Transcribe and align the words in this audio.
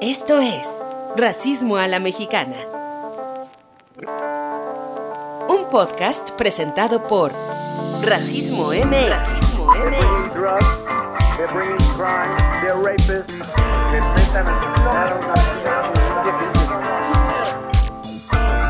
Esto 0.00 0.38
es 0.38 0.78
Racismo 1.16 1.76
a 1.76 1.88
la 1.88 1.98
Mexicana. 1.98 2.54
Un 5.48 5.68
podcast 5.72 6.30
presentado 6.32 7.02
por 7.08 7.32
Racismo 8.04 8.72
M. 8.72 9.08
Racismo 9.08 9.72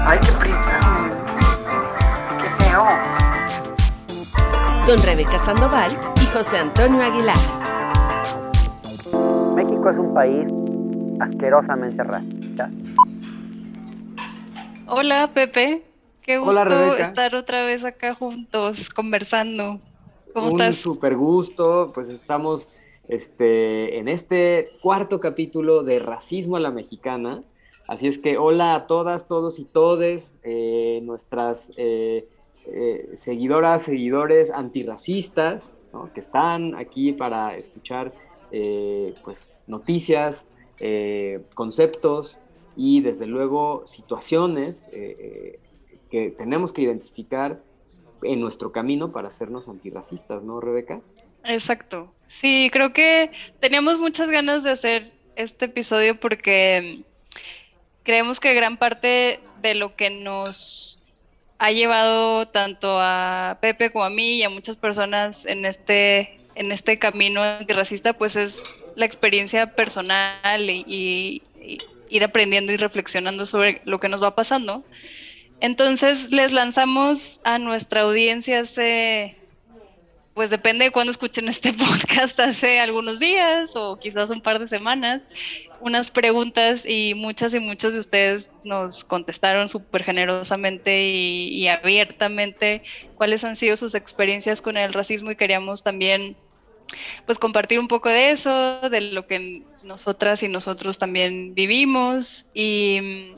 Ay, 0.07 0.19
qué 0.21 0.33
prisa. 0.33 0.81
Qué 2.41 2.65
feo. 2.65 2.87
Con 4.87 5.03
Rebeca 5.03 5.39
Sandoval 5.39 5.95
y 6.23 6.27
José 6.35 6.57
Antonio 6.57 7.03
Aguilar. 7.03 7.37
México 9.55 9.91
es 9.91 9.99
un 9.99 10.15
país 10.15 10.47
asquerosamente 11.21 12.03
racista. 12.03 12.71
Hola 14.87 15.31
Pepe, 15.35 15.83
qué 16.23 16.39
gusto 16.39 16.61
Hola, 16.61 16.99
estar 16.99 17.35
otra 17.35 17.65
vez 17.65 17.85
acá 17.85 18.15
juntos 18.15 18.89
conversando. 18.89 19.81
¿Cómo 20.33 20.47
Un 20.47 20.53
estás? 20.53 20.77
super 20.77 21.17
gusto, 21.17 21.91
pues 21.95 22.09
estamos 22.09 22.71
este, 23.09 23.99
en 23.99 24.09
este 24.09 24.71
cuarto 24.81 25.21
capítulo 25.21 25.83
de 25.83 25.99
Racismo 25.99 26.57
a 26.57 26.61
la 26.61 26.71
Mexicana. 26.71 27.43
Así 27.87 28.07
es 28.07 28.19
que 28.19 28.37
hola 28.37 28.75
a 28.75 28.87
todas, 28.87 29.27
todos 29.27 29.59
y 29.59 29.65
todes, 29.65 30.35
eh, 30.43 31.01
nuestras 31.03 31.73
eh, 31.79 32.29
eh, 32.67 33.11
seguidoras, 33.15 33.83
seguidores 33.83 34.51
antirracistas, 34.51 35.73
¿no? 35.93 36.13
que 36.13 36.21
están 36.21 36.75
aquí 36.75 37.13
para 37.13 37.57
escuchar 37.57 38.13
eh, 38.51 39.15
pues, 39.25 39.49
noticias, 39.67 40.47
eh, 40.81 41.41
conceptos 41.55 42.39
y 42.77 43.01
desde 43.01 43.27
luego 43.27 43.83
situaciones 43.87 44.85
eh, 44.93 45.17
eh, 45.19 45.59
que 46.11 46.31
tenemos 46.31 46.73
que 46.73 46.83
identificar 46.83 47.61
en 48.23 48.41
nuestro 48.41 48.73
camino 48.73 49.11
para 49.11 49.29
hacernos 49.29 49.69
antirracistas, 49.69 50.45
¿no, 50.45 50.61
Rebeca? 50.61 51.01
Exacto. 51.45 52.13
Sí, 52.29 52.69
creo 52.73 52.93
que 52.93 53.31
teníamos 53.61 53.99
muchas 53.99 54.31
ganas 54.31 54.65
de 54.65 54.71
hacer 54.71 55.13
este 55.37 55.67
episodio 55.67 56.19
porque 56.19 57.03
creemos 58.03 58.41
que 58.41 58.55
gran 58.55 58.77
parte 58.77 59.41
de 59.61 59.75
lo 59.75 59.97
que 59.97 60.11
nos 60.11 61.03
ha 61.59 61.73
llevado 61.73 62.47
tanto 62.49 62.99
a 63.01 63.59
Pepe 63.61 63.91
como 63.91 64.05
a 64.05 64.11
mí 64.11 64.37
y 64.37 64.43
a 64.45 64.51
muchas 64.51 64.77
personas 64.77 65.47
en 65.47 65.67
este, 65.67 66.37
en 66.55 66.71
este 66.71 66.99
camino 66.99 67.43
antirracista, 67.43 68.13
pues 68.13 68.37
es 68.37 68.63
la 68.99 69.07
experiencia 69.07 69.77
personal 69.77 70.69
y, 70.69 71.41
ir 72.11 72.25
aprendiendo 72.25 72.73
y 72.73 72.77
reflexionando 72.77 73.47
sobre 73.47 73.81
lo 73.85 74.01
que 74.01 74.09
nos 74.09 74.23
va 74.23 74.35
pasando. 74.35 74.83
Entonces 75.61 76.33
les 76.33 76.53
lanzamos 76.53 77.41
a 77.45 77.59
nuestra 77.59 78.01
audiencia 78.01 78.61
hace, 78.61 79.37
pues 80.35 80.51
depende 80.51 80.87
de 80.87 80.91
cuándo 80.91 81.13
escuchen 81.13 81.49
este 81.49 81.73
podcast, 81.75 82.41
hace 82.41 82.81
algunos 82.81 83.21
días 83.21 83.71
o 83.77 84.01
quizás 84.01 84.31
un 84.31 84.41
par 84.41 84.59
de 84.59 84.67
semanas, 84.67 85.23
unas 85.81 86.11
preguntas 86.11 86.85
y 86.85 87.15
muchas 87.15 87.55
y 87.55 87.61
muchos 87.61 87.93
de 87.93 88.01
ustedes 88.01 88.51
nos 88.65 89.05
contestaron 89.05 89.69
súper 89.69 90.03
generosamente 90.03 91.09
y 91.09 91.69
abiertamente 91.69 92.83
cuáles 93.15 93.45
han 93.45 93.55
sido 93.55 93.77
sus 93.77 93.95
experiencias 93.95 94.61
con 94.61 94.77
el 94.77 94.93
racismo 94.93 95.31
y 95.31 95.37
queríamos 95.37 95.85
también 95.85 96.37
pues 97.27 97.39
compartir 97.39 97.79
un 97.79 97.89
poco 97.89 98.09
de 98.09 98.31
eso, 98.31 98.81
de 98.89 99.01
lo 99.01 99.27
que 99.27 99.63
nosotras 99.83 100.43
y 100.43 100.49
nosotros 100.49 100.99
también 100.99 101.55
vivimos 101.55 102.47
y 102.55 103.33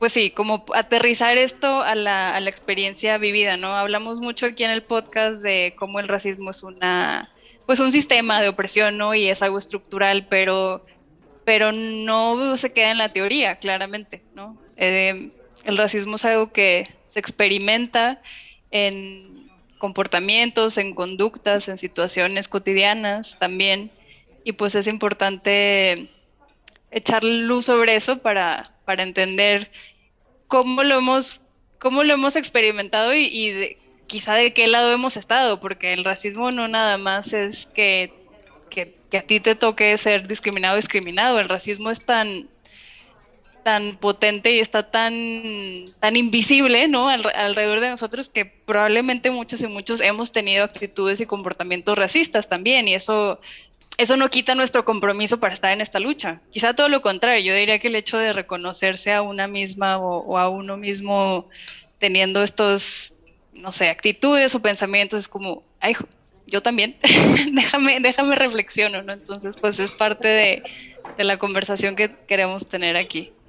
pues 0.00 0.14
sí, 0.14 0.30
como 0.30 0.64
aterrizar 0.74 1.36
esto 1.36 1.82
a 1.82 1.94
la, 1.94 2.34
a 2.34 2.40
la 2.40 2.48
experiencia 2.48 3.18
vivida, 3.18 3.58
¿no? 3.58 3.76
Hablamos 3.76 4.18
mucho 4.18 4.46
aquí 4.46 4.64
en 4.64 4.70
el 4.70 4.82
podcast 4.82 5.42
de 5.42 5.74
cómo 5.76 6.00
el 6.00 6.08
racismo 6.08 6.50
es 6.50 6.62
una, 6.62 7.30
pues 7.66 7.80
un 7.80 7.92
sistema 7.92 8.40
de 8.40 8.48
opresión, 8.48 8.96
¿no? 8.96 9.14
Y 9.14 9.28
es 9.28 9.42
algo 9.42 9.58
estructural, 9.58 10.26
pero, 10.26 10.82
pero 11.44 11.70
no 11.72 12.56
se 12.56 12.72
queda 12.72 12.92
en 12.92 12.96
la 12.96 13.10
teoría, 13.10 13.56
claramente, 13.56 14.22
¿no? 14.34 14.56
Eh, 14.78 15.32
el 15.64 15.76
racismo 15.76 16.16
es 16.16 16.24
algo 16.24 16.50
que 16.50 16.88
se 17.06 17.20
experimenta 17.20 18.22
en 18.70 19.39
comportamientos, 19.80 20.78
en 20.78 20.94
conductas, 20.94 21.68
en 21.68 21.78
situaciones 21.78 22.46
cotidianas 22.46 23.36
también, 23.40 23.90
y 24.44 24.52
pues 24.52 24.76
es 24.76 24.86
importante 24.86 26.08
echar 26.92 27.24
luz 27.24 27.64
sobre 27.64 27.96
eso 27.96 28.18
para, 28.18 28.72
para 28.84 29.02
entender 29.02 29.72
cómo 30.46 30.84
lo 30.84 30.98
hemos, 30.98 31.40
cómo 31.80 32.04
lo 32.04 32.14
hemos 32.14 32.36
experimentado 32.36 33.12
y, 33.14 33.76
quizá 34.06 34.34
de 34.34 34.52
qué 34.52 34.66
lado 34.66 34.92
hemos 34.92 35.16
estado, 35.16 35.60
porque 35.60 35.92
el 35.92 36.04
racismo 36.04 36.50
no 36.50 36.66
nada 36.66 36.98
más 36.98 37.32
es 37.32 37.66
que, 37.66 38.12
que, 38.68 38.96
que 39.08 39.18
a 39.18 39.22
ti 39.22 39.38
te 39.38 39.54
toque 39.54 39.96
ser 39.98 40.26
discriminado 40.26 40.74
o 40.74 40.76
discriminado, 40.76 41.38
el 41.38 41.48
racismo 41.48 41.90
es 41.90 42.04
tan 42.04 42.48
tan 43.62 43.98
potente 43.98 44.52
y 44.52 44.60
está 44.60 44.90
tan, 44.90 45.86
tan 46.00 46.16
invisible, 46.16 46.88
¿no? 46.88 47.08
Al- 47.08 47.32
alrededor 47.34 47.80
de 47.80 47.90
nosotros 47.90 48.28
que 48.28 48.44
probablemente 48.46 49.30
muchos 49.30 49.60
y 49.62 49.66
muchos 49.68 50.00
hemos 50.00 50.32
tenido 50.32 50.64
actitudes 50.64 51.20
y 51.20 51.26
comportamientos 51.26 51.96
racistas 51.98 52.48
también 52.48 52.88
y 52.88 52.94
eso 52.94 53.40
eso 53.98 54.16
no 54.16 54.30
quita 54.30 54.54
nuestro 54.54 54.84
compromiso 54.84 55.40
para 55.40 55.54
estar 55.54 55.72
en 55.72 55.80
esta 55.82 56.00
lucha. 56.00 56.42
Quizá 56.50 56.74
todo 56.74 56.88
lo 56.88 57.02
contrario, 57.02 57.44
yo 57.44 57.54
diría 57.54 57.78
que 57.78 57.88
el 57.88 57.96
hecho 57.96 58.16
de 58.18 58.32
reconocerse 58.32 59.12
a 59.12 59.22
una 59.22 59.46
misma 59.46 59.98
o, 59.98 60.20
o 60.20 60.38
a 60.38 60.48
uno 60.48 60.76
mismo 60.78 61.48
teniendo 61.98 62.42
estos, 62.42 63.12
no 63.52 63.72
sé, 63.72 63.88
actitudes 63.90 64.54
o 64.54 64.62
pensamientos 64.62 65.20
es 65.20 65.28
como, 65.28 65.66
ay, 65.80 65.94
yo 66.46 66.62
también, 66.62 66.98
déjame, 67.52 68.00
déjame 68.00 68.36
reflexiono, 68.36 69.02
¿no? 69.02 69.12
Entonces, 69.12 69.56
pues 69.60 69.78
es 69.78 69.92
parte 69.94 70.28
de, 70.28 70.62
de 71.16 71.24
la 71.24 71.38
conversación 71.38 71.94
que 71.96 72.24
queremos 72.26 72.68
tener 72.68 72.96
aquí. 72.96 73.39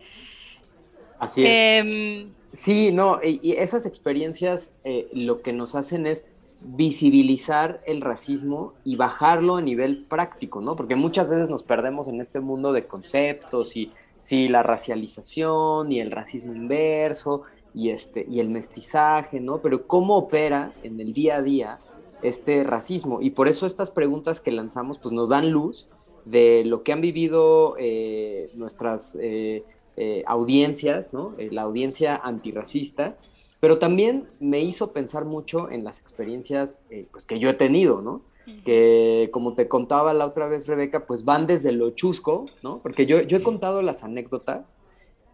Así 1.22 1.44
es. 1.46 1.50
Em, 1.50 2.32
Sí, 2.54 2.92
no, 2.92 3.20
y, 3.24 3.54
esas 3.54 3.86
experiencias 3.86 4.74
eh, 4.84 5.08
lo 5.14 5.42
que 5.42 5.54
nos 5.54 5.76
hacen 5.76 6.06
es 6.06 6.28
visibilizar 6.60 7.82
el 7.88 8.02
racismo 8.02 8.74
y 8.84 8.98
bajarlo 8.98 9.56
a 9.56 9.62
nivel 9.62 10.04
práctico, 10.04 10.62
¿no? 10.62 10.76
Porque 10.76 10.96
muchas 10.96 11.30
veces 11.30 11.50
nos 11.50 11.64
perdemos 11.64 12.08
en 12.08 12.22
este 12.22 12.40
mundo 12.40 12.74
de 12.74 12.86
conceptos 12.86 13.76
y 13.78 13.92
sí, 14.20 14.50
la 14.50 14.64
racialización 14.64 15.92
y 15.92 16.02
el 16.02 16.12
racismo 16.12 16.54
inverso 16.54 17.44
y, 17.74 17.90
este, 17.90 18.28
y 18.30 18.42
el 18.42 18.50
mestizaje, 18.50 19.40
¿no? 19.40 19.60
Pero 19.60 19.88
cómo 19.88 20.18
opera 20.18 20.74
en 20.84 21.00
el 21.00 21.14
día 21.14 21.38
a 21.38 21.42
día 21.42 21.80
este 22.22 22.64
racismo. 22.64 23.22
Y 23.22 23.32
por 23.32 23.48
eso 23.48 23.66
estas 23.66 23.92
preguntas 23.92 24.42
que 24.42 24.52
lanzamos 24.52 25.00
pues 25.00 25.14
nos 25.14 25.30
dan 25.30 25.52
luz 25.52 25.88
de 26.26 26.64
lo 26.66 26.84
que 26.84 26.92
han 26.92 27.02
vivido 27.02 27.76
eh, 27.80 28.52
nuestras 28.54 29.18
eh, 29.20 29.64
eh, 29.98 30.24
audiencias, 30.28 31.14
¿no? 31.14 31.34
Eh, 31.38 31.50
la 31.52 31.64
audiencia 31.64 32.16
antirracista, 32.16 33.18
pero 33.60 33.78
también 33.78 34.28
me 34.40 34.60
hizo 34.62 34.92
pensar 34.92 35.26
mucho 35.26 35.70
en 35.70 35.84
las 35.84 36.00
experiencias 36.00 36.84
eh, 36.90 37.08
pues, 37.12 37.26
que 37.26 37.40
yo 37.40 37.50
he 37.50 37.54
tenido, 37.54 38.02
¿no? 38.02 38.22
Que 38.66 39.30
como 39.32 39.54
te 39.54 39.68
contaba 39.68 40.14
la 40.14 40.26
otra 40.26 40.48
vez, 40.48 40.68
Rebeca, 40.68 41.06
pues 41.06 41.24
van 41.24 41.46
desde 41.46 41.72
lo 41.72 41.92
chusco, 41.92 42.46
¿no? 42.64 42.80
Porque 42.80 43.06
yo, 43.06 43.22
yo 43.22 43.38
he 43.38 43.44
contado 43.44 43.82
las 43.82 44.04
anécdotas, 44.04 44.76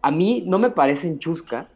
a 0.02 0.10
mí 0.10 0.44
no 0.46 0.58
me 0.58 0.70
parecen 0.70 1.18
chuscas, 1.18 1.66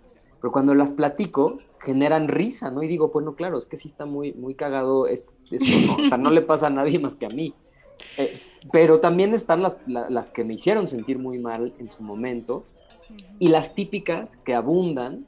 pero 0.41 0.53
cuando 0.53 0.75
las 0.75 0.93
platico 0.93 1.57
generan 1.81 2.29
risa, 2.29 2.71
¿no? 2.71 2.83
Y 2.83 2.89
digo, 2.89 3.09
bueno, 3.09 3.35
claro, 3.35 3.59
es 3.59 3.67
que 3.67 3.77
sí 3.77 3.89
está 3.89 4.05
muy, 4.07 4.33
muy 4.35 4.55
cagado 4.55 5.07
esto, 5.07 5.33
esto, 5.51 5.67
¿no? 5.87 6.05
O 6.05 6.09
sea, 6.09 6.19
no 6.19 6.31
le 6.31 6.43
pasa 6.43 6.67
a 6.67 6.71
nadie 6.71 6.99
más 6.99 7.15
que 7.17 7.27
a 7.27 7.31
mí. 7.31 7.55
Eh, 8.19 8.41
pero 8.71 9.01
también 9.01 9.35
están 9.35 9.63
las, 9.63 9.77
la- 9.87 10.11
las 10.11 10.31
que 10.31 10.45
me 10.45 10.55
hicieron 10.55 10.87
sentir 10.87 11.19
muy 11.19 11.39
mal 11.39 11.73
en 11.79 11.89
su 11.91 12.03
momento 12.03 12.65
y 13.39 13.49
las 13.49 13.75
típicas 13.75 14.37
que 14.39 14.55
abundan, 14.55 15.27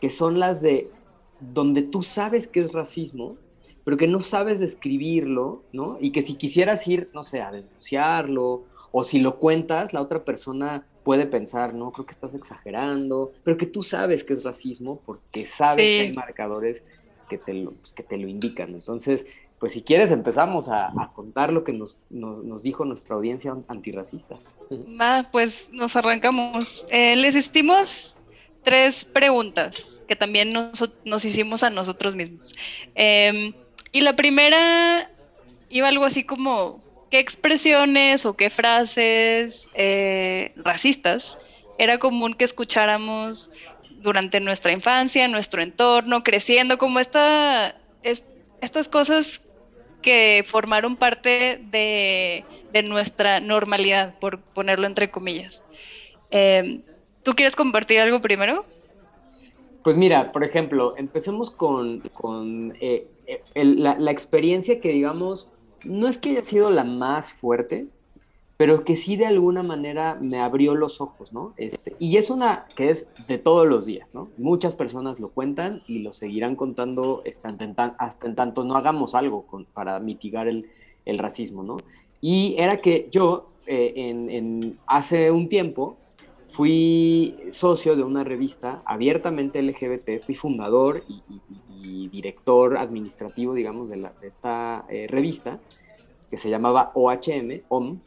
que 0.00 0.10
son 0.10 0.38
las 0.38 0.60
de 0.60 0.90
donde 1.40 1.82
tú 1.82 2.02
sabes 2.02 2.46
que 2.46 2.60
es 2.60 2.72
racismo, 2.72 3.36
pero 3.84 3.96
que 3.96 4.08
no 4.08 4.20
sabes 4.20 4.60
describirlo, 4.60 5.62
¿no? 5.72 5.98
Y 6.00 6.10
que 6.10 6.22
si 6.22 6.34
quisieras 6.34 6.86
ir, 6.88 7.10
no 7.12 7.22
sé, 7.22 7.42
a 7.42 7.52
denunciarlo, 7.52 8.64
o 8.92 9.04
si 9.04 9.18
lo 9.18 9.38
cuentas, 9.38 9.92
la 9.92 10.00
otra 10.00 10.24
persona 10.24 10.86
puede 11.02 11.26
pensar, 11.26 11.74
no, 11.74 11.92
creo 11.92 12.06
que 12.06 12.12
estás 12.12 12.34
exagerando, 12.34 13.32
pero 13.42 13.58
que 13.58 13.66
tú 13.66 13.82
sabes 13.82 14.24
que 14.24 14.32
es 14.32 14.42
racismo 14.42 15.00
porque 15.04 15.46
sabes 15.46 15.84
Sí. 15.84 15.96
que 15.96 16.00
hay 16.00 16.12
marcadores 16.14 16.82
que 17.28 17.36
te 17.36 17.54
lo, 17.54 17.74
que 17.94 18.02
te 18.02 18.16
lo 18.16 18.26
indican. 18.28 18.70
Entonces, 18.72 19.26
pues 19.64 19.72
si 19.72 19.80
quieres 19.80 20.10
empezamos 20.10 20.68
a, 20.68 20.92
contar 21.14 21.50
lo 21.50 21.64
que 21.64 21.72
nos, 21.72 21.96
nos, 22.10 22.44
nos 22.44 22.62
dijo 22.62 22.84
nuestra 22.84 23.16
audiencia 23.16 23.56
antirracista. 23.68 24.34
Va, 25.00 25.26
pues 25.32 25.70
nos 25.72 25.96
arrancamos. 25.96 26.84
Eh, 26.90 27.16
les 27.16 27.34
hicimos 27.34 28.14
tres 28.62 29.06
preguntas 29.06 30.02
que 30.06 30.16
también 30.16 30.52
nos, 30.52 30.90
nos 31.06 31.24
hicimos 31.24 31.62
a 31.62 31.70
nosotros 31.70 32.14
mismos. 32.14 32.54
Eh, 32.94 33.54
y 33.90 34.02
la 34.02 34.14
primera 34.14 35.10
iba 35.70 35.88
algo 35.88 36.04
así 36.04 36.24
como, 36.24 36.82
qué 37.10 37.18
expresiones 37.18 38.26
o 38.26 38.36
qué 38.36 38.50
frases 38.50 39.70
eh, 39.72 40.52
racistas 40.56 41.38
era 41.78 41.96
común 41.96 42.34
que 42.34 42.44
escucháramos 42.44 43.48
durante 44.02 44.40
nuestra 44.40 44.72
infancia, 44.72 45.26
nuestro 45.26 45.62
entorno, 45.62 46.22
creciendo, 46.22 46.76
como 46.76 47.00
esta, 47.00 47.76
estas 48.60 48.88
cosas 48.88 49.40
que 50.04 50.44
formaron 50.46 50.96
parte 50.96 51.58
de, 51.70 52.44
nuestra 52.84 53.40
normalidad, 53.40 54.18
por 54.18 54.38
ponerlo 54.38 54.86
entre 54.86 55.10
comillas. 55.10 55.62
Em, 56.30 56.82
¿Tú 57.22 57.32
quieres 57.32 57.56
compartir 57.56 58.00
algo 58.00 58.20
primero? 58.20 58.66
Pues 59.82 59.96
mira, 59.96 60.30
por 60.30 60.44
ejemplo, 60.44 60.94
empecemos 60.98 61.50
con, 61.50 62.02
eh, 62.80 63.08
eh, 63.26 63.42
la, 63.54 63.98
la, 63.98 64.10
experiencia 64.10 64.80
que 64.80 64.90
digamos, 64.90 65.48
no 65.84 66.06
es 66.08 66.18
que 66.18 66.30
haya 66.30 66.44
sido 66.44 66.70
la 66.70 66.84
más 66.84 67.32
fuerte, 67.32 67.86
pero 68.64 68.82
que 68.82 68.96
sí 68.96 69.16
de 69.16 69.26
alguna 69.26 69.62
manera 69.62 70.16
me 70.18 70.40
abrió 70.40 70.74
los 70.74 71.02
ojos, 71.02 71.34
¿no? 71.34 71.52
Este, 71.58 71.94
y 71.98 72.16
es 72.16 72.30
una 72.30 72.64
que 72.74 72.88
es 72.88 73.10
de 73.28 73.36
todos 73.36 73.68
los 73.68 73.84
días, 73.84 74.14
¿no? 74.14 74.30
Muchas 74.38 74.74
personas 74.74 75.20
lo 75.20 75.28
cuentan 75.28 75.82
y 75.86 75.98
lo 75.98 76.14
seguirán 76.14 76.56
contando 76.56 77.22
hasta 77.28 77.50
en, 77.50 77.76
hasta 77.98 78.26
en 78.26 78.34
tanto 78.34 78.64
no 78.64 78.74
hagamos 78.74 79.14
algo 79.14 79.44
para 79.74 80.00
mitigar 80.00 80.48
el, 80.48 80.64
racismo, 81.18 81.62
¿no? 81.62 81.76
Y 82.22 82.54
era 82.56 82.78
que 82.78 83.10
yo, 83.12 83.50
eh, 83.66 83.92
en, 83.96 84.78
hace 84.86 85.30
un 85.30 85.50
tiempo, 85.50 85.98
fui 86.48 87.36
socio 87.50 87.96
de 87.96 88.02
una 88.02 88.24
revista 88.24 88.80
abiertamente 88.86 89.60
LGBT, 89.60 90.24
fui 90.24 90.36
fundador 90.36 91.04
y, 91.06 92.08
director 92.08 92.78
administrativo, 92.78 93.52
digamos, 93.52 93.90
de, 93.90 94.08
esta 94.22 94.86
eh, 94.88 95.06
revista, 95.06 95.60
que 96.30 96.38
se 96.38 96.48
llamaba 96.48 96.92
OHM, 96.94 97.60
OM, 97.68 97.98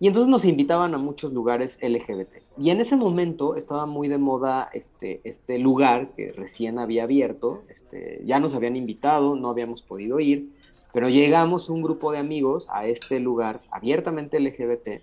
y 0.00 0.08
entonces 0.08 0.28
nos 0.28 0.44
invitaban 0.44 0.94
a 0.94 0.98
muchos 0.98 1.32
lugares 1.32 1.78
LGBT. 1.80 2.42
Y 2.58 2.70
en 2.70 2.80
ese 2.80 2.96
momento 2.96 3.56
estaba 3.56 3.86
muy 3.86 4.08
de 4.08 4.18
moda 4.18 4.68
este, 4.72 5.20
este 5.24 5.58
lugar 5.58 6.10
que 6.16 6.32
recién 6.32 6.78
había 6.78 7.04
abierto. 7.04 7.62
Este, 7.68 8.20
ya 8.24 8.40
nos 8.40 8.54
habían 8.54 8.76
invitado, 8.76 9.36
no 9.36 9.50
habíamos 9.50 9.82
podido 9.82 10.18
ir, 10.18 10.50
pero 10.92 11.08
llegamos 11.08 11.70
un 11.70 11.82
grupo 11.82 12.12
de 12.12 12.18
amigos 12.18 12.68
a 12.70 12.86
este 12.86 13.20
lugar 13.20 13.62
abiertamente 13.70 14.40
LGBT, 14.40 15.02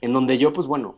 en 0.00 0.12
donde 0.12 0.38
yo, 0.38 0.52
pues 0.52 0.66
bueno, 0.66 0.96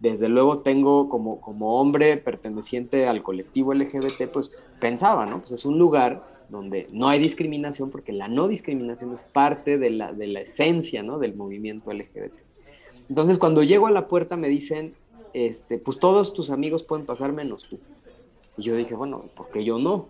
desde 0.00 0.28
luego 0.28 0.58
tengo 0.58 1.08
como, 1.08 1.40
como 1.40 1.80
hombre 1.80 2.16
perteneciente 2.16 3.06
al 3.06 3.22
colectivo 3.22 3.74
LGBT, 3.74 4.28
pues 4.32 4.56
pensaba, 4.80 5.26
¿no? 5.26 5.40
Pues 5.40 5.52
es 5.52 5.64
un 5.64 5.78
lugar 5.78 6.24
donde 6.48 6.86
no 6.92 7.08
hay 7.08 7.18
discriminación, 7.18 7.90
porque 7.90 8.12
la 8.12 8.28
no 8.28 8.46
discriminación 8.48 9.12
es 9.14 9.24
parte 9.24 9.78
de 9.78 9.90
la, 9.90 10.12
de 10.12 10.26
la 10.26 10.40
esencia, 10.40 11.02
¿no? 11.02 11.18
Del 11.18 11.34
movimiento 11.34 11.92
LGBT. 11.92 12.51
Entonces, 13.08 13.38
cuando 13.38 13.62
llego 13.62 13.86
a 13.86 13.90
la 13.90 14.08
puerta 14.08 14.36
me 14.36 14.48
dicen, 14.48 14.94
este, 15.34 15.78
pues 15.78 15.98
todos 15.98 16.32
tus 16.32 16.50
amigos 16.50 16.82
pueden 16.82 17.06
pasar 17.06 17.32
menos 17.32 17.64
tú. 17.64 17.78
Y 18.56 18.62
yo 18.62 18.76
dije, 18.76 18.94
bueno, 18.94 19.24
¿por 19.34 19.48
qué 19.50 19.64
yo 19.64 19.78
no? 19.78 20.08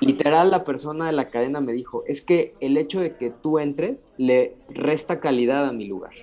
Literal, 0.00 0.50
la 0.50 0.64
persona 0.64 1.06
de 1.06 1.12
la 1.12 1.28
cadena 1.28 1.60
me 1.60 1.72
dijo, 1.72 2.04
es 2.06 2.22
que 2.22 2.54
el 2.60 2.76
hecho 2.76 3.00
de 3.00 3.16
que 3.16 3.30
tú 3.30 3.58
entres 3.58 4.08
le 4.16 4.56
resta 4.68 5.20
calidad 5.20 5.66
a 5.68 5.72
mi 5.72 5.86
lugar. 5.86 6.14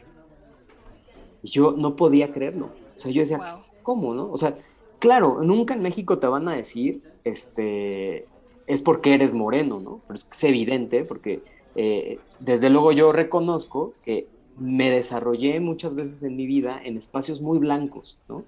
Y 1.44 1.50
yo 1.50 1.74
no 1.78 1.96
podía 1.96 2.34
creerlo. 2.34 2.70
O 2.96 3.00
sea, 3.00 3.12
yo 3.12 3.22
decía, 3.22 3.60
¿cómo, 3.84 4.14
no? 4.14 4.32
O 4.32 4.38
sea, 4.38 4.56
claro, 5.00 5.44
nunca 5.44 5.74
en 5.74 5.84
México 5.84 6.18
te 6.18 6.28
van 6.28 6.48
a 6.48 6.56
decir, 6.56 7.02
este, 7.24 8.26
es 8.68 8.82
porque 8.82 9.14
eres 9.14 9.34
moreno, 9.34 9.80
¿no? 9.80 10.02
Pero 10.08 10.20
es, 10.20 10.44
evidente, 10.44 11.06
porque 11.06 11.42
eh, 11.76 12.20
desde 12.40 12.70
luego 12.70 12.92
yo 12.92 13.12
reconozco 13.12 13.94
que 14.04 14.28
me 14.58 14.90
desarrollé 14.90 15.60
muchas 15.60 15.96
veces 15.96 16.24
en 16.24 16.36
mi 16.36 16.46
vida 16.46 16.80
en 16.84 16.98
espacios 16.98 17.42
muy 17.42 17.60
blancos, 17.60 18.18
¿no? 18.28 18.44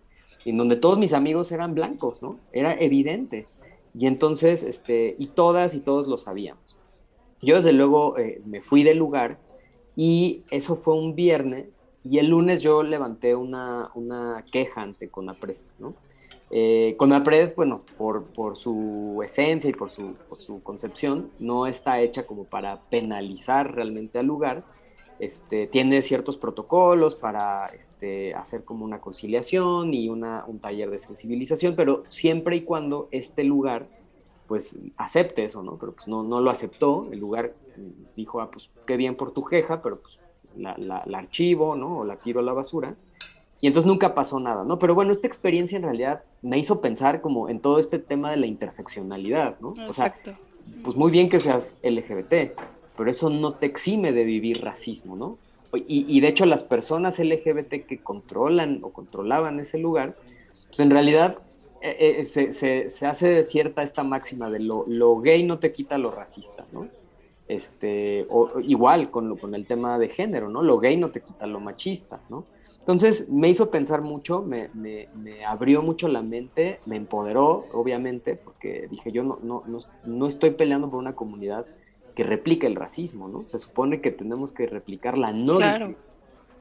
En 0.46 0.58
donde 0.58 0.76
todos 0.76 1.00
mis 1.00 1.14
amigos 1.14 1.52
eran 1.52 1.74
blancos, 1.74 2.22
¿no? 2.22 2.40
Era 2.52 2.74
evidente. 2.80 3.48
Y 3.98 4.08
entonces, 4.08 4.64
este, 4.64 5.16
y 5.18 5.28
todas 5.28 5.76
y 5.76 5.80
todos 5.80 6.08
lo 6.08 6.18
sabíamos. 6.18 6.76
Yo 7.42 7.56
desde 7.56 7.74
luego 7.74 8.18
eh, 8.18 8.42
me 8.46 8.62
fui 8.62 8.84
del 8.84 8.98
lugar 8.98 9.38
y 9.96 10.44
eso 10.50 10.76
fue 10.76 10.96
un 10.96 11.16
viernes 11.16 11.84
y 12.04 12.18
el 12.18 12.28
lunes 12.28 12.62
yo 12.62 12.84
levanté 12.84 13.36
una, 13.36 13.92
una 13.96 14.44
queja 14.52 14.82
ante 14.82 15.10
Conapred, 15.10 15.58
¿no? 15.80 15.94
Eh, 16.56 16.96
Conapred, 16.98 17.56
bueno, 17.56 17.82
por, 17.98 18.26
por, 18.26 18.58
su 18.58 19.22
esencia 19.26 19.70
y 19.70 19.74
por 19.74 19.90
su, 19.90 20.14
por 20.30 20.40
su 20.40 20.62
concepción, 20.62 21.32
no 21.40 21.66
está 21.66 22.00
hecha 22.00 22.28
como 22.28 22.44
para 22.44 22.80
penalizar 22.92 23.74
realmente 23.74 24.20
al 24.20 24.28
lugar, 24.28 24.64
este, 25.26 25.68
tiene 25.68 26.02
ciertos 26.02 26.38
protocolos 26.38 27.16
para 27.16 27.68
este, 27.68 28.34
hacer 28.34 28.64
como 28.64 28.86
una 28.86 29.00
conciliación 29.00 29.94
y 29.94 30.10
una, 30.10 30.44
un 30.48 30.60
taller 30.60 30.90
de 30.90 31.00
sensibilización, 31.00 31.76
pero 31.76 32.04
siempre 32.10 32.56
y 32.58 32.62
cuando 32.62 33.08
este 33.12 33.44
lugar 33.44 33.88
pues 34.48 34.78
acepte 34.98 35.46
eso, 35.46 35.64
¿no? 35.64 35.78
Pero 35.78 35.94
pues 35.94 36.08
no, 36.08 36.24
no 36.24 36.42
lo 36.42 36.52
aceptó, 36.52 37.08
el 37.12 37.20
lugar 37.20 37.54
dijo, 38.16 38.42
ah, 38.42 38.52
pues 38.52 38.70
qué 38.86 38.98
bien 38.98 39.16
por 39.16 39.32
tu 39.32 39.44
queja, 39.44 39.82
pero 39.82 40.00
pues 40.00 40.20
la, 40.58 40.76
la, 40.78 41.04
la, 41.06 41.18
archivo, 41.18 41.76
¿no? 41.76 42.00
O 42.00 42.04
la 42.04 42.18
tiro 42.18 42.40
a 42.40 42.44
la 42.44 42.54
basura. 42.54 42.96
Y 43.62 43.68
entonces 43.68 43.88
nunca 43.88 44.14
pasó 44.14 44.40
nada, 44.40 44.66
¿no? 44.66 44.78
Pero 44.78 44.94
bueno, 44.94 45.14
esta 45.14 45.26
experiencia 45.26 45.78
en 45.78 45.84
realidad 45.84 46.24
me 46.42 46.58
hizo 46.58 46.82
pensar 46.82 47.22
como 47.22 47.48
en 47.48 47.62
todo 47.62 47.80
este 47.80 47.98
tema 47.98 48.30
de 48.30 48.38
la 48.38 48.46
interseccionalidad, 48.46 49.60
¿no? 49.62 49.70
Exacto. 49.70 50.32
O 50.32 50.34
sea, 50.34 50.40
pues 50.84 50.96
muy 50.98 51.12
bien 51.12 51.30
que 51.30 51.40
seas 51.40 51.78
LGBT, 51.82 52.60
pero 52.98 53.10
eso 53.10 53.30
no 53.30 53.54
te 53.54 53.66
exime 53.66 54.12
de 54.12 54.24
vivir 54.24 54.62
racismo, 54.64 55.16
¿no? 55.16 55.38
Y, 55.88 56.22
de 56.22 56.28
hecho 56.28 56.46
las 56.46 56.62
personas 56.62 57.18
LGBT 57.18 57.88
que 57.88 57.98
controlan 58.04 58.82
o 58.84 58.90
controlaban 58.90 59.60
ese 59.60 59.80
lugar, 59.80 60.16
pues 60.68 60.80
en 60.80 60.92
realidad 60.92 61.36
eh, 61.82 62.24
eh, 62.36 62.90
se, 62.90 63.08
hace 63.08 63.44
cierta 63.44 63.82
esta 63.82 64.04
máxima 64.04 64.52
de 64.52 64.60
lo, 64.60 64.86
gay 65.20 65.44
no 65.44 65.58
te 65.58 65.72
quita 65.72 65.98
lo 65.98 66.12
racista, 66.12 66.66
¿no? 66.72 66.90
Este, 67.48 68.28
o, 68.30 68.60
igual 68.60 69.10
con, 69.10 69.36
con 69.36 69.56
el 69.56 69.66
tema 69.66 69.98
de 69.98 70.10
género, 70.10 70.48
¿no? 70.48 70.62
Lo 70.62 70.78
gay 70.78 70.96
no 70.96 71.10
te 71.10 71.22
quita 71.22 71.48
lo 71.48 71.60
machista, 71.60 72.22
¿no? 72.30 72.46
Entonces 72.78 73.28
me 73.30 73.50
hizo 73.50 73.72
pensar 73.72 74.02
mucho, 74.02 74.44
me, 74.44 74.70
me, 74.74 75.08
me, 75.16 75.44
abrió 75.44 75.82
mucho 75.82 76.08
la 76.08 76.22
mente, 76.22 76.82
me 76.86 76.98
empoderó, 76.98 77.66
obviamente, 77.72 78.36
porque 78.36 78.88
dije, 78.92 79.12
yo 79.12 79.24
no, 79.24 79.40
no, 79.42 79.64
no, 79.66 79.80
no 80.06 80.28
estoy 80.28 80.52
peleando 80.52 80.90
por 80.90 81.00
una 81.00 81.16
comunidad 81.16 81.66
que 82.16 82.24
replica 82.24 82.68
el 82.68 82.76
racismo, 82.76 83.28
¿no? 83.28 83.48
Se 83.48 83.60
supone 83.60 84.02
que 84.02 84.12
tenemos 84.12 84.52
que 84.52 84.68
replicar 84.68 85.18
la 85.18 85.32
no 85.32 85.58
claro. 85.58 85.96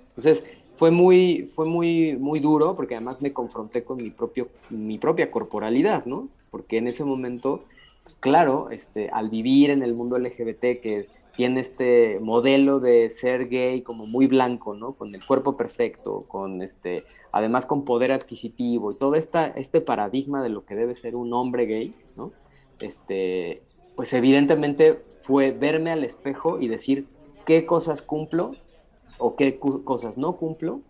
Entonces, 0.08 0.44
fue 0.75 0.90
muy, 0.90 1.49
fue 1.54 1.66
muy, 1.66 2.17
muy 2.17 2.41
duro 2.41 2.74
porque 2.74 2.94
además 2.96 3.22
me 3.22 3.32
confronté 3.32 3.84
con 3.84 3.98
mi, 3.98 4.10
propio, 4.10 4.48
mi 4.70 4.98
propia 4.98 5.31
corporalidad, 5.31 6.05
¿no? 6.06 6.29
Porque 6.50 6.79
en 6.79 6.88
ese 6.88 7.05
momento, 7.05 7.65
pues 8.03 8.17
claro, 8.17 8.70
este, 8.70 9.08
al 9.10 9.31
vivir 9.31 9.70
en 9.70 9.82
el 9.82 9.94
mundo 9.94 10.19
LGBT 10.19 10.81
que 10.81 11.06
tiene 11.34 11.60
este 11.60 12.20
modelo 12.20 12.79
de 12.79 13.08
ser 13.10 13.48
gay 13.48 13.82
como 13.82 14.06
muy 14.06 14.26
blanco, 14.26 14.74
¿no? 14.74 14.93
Con 14.93 15.15
el 15.15 15.24
cuerpo 15.24 15.56
perfecto, 15.56 16.24
con 16.29 16.60
este, 16.62 17.05
además 17.31 17.65
con 17.65 17.84
poder 17.84 18.12
adquisitivo 18.12 18.93
y 18.93 18.96
todo 18.96 19.15
esta, 19.15 19.46
este 19.48 19.81
paradigma 19.81 20.43
de 20.43 20.50
lo 20.50 20.65
que 20.65 20.74
debe 20.74 20.94
ser 20.94 21.17
un 21.17 21.32
hombre 21.32 21.67
gay, 21.67 21.94
¿no? 22.17 22.32
Este, 22.81 23.62
pues 23.96 24.12
evidentemente 24.12 25.00
fue 25.22 25.52
verme 25.52 25.91
al 25.91 26.05
espejo 26.05 26.60
y 26.60 26.69
decir 26.69 27.06
qué 27.44 27.64
cosas 27.64 28.02
cumplo 28.02 28.52
o 29.19 29.36
qué 29.36 29.58
cosas 29.58 30.19
no 30.19 30.36
cumplo. 30.36 30.81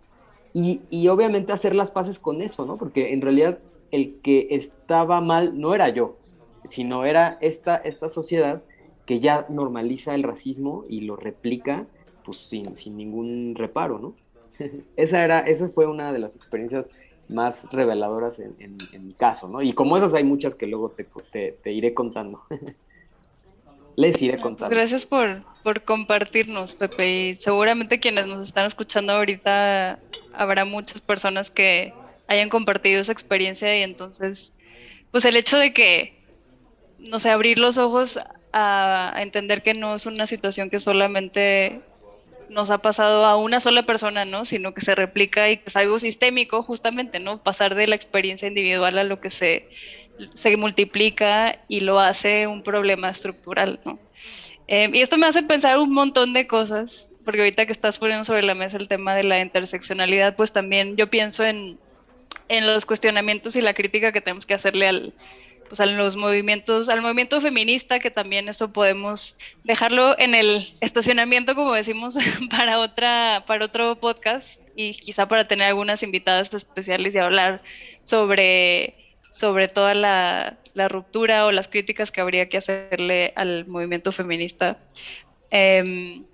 Y, 0.55 1.09
obviamente 1.09 1.53
hacer 1.53 1.75
las 1.75 1.91
paces 1.91 2.19
con 2.19 2.43
eso, 2.43 2.67
¿no? 2.67 2.77
Porque 2.77 3.15
en 3.15 3.23
realidad 3.23 3.59
el 3.91 4.21
que 4.23 4.49
estaba 4.51 5.21
mal 5.23 5.59
no 5.59 5.75
era 5.75 5.89
yo, 5.89 6.17
sino 6.69 7.05
era 7.07 7.39
esta, 7.41 7.77
esta 7.77 8.11
sociedad 8.11 8.63
que 9.07 9.19
ya 9.19 9.47
normaliza 9.49 10.15
el 10.15 10.23
racismo 10.23 10.85
y 10.89 11.03
lo 11.03 11.17
replica 11.17 11.87
pues 12.25 12.39
sin, 12.39 12.77
sin 12.77 12.97
ningún 12.97 13.55
reparo, 13.55 13.99
¿no? 13.99 14.15
esa, 14.97 15.25
era, 15.25 15.41
esa 15.41 15.69
fue 15.71 15.87
una 15.87 16.13
de 16.13 16.19
las 16.19 16.37
experiencias 16.37 16.91
más 17.29 17.73
reveladoras 17.73 18.39
en, 18.39 18.77
mi 19.01 19.15
caso, 19.15 19.49
¿no? 19.49 19.63
Y 19.63 19.73
como 19.73 19.97
esas 19.97 20.13
hay 20.13 20.25
muchas 20.25 20.55
que 20.55 20.67
luego 20.67 20.91
te, 20.91 21.53
te 21.53 21.73
iré 21.73 21.95
contando. 21.95 22.43
les 23.97 24.21
iré 24.23 24.33
pues 24.33 24.43
contando. 24.43 24.75
gracias 24.75 25.07
por, 25.07 25.43
por 25.63 25.83
compartirnos, 25.83 26.75
Pepe. 26.75 27.11
Y 27.11 27.37
seguramente 27.37 28.01
quienes 28.01 28.27
nos 28.27 28.47
están 28.47 28.67
escuchando 28.67 29.13
ahorita 29.13 29.99
habrá 30.33 30.65
muchas 30.65 31.01
personas 31.01 31.51
que 31.51 31.93
hayan 32.27 32.49
compartido 32.49 33.01
esa 33.01 33.13
experiencia 33.13 33.77
y 33.79 33.83
entonces, 33.83 34.53
pues 35.11 35.25
el 35.25 35.37
hecho 35.37 35.59
de 35.59 35.73
que, 35.73 36.15
no 36.99 37.21
sé, 37.21 37.31
abrir 37.31 37.59
los 37.59 37.79
ojos 37.79 38.19
a, 38.53 39.15
entender 39.19 39.63
que 39.63 39.75
no 39.75 39.95
es 39.95 40.07
una 40.07 40.27
situación 40.27 40.71
que 40.71 40.79
solamente 40.79 41.81
nos 42.49 42.69
ha 42.71 42.79
pasado 42.79 43.25
a 43.25 43.37
una 43.37 43.61
sola 43.61 43.85
persona, 43.85 44.25
¿no? 44.25 44.45
Sino 44.45 44.75
que 44.75 44.83
se 44.83 44.95
replica 44.95 45.51
y 45.51 45.57
que 45.57 45.65
es 45.67 45.77
algo 45.77 45.99
sistémico, 45.99 46.63
justamente, 46.63 47.19
¿no? 47.19 47.43
Pasar 47.43 47.75
de 47.75 47.87
la 47.87 47.95
experiencia 47.95 48.49
individual 48.49 48.99
a 48.99 49.05
lo 49.05 49.21
que 49.21 49.31
se 49.31 49.69
se 50.35 50.57
multiplica 50.57 51.59
y 51.69 51.81
lo 51.81 51.99
hace 52.01 52.47
un 52.47 52.63
problema 52.63 53.11
estructural, 53.11 53.81
¿no? 53.85 53.99
Eh, 54.69 54.91
y 54.93 55.01
esto 55.01 55.19
me 55.19 55.27
hace 55.27 55.43
pensar 55.43 55.79
un 55.79 55.93
montón 55.93 56.33
de 56.33 56.47
cosas 56.47 57.13
porque 57.25 57.41
ahorita 57.41 57.67
que 57.67 57.73
estás 57.73 57.99
poniendo 57.99 58.25
sobre 58.25 58.43
la 58.43 58.55
mesa 58.55 58.77
el 58.77 58.89
tema 58.89 59.15
de 59.15 59.25
la 59.25 59.41
interseccionalidad, 59.41 60.37
pues 60.37 60.53
también 60.53 60.97
yo 60.97 61.09
pienso 61.09 61.45
en, 61.45 61.79
en 62.49 62.67
los 62.67 62.87
cuestionamientos 62.87 63.57
y 63.57 63.61
la 63.61 63.75
crítica 63.75 64.13
que 64.13 64.21
tenemos 64.21 64.47
que 64.47 64.55
hacerle 64.55 64.89
al, 64.89 65.15
pues 65.69 65.81
a 65.81 65.87
los 65.87 66.17
movimientos, 66.17 66.89
al 66.89 67.01
movimiento 67.01 67.41
feminista, 67.41 67.99
que 67.99 68.11
también 68.11 68.49
eso 68.49 68.73
podemos 68.73 69.37
dejarlo 69.65 70.19
en 70.19 70.35
el 70.35 70.69
estacionamiento, 70.81 71.55
como 71.55 71.73
decimos, 71.73 72.17
para 72.51 72.79
otra, 72.81 73.45
para 73.47 73.65
otro 73.67 73.97
podcast 73.97 74.61
y 74.75 74.93
quizá 74.93 75.29
para 75.29 75.47
tener 75.47 75.69
algunas 75.69 76.03
invitadas 76.03 76.53
especiales 76.53 77.15
y 77.15 77.19
hablar 77.19 77.63
sobre, 78.01 79.02
sobre 79.33 79.67
toda 79.67 79.95
la, 79.95 80.59
ruptura 80.89 81.47
o 81.47 81.53
las 81.53 81.69
críticas 81.69 82.13
que 82.13 82.21
habría 82.21 82.49
que 82.49 82.59
hacerle 82.59 83.33
al 83.35 83.67
movimiento 83.67 84.13
feminista. 84.13 84.79
Em, 85.51 86.25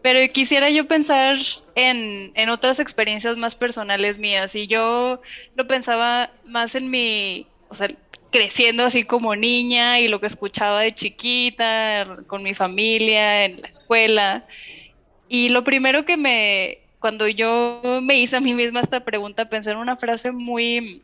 pero 0.00 0.20
quisiera 0.32 0.70
yo 0.70 0.86
pensar 0.86 1.36
en, 1.74 2.30
en, 2.34 2.48
otras 2.50 2.78
experiencias 2.78 3.36
más 3.36 3.54
personales 3.54 4.18
mías 4.18 4.54
y 4.54 4.66
yo 4.66 5.20
lo 5.56 5.66
pensaba 5.66 6.30
más 6.44 6.74
en 6.74 6.90
mi, 6.90 7.46
o 7.68 7.74
sea, 7.74 7.88
creciendo 8.30 8.84
así 8.84 9.04
como 9.04 9.36
niña 9.36 10.00
y 10.00 10.08
lo 10.08 10.20
que 10.20 10.26
escuchaba 10.26 10.80
de 10.80 10.92
chiquita, 10.92 12.18
con 12.26 12.42
mi 12.42 12.52
familia, 12.52 13.44
en 13.44 13.62
la 13.62 13.68
escuela. 13.68 14.44
Y 15.28 15.50
lo 15.50 15.64
primero 15.64 16.04
que 16.04 16.16
me, 16.16 16.78
cuando 16.98 17.28
yo 17.28 17.80
me 18.02 18.18
hice 18.18 18.36
a 18.36 18.40
mí 18.40 18.52
misma 18.52 18.80
esta 18.80 19.04
pregunta, 19.04 19.48
pensé 19.48 19.70
en 19.70 19.76
una 19.76 19.96
frase 19.96 20.32
muy 20.32 21.02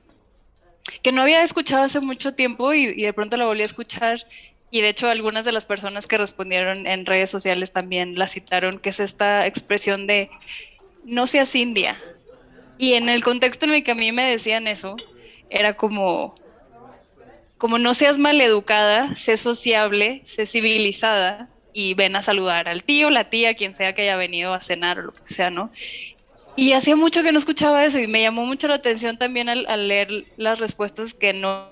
que 1.03 1.13
no 1.13 1.23
había 1.23 1.43
escuchado 1.43 1.85
hace 1.85 2.01
mucho 2.01 2.35
tiempo 2.35 2.73
y, 2.73 3.03
de 3.03 3.13
pronto 3.13 3.37
la 3.37 3.47
volví 3.47 3.63
a 3.63 3.67
escuchar 3.67 4.27
y 4.71 4.81
de 4.81 4.89
hecho 4.89 5.09
algunas 5.09 5.45
de 5.45 5.53
las 5.53 5.67
personas 5.67 6.07
que 6.07 6.19
respondieron 6.19 6.87
en 6.87 7.07
redes 7.07 7.31
sociales 7.31 7.73
también 7.73 8.17
la 8.17 8.29
citaron, 8.29 8.79
que 8.79 8.91
es 8.91 9.01
esta 9.01 9.47
expresión 9.47 10.07
de 10.07 10.31
no 11.05 11.27
seas 11.27 11.55
india. 11.55 12.01
Y 12.79 12.95
en 12.95 13.09
el 13.09 13.23
contexto 13.23 13.67
en 13.67 13.75
el 13.75 13.85
que 13.85 13.91
a 13.91 13.97
mí 13.97 14.13
me 14.13 14.31
decían 14.31 14.69
eso, 14.69 14.97
era 15.51 15.75
como, 15.75 16.35
como 17.59 17.79
no 17.79 17.95
seas 17.95 18.17
maleducada, 18.17 19.15
sé 19.17 19.37
sociable, 19.37 20.23
sé 20.25 20.47
civilizada 20.47 21.49
y 21.73 21.95
ven 21.95 22.17
a 22.17 22.23
saludar 22.23 22.69
al 22.69 22.83
tío, 22.83 23.11
la 23.11 23.25
tía, 23.25 23.55
quien 23.55 23.75
sea 23.75 23.93
que 23.93 24.03
haya 24.03 24.17
venido 24.17 24.55
a 24.55 24.63
cenar 24.63 25.01
o 25.01 25.03
lo 25.03 25.13
que 25.13 25.35
sea, 25.35 25.51
¿no? 25.51 25.71
Y 26.61 26.75
hacía 26.75 26.95
mucho 26.95 27.23
que 27.23 27.33
no 27.33 27.39
escuchaba 27.39 27.87
eso 27.87 27.99
y 28.01 28.07
me 28.07 28.21
llamó 28.21 28.45
mucho 28.45 28.69
la 28.69 28.75
atención 28.75 29.17
también 29.17 29.49
al, 29.49 29.89
leer 29.89 30.27
las 30.37 30.59
respuestas 30.59 31.15
que 31.15 31.33
no, 31.33 31.71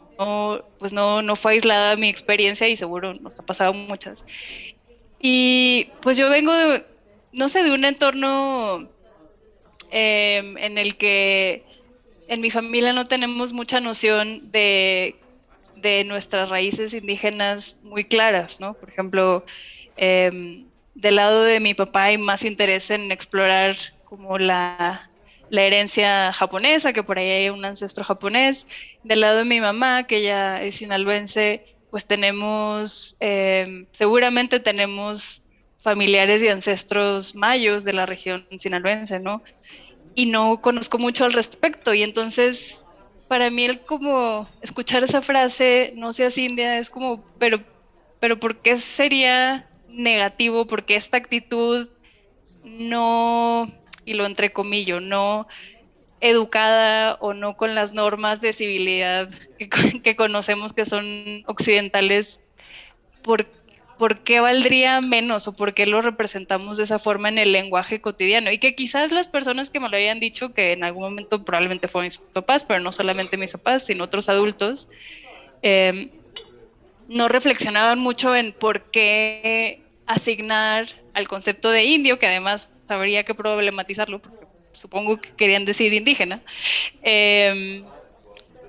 pues 0.78 0.95
no, 0.95 1.21
no 1.21 1.37
fue 1.37 1.52
aislada 1.52 1.95
mi 1.97 2.09
experiencia 2.09 2.66
y 2.68 2.75
seguro 2.75 3.12
nos 3.12 3.38
ha 3.38 3.42
pasado 3.42 3.75
muchas. 3.75 4.25
Y 5.21 5.90
pues 6.00 6.16
yo 6.16 6.30
vengo 6.30 6.54
de, 6.54 6.87
no 7.33 7.50
sé, 7.50 7.64
de 7.64 7.73
un 7.73 7.85
entorno 7.85 8.88
em, 9.90 10.57
en 10.57 10.78
el 10.78 10.97
que 10.97 11.66
en 12.26 12.40
mi 12.40 12.49
familia 12.49 12.95
no 12.95 13.04
tenemos 13.04 13.52
mucha 13.52 13.80
noción 13.80 14.50
de 14.50 15.16
de 15.76 16.02
nuestras 16.04 16.49
raíces 16.49 16.95
indígenas 16.95 17.76
muy 17.83 18.04
claras, 18.04 18.59
¿no? 18.59 18.73
Por 18.73 18.88
ejemplo, 18.88 19.45
em, 19.99 20.64
del 20.95 21.16
lado 21.16 21.45
de 21.45 21.61
mi 21.61 21.75
papá 21.75 22.04
hay 22.04 22.16
más 22.16 22.42
interés 22.42 22.90
en 22.90 23.12
explorar 23.12 23.76
como 24.08 24.38
la, 24.38 25.10
herencia 25.50 26.32
japonesa, 26.32 26.92
que 26.92 27.02
por 27.02 27.18
ahí 27.18 27.28
hay 27.30 27.48
un 27.50 27.64
ancestro 27.64 28.04
japonés. 28.04 28.66
Del 29.04 29.20
lado 29.20 29.38
de 29.38 29.44
mi 29.44 29.60
mamá, 29.60 30.06
que 30.06 30.18
ella 30.18 30.62
es 30.62 30.76
sinaloense, 30.76 31.64
pues 31.90 32.04
tenemos, 32.06 33.16
em, 33.20 33.86
seguramente 33.92 34.60
tenemos 34.60 35.42
familiares 35.80 36.42
y 36.42 36.48
ancestros 36.48 37.34
mayos 37.34 37.84
de 37.84 37.92
la 37.94 38.06
región 38.06 38.46
sinaloense, 38.58 39.20
¿no? 39.20 39.42
Y 40.14 40.26
no 40.26 40.60
conozco 40.60 40.98
mucho 40.98 41.24
al 41.24 41.32
respecto. 41.32 41.94
Y 41.94 42.02
entonces 42.02 42.84
para 43.28 43.50
mí 43.50 43.64
el 43.64 43.80
como 43.80 44.48
escuchar 44.62 45.04
esa 45.04 45.22
frase, 45.22 45.92
no 45.94 46.12
seas 46.12 46.38
india, 46.38 46.78
es 46.78 46.90
como, 46.90 47.22
pero, 47.38 47.62
pero 48.20 48.40
¿por 48.40 48.56
qué 48.56 48.80
sería 48.80 49.68
negativo? 49.88 50.66
Porque 50.66 50.96
esta 50.96 51.18
actitud 51.18 51.88
no, 52.64 53.70
y 54.08 54.14
lo 54.14 54.26
entrecomillo, 54.26 55.00
no 55.00 55.46
educada 56.20 57.16
o 57.20 57.32
no 57.32 57.56
con 57.56 57.74
las 57.74 57.92
normas 57.92 58.40
de 58.40 58.52
civilidad 58.52 59.28
que, 59.58 59.68
que 60.02 60.16
conocemos 60.16 60.72
que 60.72 60.84
son 60.84 61.44
occidentales, 61.46 62.40
¿por 63.22 63.46
¿por 63.98 64.20
qué 64.20 64.40
valdría 64.40 65.00
menos 65.00 65.48
o 65.48 65.56
por 65.56 65.74
qué 65.74 65.84
lo 65.84 66.00
representamos 66.00 66.76
de 66.76 66.84
esa 66.84 66.98
forma 66.98 67.28
en 67.28 67.38
el 67.38 67.52
lenguaje 67.52 68.00
cotidiano? 68.00 68.50
Y 68.50 68.58
que 68.58 68.74
quizás 68.74 69.10
las 69.10 69.26
personas 69.26 69.70
que 69.70 69.80
me 69.80 69.88
lo 69.88 69.96
hayan 69.96 70.20
dicho, 70.20 70.54
que 70.54 70.72
en 70.72 70.84
algún 70.84 71.02
momento 71.02 71.44
probablemente 71.44 71.88
fueron 71.88 72.06
mis 72.06 72.18
papás, 72.18 72.64
pero 72.64 72.80
no 72.80 72.92
solamente 72.92 73.36
mis 73.36 73.52
papás, 73.52 73.84
sino 73.84 74.04
otros 74.04 74.28
adultos, 74.28 74.88
em, 75.62 76.10
no 77.08 77.28
reflexionaban 77.28 77.98
mucho 77.98 78.34
en 78.36 78.52
por 78.52 78.90
qué 78.90 79.82
asignar 80.06 80.86
al 81.12 81.26
concepto 81.26 81.70
de 81.70 81.84
indio, 81.84 82.18
que 82.18 82.28
además 82.28 82.70
habría 82.88 83.25
que 83.25 83.35
problematizarlo, 83.35 84.21
porque 84.21 84.47
supongo 84.73 85.21
que 85.21 85.30
querían 85.30 85.64
decir 85.64 85.92
indígena, 85.92 86.40
eh, 87.02 87.83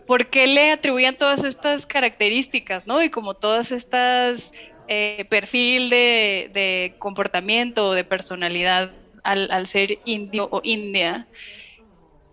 ¿por 0.08 0.28
qué 0.28 0.48
le 0.48 0.72
atribuían 0.72 1.18
todas 1.18 1.44
estas 1.44 1.86
características, 1.86 2.88
¿no? 2.88 3.04
Y 3.04 3.10
como 3.10 3.36
todas 3.36 3.72
estas 3.72 4.52
eh, 4.92 5.24
perfil 5.30 5.92
de, 5.92 6.96
comportamiento 6.98 7.90
o 7.90 7.94
de 7.94 8.04
personalidad 8.04 8.92
al, 9.22 9.68
ser 9.68 10.00
indio 10.06 10.48
o 10.52 10.62
india. 10.64 11.28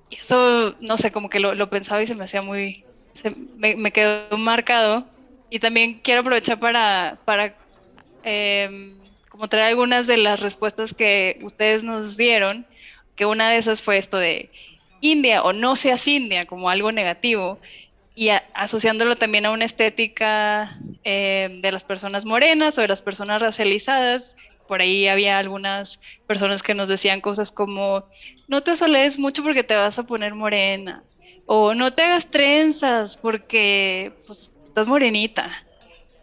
Y 0.09 0.17
eso, 0.17 0.75
no 0.81 0.97
sé, 0.97 1.13
como 1.13 1.29
que 1.29 1.39
lo, 1.39 1.69
pensaba 1.69 2.03
y 2.03 2.07
se 2.07 2.15
me 2.15 2.25
hacía 2.25 2.41
muy, 2.41 2.83
me, 3.59 3.93
quedó 3.93 4.39
marcado. 4.39 5.07
Y 5.51 5.59
también 5.59 6.01
quiero 6.03 6.23
aprovechar 6.23 6.59
para, 6.59 7.19
para 7.27 7.55
em, 8.23 8.95
como 9.37 9.49
traer 9.49 9.67
algunas 9.67 10.07
de 10.07 10.17
las 10.17 10.41
respuestas 10.41 10.95
que 10.95 11.39
ustedes 11.43 11.85
nos 11.85 12.17
dieron, 12.17 12.67
que 13.17 13.27
una 13.27 13.51
de 13.51 13.59
esas 13.59 13.83
fue 13.83 13.99
esto 13.99 14.17
de 14.17 14.51
India 15.03 15.43
o 15.43 15.53
no 15.53 15.77
seas 15.77 16.09
India 16.09 16.47
como 16.47 16.71
algo 16.71 16.91
negativo 16.91 17.59
y 18.15 18.31
asociándolo 18.55 19.17
también 19.17 19.45
a 19.45 19.51
una 19.51 19.67
estética 19.67 20.75
eh, 21.05 21.59
de 21.61 21.71
las 21.71 21.85
personas 21.85 22.25
morenas 22.25 22.79
o 22.79 22.81
de 22.81 22.89
las 22.89 23.03
personas 23.03 23.43
racializadas. 23.43 24.37
Por 24.67 24.81
ahí 24.81 25.07
había 25.07 25.39
algunas 25.39 26.01
personas 26.27 26.63
que 26.63 26.73
nos 26.73 26.89
decían 26.89 27.21
cosas 27.21 27.53
como, 27.53 28.05
no 28.49 28.63
te 28.63 28.71
asolees 28.71 29.19
mucho 29.19 29.43
porque 29.43 29.65
te 29.65 29.77
vas 29.77 29.99
a 29.99 30.07
poner 30.07 30.35
morena, 30.35 31.05
o 31.45 31.75
no 31.75 31.93
te 31.93 32.03
hagas 32.03 32.31
trenzas 32.31 33.19
porque 33.19 34.13
pues, 34.27 34.51
estás 34.65 34.89
morenita, 34.89 35.51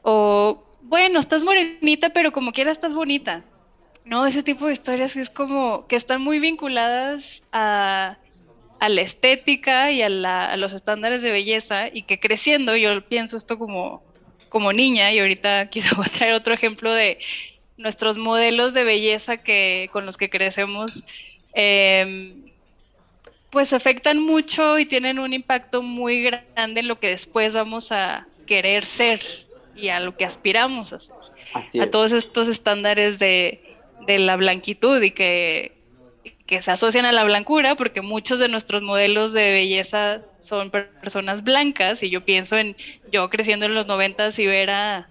o 0.01 0.63
bueno, 0.93 1.19
estás 1.19 1.41
morenita, 1.41 2.12
pero 2.12 2.31
como 2.31 2.51
quiera 2.51 2.71
estás 2.71 2.93
bonita. 2.93 3.43
No, 4.05 4.27
ese 4.27 4.43
tipo 4.43 4.67
de 4.67 4.73
historias 4.73 5.15
es 5.15 5.31
como 5.31 5.88
que 5.88 5.95
están 5.95 6.21
muy 6.21 6.38
vinculadas 6.38 7.41
a 7.51 8.17
a 8.83 8.89
la 8.89 9.01
estética 9.01 9.91
y 9.91 10.01
a, 10.01 10.09
los 10.57 10.73
estándares 10.73 11.21
de 11.21 11.31
belleza 11.31 11.88
y 11.88 12.01
que 12.01 12.19
creciendo, 12.19 12.75
yo 12.75 13.01
pienso 13.01 13.38
esto 13.38 13.57
como, 13.57 14.03
como 14.50 14.73
niña 14.73 15.12
y 15.13 15.19
ahorita 15.19 15.69
quizá 15.71 15.95
voy 15.95 16.05
a 16.05 16.09
traer 16.09 16.33
otro 16.33 16.53
ejemplo 16.53 16.93
de 16.93 17.17
nuestros 17.77 18.17
modelos 18.17 18.73
de 18.73 18.83
belleza 18.83 19.38
que, 19.38 19.89
con 19.93 20.05
los 20.05 20.17
que 20.17 20.29
crecemos, 20.29 21.05
em, 21.53 22.51
pues 23.51 23.71
afectan 23.71 24.19
mucho 24.19 24.77
y 24.77 24.85
tienen 24.85 25.17
un 25.17 25.31
impacto 25.31 25.81
muy 25.81 26.21
grande 26.21 26.81
en 26.81 26.88
lo 26.89 27.00
que 27.00 27.07
después 27.07 27.53
vamos 27.53 27.91
a 27.93 28.27
querer 28.45 28.83
ser 28.83 29.21
y 29.75 29.89
a 29.89 30.00
lo 30.00 30.15
que 30.15 30.25
aspiramos 30.25 30.94
a 30.94 31.00
ser. 31.00 31.82
a 31.82 31.89
todos 31.89 32.12
estos 32.12 32.48
estándares 32.48 33.20
de, 33.20 33.77
de 34.06 34.20
la 34.20 34.36
blanquitud 34.36 35.01
y 35.01 35.12
que 35.12 35.84
que 36.46 36.62
se 36.62 36.72
asocian 36.72 37.06
a 37.06 37.12
la 37.12 37.24
blancura, 37.24 37.75
porque 37.75 38.01
muchos 38.01 38.39
de 38.39 38.48
nuestros 38.48 38.82
modelos 38.82 39.32
de 39.34 39.51
belleza 39.51 40.22
son 40.39 40.72
personas 40.72 41.44
blancas, 41.44 42.03
y 42.03 42.10
yo 42.10 42.24
pienso 42.25 42.58
en 42.58 42.75
yo 43.12 43.30
creciendo 43.30 43.65
en 43.65 43.75
los 43.75 43.88
noventas 43.88 44.38
y 44.39 44.48
ver 44.48 44.70
a 44.70 45.08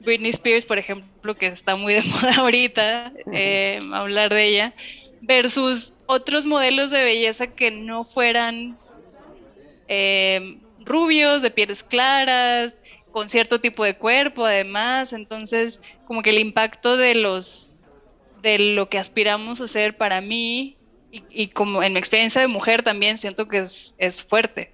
Britney 0.00 0.30
Spears, 0.30 0.64
por 0.64 0.78
ejemplo, 0.78 1.34
que 1.36 1.46
está 1.46 1.76
muy 1.76 1.94
de 1.94 2.02
moda 2.02 2.36
ahorita, 2.36 3.12
eh, 3.32 3.80
hablar 3.92 4.34
de 4.34 4.44
ella, 4.44 4.74
versus 5.20 5.94
otros 6.06 6.44
modelos 6.44 6.90
de 6.90 7.04
belleza 7.04 7.46
que 7.46 7.70
no 7.70 8.04
fueran 8.04 8.76
eh, 9.88 10.58
rubios, 10.80 11.40
de 11.40 11.50
pieles 11.50 11.82
claras, 11.84 12.82
con 13.14 13.28
cierto 13.28 13.60
tipo 13.60 13.84
de 13.84 13.96
cuerpo, 13.96 14.44
además, 14.44 15.12
entonces 15.12 15.80
como 16.04 16.20
que 16.20 16.30
el 16.30 16.40
impacto 16.40 16.96
de 16.96 17.14
los 17.14 17.72
de 18.42 18.58
lo 18.58 18.88
que 18.88 18.98
aspiramos 18.98 19.60
a 19.60 19.68
ser 19.68 19.96
para 19.96 20.20
mí 20.20 20.76
y, 21.12 21.46
como 21.46 21.84
en 21.84 21.92
mi 21.92 22.00
experiencia 22.00 22.40
de 22.40 22.48
mujer 22.48 22.82
también 22.82 23.16
siento 23.16 23.46
que 23.46 23.58
es, 23.58 23.94
es 23.98 24.20
fuerte. 24.20 24.72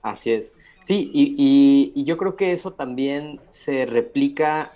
Así 0.00 0.30
es. 0.30 0.54
Sí, 0.84 1.10
y, 1.12 1.92
y, 1.92 2.04
yo 2.04 2.16
creo 2.16 2.36
que 2.36 2.52
eso 2.52 2.72
también 2.72 3.40
se 3.48 3.84
replica 3.84 4.72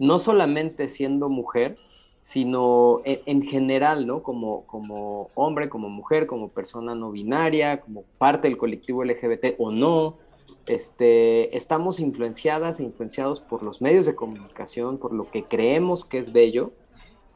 no 0.00 0.18
solamente 0.18 0.88
siendo 0.88 1.28
mujer, 1.28 1.76
sino 2.22 3.02
en, 3.04 3.42
general, 3.42 4.04
¿no? 4.04 4.24
Como, 4.24 4.66
como 4.66 5.30
hombre, 5.36 5.68
como 5.68 5.88
mujer, 5.88 6.26
como 6.26 6.48
persona 6.48 6.96
no 6.96 7.12
binaria, 7.12 7.80
como 7.80 8.02
parte 8.18 8.48
del 8.48 8.58
colectivo 8.58 9.04
LGBT 9.04 9.54
o 9.58 9.70
no, 9.70 10.18
este, 10.66 11.56
estamos 11.56 12.00
influenciadas 12.00 12.80
e 12.80 12.84
influenciados 12.84 13.40
por 13.40 13.62
los 13.62 13.80
medios 13.80 14.06
de 14.06 14.14
comunicación, 14.14 14.98
por 14.98 15.12
lo 15.12 15.30
que 15.30 15.44
creemos 15.44 16.04
que 16.04 16.18
es 16.18 16.32
bello, 16.32 16.72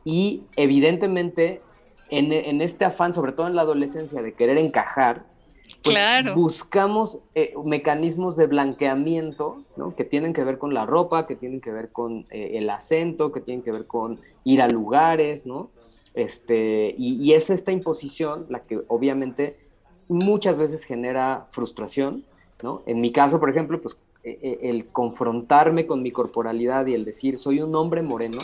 y 0.05 0.45
evidentemente 0.57 1.61
en, 2.11 2.61
este 2.61 2.85
afán, 2.85 3.15
sobre 3.15 3.33
todo 3.33 3.49
en 3.49 3.57
la 3.57 3.63
adolescencia, 3.63 4.23
de 4.23 4.35
querer 4.35 4.59
encajar, 4.59 5.25
pues 5.83 5.99
buscamos 6.37 7.19
eh, 7.35 7.55
mecanismos 7.65 8.37
de 8.37 8.47
blanqueamiento, 8.47 9.65
¿no? 9.77 9.97
Que 9.97 10.05
tienen 10.05 10.33
que 10.33 10.45
ver 10.45 10.59
con 10.59 10.73
la 10.73 10.87
ropa, 10.87 11.27
que 11.27 11.35
tienen 11.35 11.61
que 11.61 11.73
ver 11.73 11.91
con 11.91 12.27
eh, 12.31 12.53
el 12.55 12.71
acento, 12.71 13.33
que 13.33 13.41
tienen 13.41 13.65
que 13.65 13.73
ver 13.73 13.87
con 13.89 14.21
ir 14.45 14.63
a 14.63 14.69
lugares, 14.69 15.45
¿no? 15.45 15.71
Este, 16.15 16.95
y, 16.97 17.23
y, 17.23 17.35
es 17.35 17.51
esta 17.51 17.73
imposición 17.73 18.47
la 18.49 18.61
que 18.61 18.81
obviamente 18.87 19.59
muchas 20.09 20.57
veces 20.57 20.85
genera 20.85 21.49
frustración, 21.51 22.25
En 22.87 23.01
mi 23.01 23.13
caso, 23.13 23.39
por 23.39 23.51
ejemplo, 23.51 23.81
pues 23.81 23.97
e, 24.25 24.39
e, 24.43 24.71
el 24.71 24.87
confrontarme 24.89 25.87
con 25.87 26.03
mi 26.03 26.11
corporalidad 26.11 26.87
y 26.87 26.95
el 26.95 27.05
decir, 27.05 27.39
soy 27.39 27.61
un 27.61 27.75
hombre 27.75 28.03
moreno, 28.03 28.41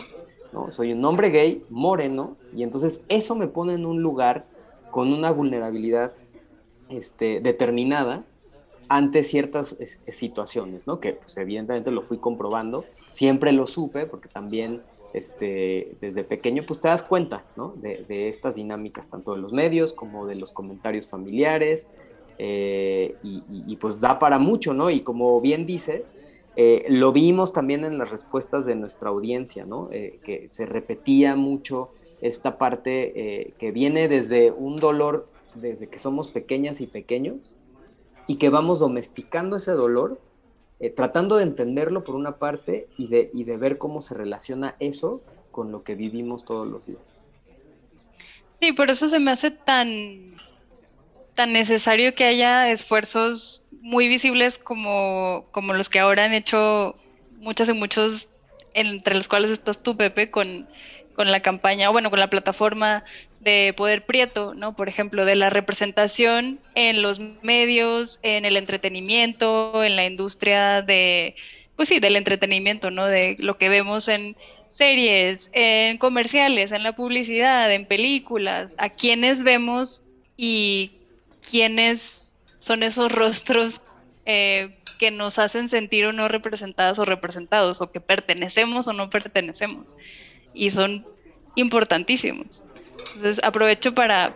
¿no? 0.53 0.71
Soy 0.71 0.93
un 0.93 1.05
hombre 1.05 1.31
gay, 1.31 1.65
moreno, 1.71 2.37
y 2.53 2.63
entonces 2.63 3.05
eso 3.09 3.35
me 3.35 3.49
pone 3.49 3.75
en 3.75 3.87
un 3.87 4.03
lugar 4.03 4.45
con 4.91 5.13
una 5.13 5.31
vulnerabilidad 5.31 6.13
este, 6.89 7.41
determinada 7.41 8.25
ante 8.89 9.23
ciertas 9.23 9.77
situaciones, 10.09 10.87
¿no? 10.87 11.01
Que 11.01 11.15
pues, 11.15 11.37
evidentemente 11.39 11.91
lo 11.91 12.03
fui 12.03 12.19
comprobando, 12.19 12.85
siempre 13.11 13.53
lo 13.53 13.67
supe, 13.67 14.05
porque 14.05 14.29
también 14.29 14.83
este, 15.15 15.97
desde 16.01 16.25
pequeño 16.25 16.65
pues 16.67 16.81
te 16.81 16.89
das 16.89 17.03
cuenta, 17.03 17.45
de 17.77 18.29
estas 18.29 18.57
dinámicas, 18.57 19.09
tanto 19.09 19.35
de 19.35 19.41
los 19.41 19.53
medios 19.53 19.95
como 19.95 20.27
de 20.27 20.35
los 20.35 20.53
comentarios 20.53 21.09
familiares, 21.09 21.87
eh, 22.39 23.17
y, 23.23 23.77
pues 23.77 24.01
da 24.01 24.19
para 24.19 24.39
mucho, 24.39 24.75
¿no? 24.75 24.91
Y 24.91 25.01
como 25.01 25.41
bien 25.41 25.67
dices, 25.67 26.15
eh, 26.57 26.85
lo 26.89 27.13
vimos 27.13 27.53
también 27.53 27.85
en 27.85 27.99
las 27.99 28.11
respuestas 28.11 28.67
de 28.67 28.75
nuestra 28.75 29.11
audiencia, 29.11 29.65
¿no? 29.65 29.89
Eh, 29.93 30.19
que 30.25 30.49
se 30.49 30.67
repetía 30.67 31.37
mucho 31.37 31.91
esta 32.21 32.57
parte 32.57 33.53
que 33.59 33.73
viene 33.73 34.07
desde 34.07 34.53
un 34.53 34.77
dolor 34.77 35.29
desde 35.55 35.89
que 35.89 35.99
somos 35.99 36.29
pequeñas 36.29 36.81
y 36.81 36.87
pequeños 36.87 37.53
y 38.29 38.37
que 38.37 38.49
vamos 38.49 38.79
domesticando 38.79 39.57
ese 39.57 39.73
dolor, 39.73 40.21
tratando 40.95 41.37
de 41.37 41.43
entenderlo 41.43 42.05
por 42.05 42.15
una 42.15 42.39
parte 42.39 42.87
y 42.97 43.09
de, 43.09 43.31
y 43.35 43.43
de 43.43 43.57
ver 43.57 43.77
cómo 43.77 44.01
se 44.01 44.15
relaciona 44.15 44.77
eso 44.79 45.21
con 45.51 45.73
lo 45.73 45.83
que 45.83 45.97
vivimos 45.97 46.45
todos 46.45 46.67
los 46.69 46.87
días. 46.87 47.03
Sí, 48.63 48.71
por 48.71 48.91
eso 48.91 49.09
se 49.09 49.19
me 49.19 49.33
hace 49.33 49.51
tan 49.51 50.37
tan 51.35 51.53
necesario 51.53 52.15
que 52.15 52.25
haya 52.25 52.71
esfuerzos 52.71 53.65
muy 53.81 54.09
visibles 54.09 54.59
como, 54.59 55.47
como 55.51 55.75
los 55.75 55.89
que 55.89 55.99
ahora 55.99 56.25
han 56.25 56.35
hecho 56.35 56.97
muchas 57.39 57.69
y 57.69 57.73
muchos, 57.73 58.29
entre 58.75 59.15
los 59.15 59.29
cuales 59.29 59.51
estás 59.51 59.83
tú, 59.83 59.97
Pepe, 59.97 60.31
con, 60.31 60.69
con 61.15 61.31
la 61.31 61.41
campaña, 61.41 61.91
o 61.91 61.93
bueno, 61.93 62.11
con 62.11 62.21
la 62.21 62.31
plataforma 62.31 63.05
de 63.41 63.75
Poder 63.77 64.05
Prieto, 64.05 64.55
¿no? 64.55 64.77
Por 64.77 64.89
ejemplo, 64.89 65.25
de 65.25 65.35
la 65.35 65.51
representación 65.51 66.61
en 66.75 67.03
los 67.03 67.19
medios, 67.43 68.21
en 68.23 68.45
el 68.45 68.57
entretenimiento, 68.57 69.83
en 69.83 69.97
la 69.97 70.07
industria 70.07 70.83
de, 70.83 71.35
pues 71.75 71.89
sí, 71.89 71.99
del 71.99 72.17
entretenimiento, 72.17 72.91
¿no? 72.91 73.07
De 73.07 73.37
lo 73.41 73.59
que 73.59 73.69
vemos 73.69 74.07
en 74.07 74.37
series, 74.69 75.51
en 75.53 75.99
comerciales, 75.99 76.73
en 76.73 76.83
la 76.85 76.95
publicidad, 76.95 77.73
en 77.73 77.85
películas, 77.85 78.77
a 78.79 78.91
quienes 78.91 79.43
vemos 79.43 80.03
y 80.37 80.93
quiénes 81.49 82.39
son 82.59 82.83
esos 82.83 83.11
rostros 83.13 83.81
eh, 84.25 84.79
que 84.99 85.11
nos 85.11 85.39
hacen 85.39 85.69
sentir 85.69 86.07
o 86.07 86.13
no 86.13 86.29
representadas 86.29 86.99
o 86.99 87.05
representados, 87.05 87.81
o 87.81 87.91
que 87.91 88.01
pertenecemos 88.01 88.87
o 88.87 88.93
no 88.93 89.11
pertenecemos. 89.11 89.97
Y 90.55 90.71
son 90.71 91.05
importantísimos. 91.57 92.63
Entonces 92.99 93.41
aprovecho 93.43 93.95
para, 93.95 94.33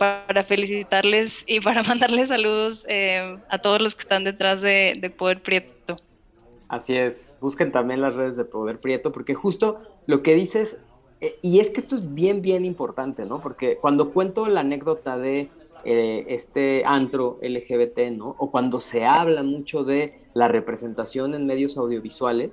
felicitarles 0.47 1.45
y 1.47 1.61
para 1.63 1.83
mandarles 1.83 2.29
saludos 2.29 2.85
eh, 2.89 3.39
a 3.49 3.59
todos 3.59 3.81
los 3.81 3.95
que 3.95 4.03
están 4.03 4.25
detrás 4.25 4.61
de, 4.61 5.13
Poder 5.17 5.43
Prieto. 5.43 5.97
Así 6.69 6.97
es, 6.97 7.37
busquen 7.41 7.71
también 7.71 8.01
las 8.01 8.17
redes 8.17 8.37
de 8.37 8.45
Poder 8.45 8.81
Prieto, 8.81 9.13
porque 9.13 9.35
justo 9.35 9.79
lo 10.07 10.23
que 10.23 10.35
dices, 10.35 10.81
eh, 11.21 11.39
y 11.43 11.61
es 11.61 11.71
que 11.71 11.79
esto 11.79 11.95
es 11.95 12.13
bien, 12.13 12.43
bien 12.43 12.65
importante, 12.65 13.25
¿no? 13.25 13.41
Porque 13.41 13.77
cuando 13.77 14.11
cuento 14.13 14.49
la 14.49 14.61
anécdota 14.61 15.17
de 15.17 15.49
eh, 15.85 16.27
este 16.29 16.83
antro 16.85 17.39
LGBT, 17.43 18.11
¿no? 18.13 18.35
O 18.39 18.51
cuando 18.51 18.81
se 18.81 19.05
habla 19.05 19.43
mucho 19.43 19.85
de 19.85 20.19
la 20.35 20.49
representación 20.49 21.35
en 21.35 21.47
medios 21.47 21.77
audiovisuales, 21.77 22.53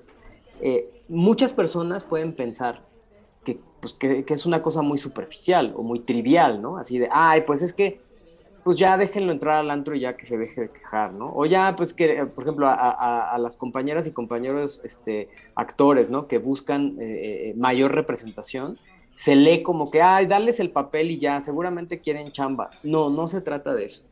eh, 0.62 1.01
muchas 1.07 1.51
personas 1.51 2.03
pueden 2.03 2.33
pensar 2.33 2.83
pues, 3.81 3.93
que, 3.93 4.23
que, 4.23 4.33
es 4.33 4.45
una 4.45 4.62
cosa 4.62 4.81
muy 4.81 4.97
superficial 4.97 5.73
o 5.75 5.83
muy 5.83 5.99
trivial, 5.99 6.62
¿no? 6.62 6.77
Así 6.77 6.99
de, 6.99 7.09
ay, 7.12 7.41
pues 7.41 7.62
es 7.62 7.73
que, 7.73 7.99
pues 8.63 8.77
ya 8.77 8.97
déjenlo 8.97 9.33
entrar 9.33 9.57
al 9.57 9.71
antro 9.71 9.93
y 9.93 9.99
ya 9.99 10.15
que 10.15 10.25
se 10.25 10.38
deje 10.38 10.62
de 10.62 10.69
quejar, 10.69 11.12
¿no? 11.12 11.33
O 11.36 11.45
ya, 11.45 11.75
pues 11.75 11.93
que, 11.93 12.25
por 12.27 12.45
ejemplo, 12.45 12.67
a, 12.69 13.38
las 13.39 13.57
compañeras 13.57 14.07
y 14.07 14.13
compañeros 14.13 14.79
este, 14.86 15.27
actores, 15.55 16.09
¿no? 16.09 16.27
Que 16.27 16.38
buscan 16.38 16.95
eh, 16.99 17.53
mayor 17.57 17.93
representación, 17.93 18.77
se 19.15 19.36
lee 19.36 19.63
como 19.63 19.91
que, 19.91 20.02
ay, 20.02 20.26
darles 20.26 20.60
el 20.60 20.71
papel 20.71 21.12
y 21.12 21.19
ya, 21.19 21.39
seguramente 21.41 21.99
quieren 21.99 22.32
chamba. 22.32 22.69
No, 22.84 23.10
no 23.10 23.28
se 23.28 23.41
trata 23.41 23.73
de 23.73 23.86
eso. 23.86 24.04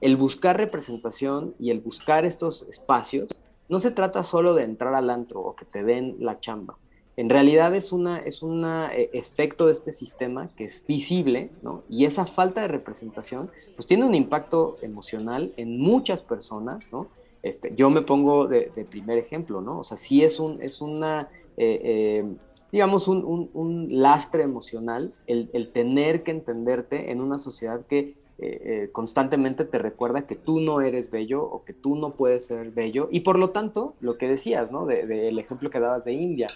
El 0.00 0.16
buscar 0.16 0.56
representación 0.56 1.54
y 1.58 1.70
el 1.70 1.80
buscar 1.80 2.24
estos 2.24 2.62
espacios, 2.68 3.34
no 3.68 3.78
se 3.78 3.90
trata 3.90 4.22
solo 4.22 4.54
de 4.54 4.64
entrar 4.64 4.94
al 4.94 5.10
antro 5.10 5.40
o 5.40 5.56
que 5.56 5.64
te 5.64 5.82
den 5.82 6.16
la 6.18 6.40
chamba. 6.40 6.76
En 7.16 7.30
realidad 7.30 7.74
es 7.74 7.92
un 7.92 8.08
es 8.08 8.42
una, 8.42 8.92
eh, 8.92 9.10
efecto 9.12 9.66
de 9.66 9.72
este 9.72 9.92
sistema 9.92 10.48
que 10.56 10.64
es 10.64 10.84
visible, 10.86 11.50
¿no? 11.62 11.84
Y 11.88 12.06
esa 12.06 12.26
falta 12.26 12.62
de 12.62 12.68
representación, 12.68 13.50
pues 13.76 13.86
tiene 13.86 14.04
un 14.04 14.14
impacto 14.14 14.76
emocional 14.82 15.52
en 15.56 15.78
muchas 15.80 16.22
personas, 16.22 16.92
¿no? 16.92 17.06
Este, 17.42 17.72
yo 17.76 17.88
me 17.88 18.02
pongo 18.02 18.48
de, 18.48 18.70
primer 18.90 19.18
ejemplo, 19.18 19.60
¿no? 19.60 19.78
O 19.78 19.84
sea, 19.84 19.96
sí 19.96 20.24
es, 20.24 20.40
un, 20.40 20.60
es 20.62 20.80
una... 20.80 21.28
Eh, 21.56 21.80
eh, 21.84 22.34
digamos, 22.74 23.06
un, 23.06 23.86
lastre 23.88 24.42
emocional, 24.42 25.12
el, 25.28 25.70
tener 25.72 26.24
que 26.24 26.32
entenderte 26.32 27.12
en 27.12 27.20
una 27.20 27.38
sociedad 27.38 27.86
que 27.86 27.98
eh, 27.98 28.14
eh, 28.40 28.88
constantemente 28.90 29.64
te 29.64 29.78
recuerda 29.78 30.26
que 30.26 30.34
tú 30.34 30.58
no 30.58 30.80
eres 30.80 31.08
bello 31.08 31.40
o 31.44 31.64
que 31.64 31.72
tú 31.72 31.94
no 31.94 32.14
puedes 32.16 32.46
ser 32.46 32.72
bello. 32.72 33.06
Y 33.12 33.20
por 33.20 33.38
lo 33.38 33.50
tanto, 33.50 33.94
lo 34.00 34.18
que 34.18 34.26
decías, 34.26 34.72
¿no? 34.72 34.86
Del 34.86 35.38
ejemplo 35.38 35.70
que 35.70 35.78
dabas 35.78 36.04
de 36.04 36.14
India, 36.14 36.48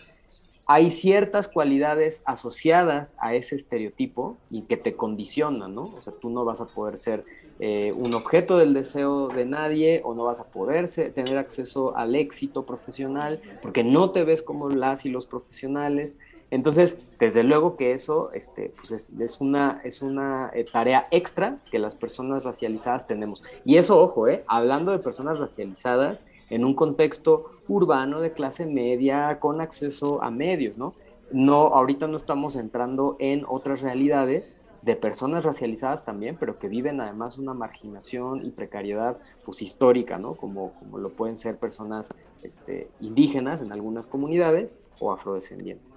hay 0.70 0.90
ciertas 0.90 1.48
cualidades 1.48 2.22
asociadas 2.26 3.14
a 3.18 3.34
ese 3.34 3.56
estereotipo 3.56 4.36
y 4.50 4.62
que 4.62 4.76
te 4.76 4.94
condicionan, 4.94 5.74
¿no? 5.74 5.84
O 5.84 6.02
sea, 6.02 6.12
tú 6.12 6.28
no 6.28 6.44
vas 6.44 6.60
a 6.60 6.66
poder 6.66 6.98
ser 6.98 7.24
eh, 7.58 7.94
un 7.96 8.12
objeto 8.12 8.58
del 8.58 8.74
deseo 8.74 9.28
de 9.28 9.46
nadie 9.46 10.02
o 10.04 10.14
no 10.14 10.24
vas 10.24 10.40
a 10.40 10.44
poder 10.44 10.90
tener 11.14 11.38
acceso 11.38 11.96
al 11.96 12.14
éxito 12.14 12.66
profesional 12.66 13.40
porque 13.62 13.82
no 13.82 14.10
te 14.10 14.24
ves 14.24 14.42
como 14.42 14.68
las 14.68 15.06
y 15.06 15.08
los 15.08 15.24
profesionales. 15.24 16.14
Entonces, 16.50 16.98
desde 17.18 17.44
luego 17.44 17.78
que 17.78 17.92
eso 17.92 18.30
este, 18.34 18.70
pues 18.76 18.92
es, 18.92 19.40
una, 19.40 19.80
es 19.84 20.02
una 20.02 20.50
eh, 20.52 20.66
tarea 20.70 21.08
extra 21.10 21.56
que 21.70 21.78
las 21.78 21.94
personas 21.94 22.44
racializadas 22.44 23.06
tenemos. 23.06 23.42
Y 23.64 23.78
eso, 23.78 23.98
ojo, 23.98 24.28
eh, 24.28 24.44
hablando 24.46 24.92
de 24.92 24.98
personas 24.98 25.38
racializadas 25.38 26.24
en 26.50 26.64
un 26.64 26.74
contexto 26.74 27.50
urbano 27.68 28.20
de 28.20 28.32
clase 28.32 28.66
media 28.66 29.38
con 29.40 29.60
acceso 29.60 30.22
a 30.22 30.30
medios, 30.30 30.78
¿no? 30.78 30.94
No, 31.30 31.68
ahorita 31.68 32.06
no 32.06 32.16
estamos 32.16 32.56
entrando 32.56 33.16
en 33.18 33.44
otras 33.46 33.82
realidades 33.82 34.56
de 34.82 34.96
personas 34.96 35.44
racializadas 35.44 36.04
también, 36.04 36.36
pero 36.38 36.58
que 36.58 36.68
viven 36.68 37.00
además 37.00 37.36
una 37.36 37.52
marginación 37.52 38.46
y 38.46 38.50
precariedad 38.50 39.18
pues 39.44 39.60
histórica, 39.60 40.18
¿no? 40.18 40.34
Como, 40.34 40.72
como 40.74 40.98
lo 40.98 41.10
pueden 41.10 41.36
ser 41.36 41.58
personas 41.58 42.08
este, 42.42 42.88
indígenas 43.00 43.60
en 43.60 43.72
algunas 43.72 44.06
comunidades 44.06 44.76
o 45.00 45.12
afrodescendientes. 45.12 45.92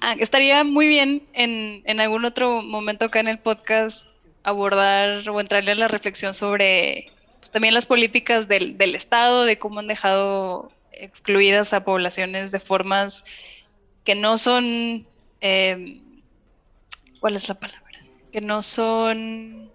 Ah, 0.00 0.14
estaría 0.18 0.62
muy 0.64 0.86
bien 0.86 1.26
en, 1.32 1.82
en, 1.86 1.98
algún 1.98 2.26
otro 2.26 2.62
momento 2.62 3.06
acá 3.06 3.20
en 3.20 3.28
el 3.28 3.38
podcast 3.38 4.06
abordar 4.42 5.26
o 5.28 5.40
entrarle 5.40 5.72
a 5.72 5.76
la 5.76 5.88
reflexión 5.88 6.34
sobre 6.34 7.06
pues, 7.44 7.52
también 7.52 7.74
las 7.74 7.86
políticas 7.86 8.48
del, 8.48 8.78
del 8.78 8.94
Estado, 8.94 9.44
de 9.44 9.58
cómo 9.58 9.80
han 9.80 9.86
dejado 9.86 10.72
excluidas 10.92 11.72
a 11.72 11.84
poblaciones 11.84 12.50
de 12.50 12.60
formas 12.60 13.24
que 14.04 14.14
no 14.14 14.38
son 14.38 15.06
eh, 15.46 16.00
¿cuál 17.20 17.36
es 17.36 17.48
la 17.48 17.54
palabra? 17.54 18.00
Que 18.32 18.40
no 18.40 18.62
son, 18.62 19.70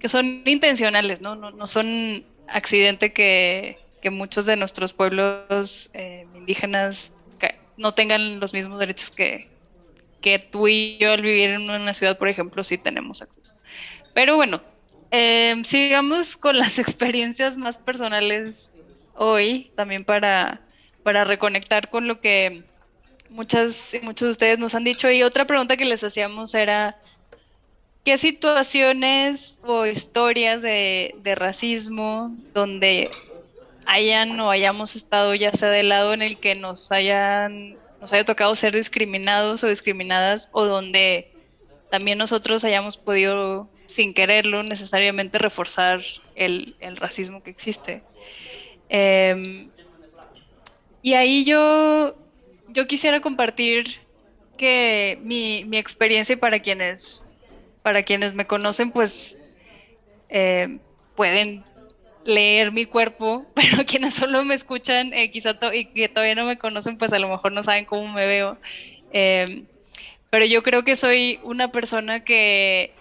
que 0.00 0.08
son 0.08 0.42
intencionales, 0.44 1.20
¿no? 1.20 1.36
No, 1.36 1.66
son 1.68 2.24
accidente 2.48 3.12
que, 3.12 3.76
muchos 4.10 4.46
de 4.46 4.56
nuestros 4.56 4.92
pueblos 4.92 5.90
eh, 5.94 6.26
indígenas 6.34 7.12
no 7.76 7.94
tengan 7.94 8.40
los 8.40 8.52
mismos 8.52 8.80
derechos 8.80 9.12
que, 9.12 9.48
que 10.20 10.40
tú 10.40 10.66
y 10.68 10.98
yo 10.98 11.12
al 11.12 11.22
vivir 11.22 11.50
en 11.50 11.70
una 11.70 11.94
ciudad, 11.94 12.18
por 12.18 12.28
ejemplo, 12.28 12.64
sí 12.64 12.78
tenemos 12.78 13.22
acceso. 13.22 13.54
Pero 14.12 14.34
bueno, 14.36 14.60
em, 15.12 15.64
sigamos 15.64 16.36
con 16.36 16.58
las 16.58 16.78
experiencias 16.80 17.56
más 17.56 17.78
personales 17.78 18.72
hoy, 19.14 19.70
también 19.76 20.04
para, 20.04 20.60
para 21.04 21.24
reconectar 21.24 21.88
con 21.90 22.08
lo 22.08 22.20
que 22.20 22.64
muchas 23.30 23.94
muchos 24.02 24.26
de 24.26 24.32
ustedes 24.32 24.58
nos 24.58 24.74
han 24.74 24.84
dicho. 24.84 25.10
Y 25.10 25.22
otra 25.22 25.46
pregunta 25.46 25.76
que 25.76 25.84
les 25.84 26.02
hacíamos 26.02 26.54
era, 26.54 26.96
¿qué 28.04 28.18
situaciones 28.18 29.60
o 29.64 29.86
historias 29.86 30.62
de, 30.62 31.14
de 31.22 31.34
racismo 31.34 32.34
donde 32.52 33.10
hayan 33.86 34.38
o 34.40 34.50
hayamos 34.50 34.96
estado 34.96 35.34
ya 35.34 35.52
sea 35.52 35.70
del 35.70 35.88
lado 35.88 36.14
en 36.14 36.22
el 36.22 36.38
que 36.38 36.54
nos 36.54 36.92
hayan 36.92 37.76
nos 38.00 38.12
haya 38.12 38.24
tocado 38.24 38.54
ser 38.54 38.74
discriminados 38.74 39.62
o 39.62 39.68
discriminadas 39.68 40.48
o 40.52 40.64
donde 40.64 41.30
también 41.90 42.18
nosotros 42.18 42.64
hayamos 42.64 42.96
podido 42.96 43.68
sin 43.92 44.14
quererlo 44.14 44.62
necesariamente 44.62 45.38
reforzar 45.38 46.02
el, 46.34 46.74
racismo 46.96 47.42
que 47.42 47.50
existe. 47.50 48.02
Em, 48.88 49.68
y 51.02 51.14
ahí 51.14 51.44
yo, 51.44 52.16
yo 52.68 52.86
quisiera 52.86 53.20
compartir 53.20 54.00
que 54.56 55.18
mi, 55.22 55.64
mi 55.64 55.78
experiencia 55.78 56.36
para 56.38 56.60
quienes, 56.60 57.24
para 57.82 58.02
quienes 58.02 58.34
me 58.34 58.46
conocen, 58.46 58.92
pues 58.92 59.36
eh, 60.28 60.78
pueden 61.14 61.64
leer 62.24 62.72
mi 62.72 62.86
cuerpo, 62.86 63.46
pero 63.54 63.84
quienes 63.84 64.14
solo 64.14 64.44
me 64.44 64.54
escuchan, 64.54 65.12
eh, 65.12 65.30
quizá 65.30 65.56
y 65.74 65.86
que 65.86 66.08
todavía 66.08 66.34
no 66.34 66.46
me 66.46 66.58
conocen, 66.58 66.96
pues 66.96 67.12
a 67.12 67.18
lo 67.18 67.28
mejor 67.28 67.52
no 67.52 67.62
saben 67.62 67.84
cómo 67.84 68.12
me 68.12 68.26
veo. 68.26 68.56
Em, 69.12 69.66
pero 70.30 70.46
yo 70.46 70.62
creo 70.62 70.84
que 70.84 70.96
soy 70.96 71.38
una 71.42 71.70
persona 71.72 72.24
que, 72.24 72.92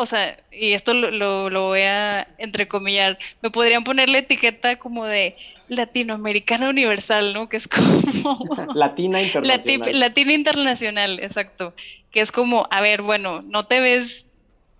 o 0.00 0.06
sea, 0.06 0.38
y 0.50 0.72
esto 0.72 0.94
lo, 0.94 1.50
lo, 1.50 1.66
voy 1.66 1.82
a 1.82 2.26
entrecomillar, 2.38 3.18
me 3.42 3.50
podrían 3.50 3.84
poner 3.84 4.08
la 4.08 4.18
etiqueta 4.18 4.76
como 4.76 5.04
de 5.04 5.36
latinoamericana 5.68 6.70
universal, 6.70 7.34
¿no? 7.34 7.50
Que 7.50 7.58
es 7.58 7.68
como... 7.68 8.72
Latina 8.74 9.20
internacional. 9.22 10.00
Latina 10.00 10.32
internacional, 10.32 11.20
exacto. 11.20 11.74
Que 12.10 12.22
es 12.22 12.32
como, 12.32 12.66
a 12.70 12.80
ver, 12.80 13.02
bueno, 13.02 13.42
no 13.42 13.66
te 13.66 13.80
ves 13.80 14.24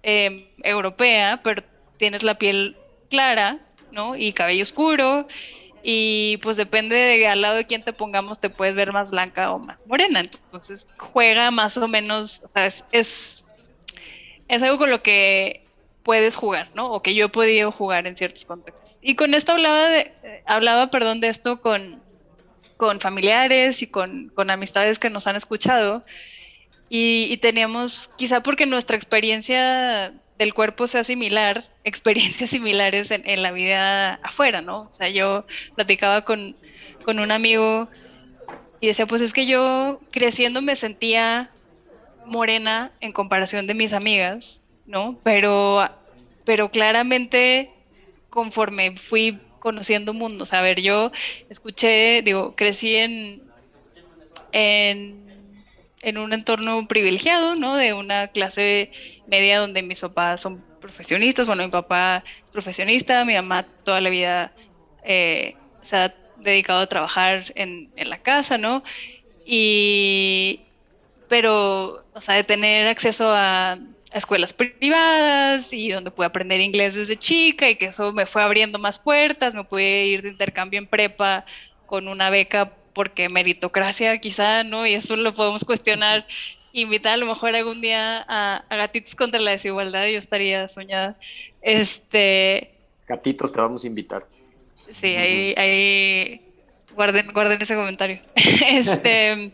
em, 0.02 0.46
europea, 0.62 1.40
pero 1.44 1.62
tienes 1.98 2.22
la 2.22 2.38
piel 2.38 2.78
clara, 3.10 3.58
¿no? 3.92 4.16
Y 4.16 4.32
cabello 4.32 4.62
oscuro. 4.62 5.26
Y 5.82 6.38
pues 6.38 6.56
depende 6.56 6.96
de 6.96 7.28
al 7.28 7.42
lado 7.42 7.56
de 7.56 7.66
quién 7.66 7.82
te 7.82 7.92
pongamos, 7.92 8.40
te 8.40 8.48
puedes 8.48 8.74
ver 8.74 8.90
más 8.94 9.10
blanca 9.10 9.52
o 9.52 9.58
más 9.58 9.86
morena. 9.86 10.20
Entonces 10.20 10.86
juega 10.96 11.50
más 11.50 11.76
o 11.76 11.88
menos, 11.88 12.40
o 12.42 12.48
sea, 12.48 12.64
es, 12.64 12.86
es, 12.90 13.44
algo 14.62 14.78
con 14.78 14.90
lo 14.90 15.02
que 15.02 15.64
puedes 16.02 16.36
jugar, 16.36 16.70
¿no? 16.74 16.90
O 16.92 17.02
que 17.02 17.14
yo 17.14 17.26
he 17.26 17.28
podido 17.28 17.72
jugar 17.72 18.06
en 18.06 18.16
ciertos 18.16 18.44
contextos. 18.44 18.98
Y 19.02 19.14
con 19.14 19.34
esto 19.34 19.52
hablaba 19.52 19.88
de, 19.88 20.12
hablaba, 20.46 20.90
perdón, 20.90 21.20
de 21.20 21.28
esto 21.28 21.60
con, 21.60 22.00
con 22.76 23.00
familiares 23.00 23.82
y 23.82 23.86
con, 23.86 24.30
con 24.34 24.50
amistades 24.50 24.98
que 24.98 25.10
nos 25.10 25.26
han 25.26 25.36
escuchado. 25.36 26.02
Y, 26.88 27.28
y, 27.30 27.36
teníamos, 27.36 28.10
quizá 28.16 28.42
porque 28.42 28.66
nuestra 28.66 28.96
experiencia 28.96 30.12
del 30.40 30.54
cuerpo 30.54 30.86
sea 30.86 31.04
similar, 31.04 31.64
experiencias 31.84 32.50
similares 32.50 33.10
en, 33.10 33.42
la 33.42 33.52
vida 33.52 34.14
afuera, 34.22 34.62
¿no? 34.62 34.80
O 34.80 34.92
sea, 34.92 35.10
yo 35.10 35.44
platicaba 35.76 36.24
con, 36.24 36.56
un 37.06 37.30
amigo 37.30 37.88
y 38.80 38.86
decía, 38.86 39.06
pues 39.06 39.20
es 39.20 39.32
que 39.32 39.46
yo 39.46 40.00
creciendo 40.12 40.62
me 40.62 40.76
sentía 40.76 41.50
morena 42.26 42.92
en 43.00 43.12
comparación 43.12 43.66
de 43.66 43.74
mis 43.74 43.92
amigas, 43.92 44.60
¿no? 44.86 45.18
Pero, 45.22 45.88
pero 46.44 46.70
claramente 46.70 47.70
conforme 48.28 48.96
fui 48.96 49.38
conociendo 49.58 50.14
mundos, 50.14 50.52
a 50.52 50.62
ver, 50.62 50.80
yo 50.80 51.12
escuché, 51.48 52.22
digo, 52.22 52.54
crecí 52.56 52.96
en, 52.96 53.42
en 54.52 55.20
en 56.02 56.18
un 56.18 56.32
entorno 56.32 56.86
privilegiado, 56.88 57.54
¿no? 57.54 57.76
De 57.76 57.92
una 57.92 58.28
clase 58.28 58.90
media 59.26 59.58
donde 59.58 59.82
mis 59.82 60.00
papás 60.00 60.40
son 60.40 60.64
profesionistas. 60.80 61.46
Bueno, 61.46 61.64
mi 61.64 61.70
papá 61.70 62.24
es 62.44 62.50
profesionista, 62.50 63.24
mi 63.24 63.34
mamá 63.34 63.66
toda 63.84 64.00
la 64.00 64.10
vida 64.10 64.52
eh, 65.04 65.56
se 65.82 65.96
ha 65.96 66.14
dedicado 66.38 66.80
a 66.80 66.86
trabajar 66.86 67.52
en, 67.54 67.90
la 67.96 68.18
casa, 68.18 68.56
¿no? 68.56 68.82
Y, 69.44 70.60
pero, 71.30 72.04
o 72.12 72.20
sea, 72.20 72.34
de 72.34 72.44
tener 72.44 72.88
acceso 72.88 73.30
a, 73.32 73.78
escuelas 74.12 74.52
privadas 74.52 75.72
y 75.72 75.90
donde 75.90 76.10
pude 76.10 76.26
aprender 76.26 76.60
inglés 76.60 76.96
desde 76.96 77.16
chica 77.16 77.70
y 77.70 77.76
que 77.76 77.86
eso 77.86 78.12
me 78.12 78.26
fue 78.26 78.42
abriendo 78.42 78.76
más 78.76 78.98
puertas, 78.98 79.54
me 79.54 79.62
pude 79.62 80.04
ir 80.06 80.22
de 80.22 80.30
intercambio 80.30 80.80
en 80.80 80.88
prepa 80.88 81.44
con 81.86 82.08
una 82.08 82.28
beca 82.28 82.72
porque 82.92 83.28
meritocracia 83.28 84.18
quizá, 84.18 84.64
¿no? 84.64 84.84
Y 84.84 84.94
eso 84.94 85.14
lo 85.14 85.32
podemos 85.32 85.64
cuestionar. 85.64 86.26
Invitar 86.72 87.12
a 87.12 87.16
lo 87.18 87.26
mejor 87.26 87.54
algún 87.54 87.80
día 87.80 88.24
a, 88.28 88.64
Gatitos 88.68 89.14
contra 89.14 89.38
la 89.38 89.52
Desigualdad, 89.52 90.08
yo 90.08 90.18
estaría 90.18 90.66
soñada. 90.66 91.16
Este... 91.62 92.72
Gatitos, 93.06 93.52
te 93.52 93.60
vamos 93.60 93.84
a 93.84 93.86
invitar. 93.86 94.26
Sí, 95.00 95.14
ahí, 95.14 95.54
ahí 95.56 96.40
guarden, 96.96 97.30
guarden 97.32 97.62
ese 97.62 97.76
comentario. 97.76 98.18
este... 98.66 99.52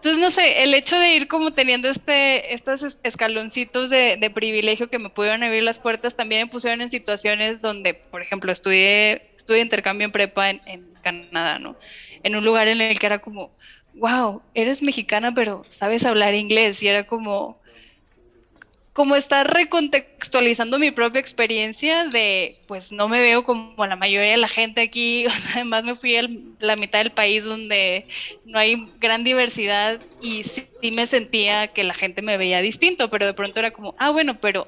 Entonces, 0.00 0.18
no 0.18 0.30
sé, 0.30 0.62
el 0.62 0.72
hecho 0.72 0.98
de 0.98 1.14
ir 1.14 1.28
como 1.28 1.52
teniendo 1.52 1.88
este, 1.88 2.54
estos 2.54 2.98
escaloncitos 3.02 3.90
de, 3.90 4.16
de, 4.18 4.30
privilegio 4.30 4.88
que 4.88 4.98
me 4.98 5.10
pudieron 5.10 5.42
abrir 5.42 5.62
las 5.62 5.78
puertas, 5.78 6.16
también 6.16 6.46
me 6.46 6.50
pusieron 6.50 6.80
en 6.80 6.88
situaciones 6.88 7.60
donde, 7.60 7.92
por 7.92 8.22
ejemplo, 8.22 8.50
estudié, 8.50 9.30
estudié 9.36 9.60
intercambio 9.60 10.06
en 10.06 10.12
prepa 10.12 10.48
en, 10.48 10.60
en 10.64 10.86
Canadá, 11.02 11.58
¿no? 11.58 11.76
en 12.22 12.36
un 12.36 12.44
lugar 12.44 12.68
en 12.68 12.80
el 12.80 12.98
que 12.98 13.06
era 13.06 13.18
como, 13.18 13.50
wow, 13.94 14.42
eres 14.54 14.82
mexicana, 14.82 15.34
pero 15.34 15.64
sabes 15.68 16.04
hablar 16.04 16.34
inglés. 16.34 16.82
Y 16.82 16.88
era 16.88 17.06
como, 17.06 17.59
como 18.92 19.14
estar 19.14 19.52
recontextualizando 19.52 20.78
mi 20.78 20.90
propia 20.90 21.20
experiencia 21.20 22.06
de, 22.06 22.58
pues 22.66 22.90
no 22.90 23.08
me 23.08 23.20
veo 23.20 23.44
como 23.44 23.86
la 23.86 23.96
mayoría 23.96 24.32
de 24.32 24.36
la 24.36 24.48
gente 24.48 24.80
aquí. 24.80 25.26
además 25.54 25.84
me 25.84 25.94
fui 25.94 26.16
a 26.16 26.28
la 26.58 26.76
mitad 26.76 26.98
del 26.98 27.12
país 27.12 27.44
donde 27.44 28.04
no 28.44 28.58
hay 28.58 28.88
gran 28.98 29.22
diversidad 29.22 30.00
y 30.20 30.42
sí, 30.42 30.66
sí 30.82 30.90
me 30.90 31.06
sentía 31.06 31.68
que 31.68 31.84
la 31.84 31.94
gente 31.94 32.20
me 32.22 32.36
veía 32.36 32.60
distinto, 32.62 33.08
pero 33.10 33.26
de 33.26 33.34
pronto 33.34 33.60
era 33.60 33.70
como, 33.70 33.94
ah, 33.98 34.10
bueno, 34.10 34.40
pero 34.40 34.66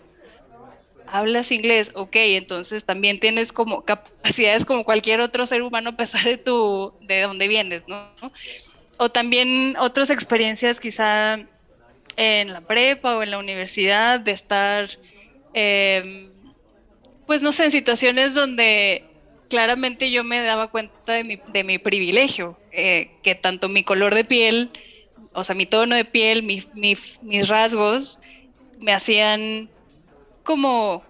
hablas 1.13 1.53
inglés, 1.53 1.91
ok, 1.95 2.15
entonces 2.15 2.85
también 2.85 3.21
tienes 3.21 3.53
como 3.53 3.83
capacidades 3.85 4.65
como 4.65 4.85
cualquier 4.85 5.21
otro 5.21 5.47
ser 5.47 5.63
humano 5.63 5.91
a 5.91 5.97
pesar 5.97 6.25
de 6.25 6.39
tu, 6.39 6.95
de 7.03 7.21
dónde 7.21 7.49
vienes, 7.49 7.83
¿no? 7.87 8.09
O 8.97 9.11
también 9.11 9.77
otras 9.79 10.11
experiencias 10.11 10.81
quizá 10.81 11.41
en 12.17 12.53
la 12.53 12.61
prepa 12.61 13.17
o 13.17 13.23
en 13.23 13.31
la 13.31 13.39
universidad 13.39 14.21
de 14.21 14.33
estar, 14.33 14.89
em, 15.55 16.31
pues 17.27 17.43
no 17.43 17.53
sé, 17.53 17.65
en 17.65 17.71
situaciones 17.71 18.35
donde 18.35 19.05
claramente 19.49 20.11
yo 20.11 20.25
me 20.25 20.41
daba 20.43 20.69
cuenta 20.69 21.13
de 21.13 21.25
mi, 21.25 21.39
de 21.49 21.65
mi 21.65 21.79
privilegio, 21.79 22.59
eh, 22.73 23.11
que 23.23 23.35
tanto 23.35 23.69
mi 23.69 23.85
color 23.85 24.15
de 24.15 24.25
piel, 24.25 24.71
o 25.35 25.45
sea, 25.45 25.55
mi 25.55 25.67
tono 25.67 25.95
de 25.95 26.05
piel, 26.05 26.43
mis 26.43 27.49
rasgos, 27.49 28.21
me 28.79 28.93
hacían 28.93 29.71
como 30.43 31.05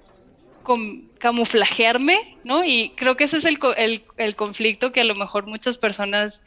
camuflajearme, 1.19 2.37
¿no? 2.45 2.65
Y 2.65 2.93
creo 2.97 3.17
que 3.17 3.25
ese 3.25 3.39
es 3.39 3.45
el, 3.45 3.59
el, 4.17 4.37
conflicto 4.37 4.93
que 4.93 5.01
a 5.01 5.05
lo 5.05 5.15
mejor 5.15 5.47
muchas 5.47 5.77
personas 5.77 6.41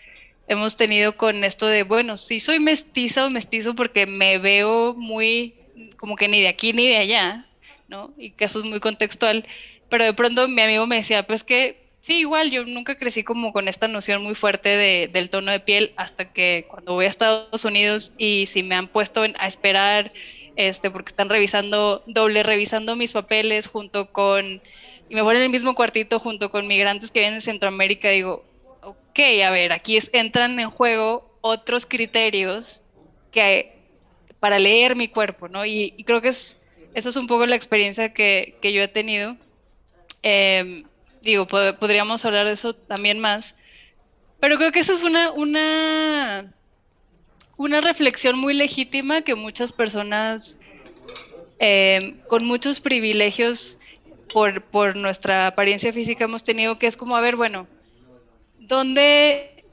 hemos 0.47 0.77
tenido 0.77 1.15
con 1.15 1.43
esto 1.43 1.67
de, 1.67 1.83
bueno, 1.83 2.17
sí 2.17 2.39
soy 2.39 2.59
mestiza 2.59 3.25
o 3.25 3.29
mestizo 3.29 3.75
porque 3.75 4.05
me 4.05 4.37
veo 4.37 4.93
muy 4.93 5.55
como 5.97 6.15
que 6.15 6.27
ni 6.27 6.41
de 6.41 6.47
aquí 6.47 6.73
ni 6.73 6.87
de 6.87 6.97
allá, 6.97 7.45
¿no? 7.87 8.13
Y 8.17 8.31
que 8.31 8.45
eso 8.45 8.59
es 8.59 8.65
muy 8.65 8.79
contextual, 8.79 9.45
pero 9.89 10.05
de 10.05 10.13
pronto 10.13 10.47
mi 10.47 10.61
amigo 10.61 10.87
me 10.87 10.97
decía, 10.97 11.25
pues 11.25 11.43
que 11.43 11.85
sí, 12.01 12.19
igual 12.19 12.51
yo 12.51 12.65
nunca 12.65 12.97
crecí 12.97 13.23
como 13.23 13.51
con 13.51 13.67
esta 13.67 13.87
noción 13.87 14.23
muy 14.23 14.35
fuerte 14.35 14.69
de, 14.69 15.09
del 15.11 15.29
tono 15.29 15.51
de 15.51 15.59
piel 15.59 15.93
hasta 15.97 16.31
que 16.31 16.65
cuando 16.69 16.93
voy 16.93 17.05
a 17.05 17.09
Estados 17.09 17.65
Unidos 17.65 18.13
y 18.17 18.45
si 18.45 18.63
me 18.63 18.75
han 18.75 18.87
puesto 18.87 19.23
a 19.23 19.47
esperar 19.47 20.13
este, 20.55 20.91
porque 20.91 21.09
están 21.09 21.29
revisando, 21.29 22.03
doble 22.05 22.43
revisando 22.43 22.95
mis 22.95 23.11
papeles 23.11 23.67
junto 23.67 24.11
con, 24.11 24.61
y 25.09 25.15
me 25.15 25.21
ponen 25.21 25.37
en 25.37 25.43
el 25.43 25.49
mismo 25.49 25.75
cuartito 25.75 26.19
junto 26.19 26.51
con 26.51 26.67
migrantes 26.67 27.11
que 27.11 27.19
vienen 27.19 27.39
de 27.39 27.45
Centroamérica, 27.45 28.09
digo, 28.09 28.45
ok, 29.15 29.43
a 29.45 29.49
ver, 29.49 29.71
aquí 29.71 29.97
entran 30.11 30.59
en 30.59 30.69
juego 30.69 31.39
otros 31.39 31.85
criterios 31.85 32.81
que 33.31 33.73
para 34.41 34.59
leer 34.59 34.97
mi 34.97 35.07
cuerpo, 35.07 35.47
¿no? 35.47 35.65
Y, 35.65 35.91
creo 36.05 36.21
que 36.21 36.27
es, 36.27 36.57
esa 36.93 37.07
es 37.07 37.15
un 37.15 37.25
poco 37.25 37.45
la 37.45 37.55
experiencia 37.55 38.13
que, 38.13 38.57
yo 38.61 38.81
he 38.81 38.87
tenido. 38.89 39.37
Em, 40.21 40.83
digo, 41.21 41.47
podríamos 41.47 42.25
hablar 42.25 42.47
de 42.47 42.53
eso 42.53 42.75
también 42.75 43.19
más, 43.19 43.55
pero 44.41 44.57
creo 44.57 44.73
que 44.73 44.79
eso 44.79 44.93
es 44.93 45.03
una, 45.03 45.31
una 45.31 46.53
una 47.55 47.79
reflexión 47.79 48.37
muy 48.37 48.53
legítima 48.53 49.21
que 49.21 49.33
muchas 49.35 49.71
personas 49.71 50.57
eh, 51.59 52.15
con 52.27 52.45
muchos 52.45 52.81
privilegios 52.81 53.77
por, 54.33 54.61
por, 54.61 54.97
nuestra 54.97 55.47
apariencia 55.47 55.93
física 55.93 56.25
hemos 56.25 56.43
tenido, 56.43 56.77
que 56.77 56.87
es 56.87 56.97
como, 56.97 57.15
a 57.15 57.21
ver, 57.21 57.37
bueno, 57.37 57.65
¿dónde, 58.67 59.63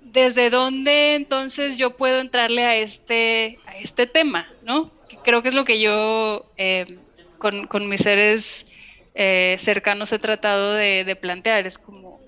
desde 0.00 0.50
dónde 0.50 1.14
entonces 1.14 1.78
yo 1.78 1.96
puedo 1.96 2.20
entrarle 2.20 2.64
a 2.64 2.76
este, 2.76 3.58
a 3.66 3.76
este 3.78 4.06
tema, 4.06 4.48
¿no? 4.62 4.90
Creo 5.24 5.42
que 5.42 5.48
es 5.48 5.54
lo 5.54 5.64
que 5.64 5.80
yo 5.80 6.46
eh, 6.56 6.98
con, 7.38 7.66
con, 7.66 7.88
mis 7.88 8.00
seres 8.00 8.66
eh, 9.14 9.56
cercanos 9.58 10.12
he 10.12 10.18
tratado 10.18 10.74
de, 10.74 11.04
de, 11.04 11.16
plantear, 11.16 11.66
es 11.66 11.78
como, 11.78 12.20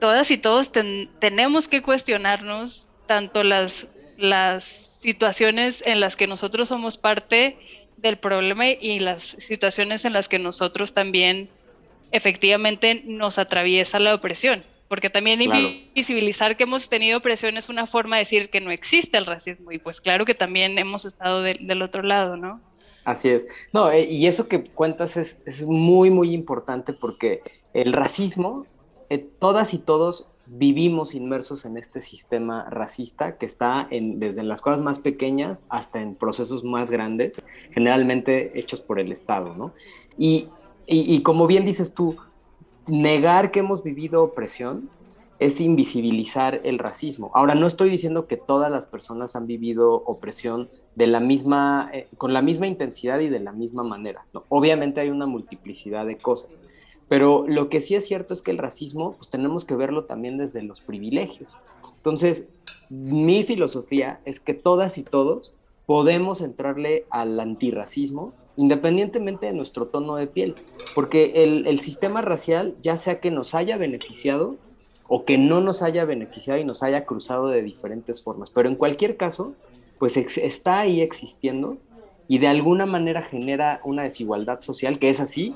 todas 0.00 0.30
y 0.30 0.38
todos 0.38 0.70
tenemos 1.18 1.68
que 1.68 1.82
cuestionarnos 1.82 2.90
tanto 3.06 3.42
las, 3.42 3.88
las 4.16 4.64
situaciones 4.64 5.82
en 5.86 6.00
las 6.00 6.16
que 6.16 6.26
nosotros 6.26 6.68
somos 6.68 6.98
parte 6.98 7.56
del 7.96 8.18
problema 8.18 8.68
y 8.68 8.98
las 8.98 9.36
situaciones 9.38 10.04
en 10.04 10.12
las 10.12 10.28
que 10.28 10.38
nosotros 10.38 10.92
también 10.92 11.48
efectivamente 12.12 13.02
nos 13.04 13.38
atraviesa 13.38 13.98
la 13.98 14.14
opresión. 14.14 14.62
Porque 14.88 15.10
también 15.10 15.40
visibilizar 15.94 16.56
que 16.56 16.64
hemos 16.64 16.88
tenido 16.88 17.18
opresión 17.18 17.56
es 17.56 17.68
una 17.68 17.86
forma 17.86 18.16
de 18.16 18.20
decir 18.20 18.50
que 18.50 18.60
no 18.60 18.70
existe 18.70 19.18
el 19.18 19.26
racismo. 19.26 19.72
Y 19.72 19.78
pues 19.78 20.00
claro 20.00 20.24
que 20.24 20.34
también 20.34 20.78
hemos 20.78 21.04
estado 21.04 21.42
del 21.42 21.82
otro 21.82 22.02
lado, 22.02 22.36
¿no? 22.36 22.60
Así 23.06 23.28
es. 23.28 23.46
No, 23.72 23.90
eh, 23.90 24.04
y 24.04 24.26
eso 24.26 24.48
que 24.48 24.64
cuentas 24.64 25.16
es, 25.16 25.40
es, 25.46 25.64
muy, 25.64 26.10
muy 26.10 26.34
importante 26.34 26.92
porque 26.92 27.40
el 27.72 27.92
racismo, 27.92 28.66
eh, 29.10 29.18
todas 29.18 29.74
y 29.74 29.78
todos 29.78 30.26
vivimos 30.46 31.14
inmersos 31.14 31.64
en 31.64 31.76
este 31.76 32.00
sistema 32.00 32.68
racista 32.68 33.36
que 33.36 33.46
está 33.46 33.86
en, 33.90 34.18
desde 34.18 34.42
las 34.42 34.60
cosas 34.60 34.80
más 34.80 34.98
pequeñas 34.98 35.64
hasta 35.68 36.00
en 36.00 36.16
procesos 36.16 36.64
más 36.64 36.90
grandes, 36.90 37.40
generalmente 37.70 38.58
hechos 38.58 38.80
por 38.80 38.98
el 38.98 39.12
Estado, 39.12 39.54
¿no? 39.56 39.72
Y, 40.18 40.48
y, 40.88 41.22
como 41.22 41.46
bien 41.46 41.64
dices 41.64 41.94
tú, 41.94 42.16
negar 42.88 43.50
que 43.50 43.60
hemos 43.60 43.82
vivido 43.82 44.22
opresión 44.22 44.88
es 45.38 45.60
invisibilizar 45.60 46.60
el 46.64 46.78
racismo. 46.78 47.30
Ahora, 47.34 47.54
no 47.54 47.66
estoy 47.66 47.90
diciendo 47.90 48.26
que 48.26 48.36
todas 48.36 48.70
las 48.70 48.86
personas 48.86 49.36
han 49.36 49.46
vivido 49.46 49.92
opresión 49.92 50.70
de 50.94 51.06
la 51.06 51.20
misma, 51.20 51.90
eh, 51.92 52.08
con 52.16 52.32
la 52.32 52.40
misma 52.40 52.66
intensidad 52.66 53.20
y 53.20 53.28
de 53.28 53.40
la 53.40 53.52
misma 53.52 53.82
manera. 53.82 54.24
Obviamente 54.48 55.00
hay 55.00 55.10
una 55.10 55.26
multiplicidad 55.26 56.06
de 56.06 56.16
cosas. 56.16 56.58
Pero 57.08 57.44
lo 57.46 57.68
que 57.68 57.80
sí 57.80 57.94
es 57.94 58.06
cierto 58.06 58.34
es 58.34 58.42
que 58.42 58.50
el 58.50 58.58
racismo, 58.58 59.12
pues 59.12 59.28
tenemos 59.28 59.64
que 59.64 59.76
verlo 59.76 60.04
también 60.04 60.38
desde 60.38 60.62
los 60.62 60.80
privilegios. 60.80 61.52
Entonces, 61.96 62.48
mi 62.88 63.44
filosofía 63.44 64.20
es 64.24 64.40
que 64.40 64.54
todas 64.54 64.96
y 64.96 65.02
todos 65.02 65.52
podemos 65.84 66.40
entrarle 66.40 67.04
al 67.10 67.38
antirracismo 67.38 68.32
independientemente 68.56 69.46
de 69.46 69.52
nuestro 69.52 69.86
tono 69.86 70.16
de 70.16 70.26
piel, 70.26 70.54
porque 70.94 71.44
el, 71.44 71.80
sistema 71.80 72.22
racial, 72.22 72.74
ya 72.82 72.96
sea 72.96 73.20
que 73.20 73.30
nos 73.30 73.54
haya 73.54 73.76
beneficiado 73.76 74.56
o 75.08 75.24
que 75.24 75.38
no 75.38 75.60
nos 75.60 75.82
haya 75.82 76.04
beneficiado 76.04 76.58
y 76.58 76.64
nos 76.64 76.82
haya 76.82 77.04
cruzado 77.04 77.48
de 77.48 77.62
diferentes 77.62 78.22
formas, 78.22 78.50
pero 78.50 78.68
en 78.68 78.76
cualquier 78.76 79.16
caso, 79.16 79.54
pues 79.98 80.16
está 80.16 80.80
ahí 80.80 81.00
existiendo 81.00 81.78
y 82.28 82.38
de 82.38 82.48
alguna 82.48 82.86
manera 82.86 83.22
genera 83.22 83.80
una 83.84 84.02
desigualdad 84.02 84.60
social 84.60 84.98
que 84.98 85.10
es 85.10 85.20
así 85.20 85.54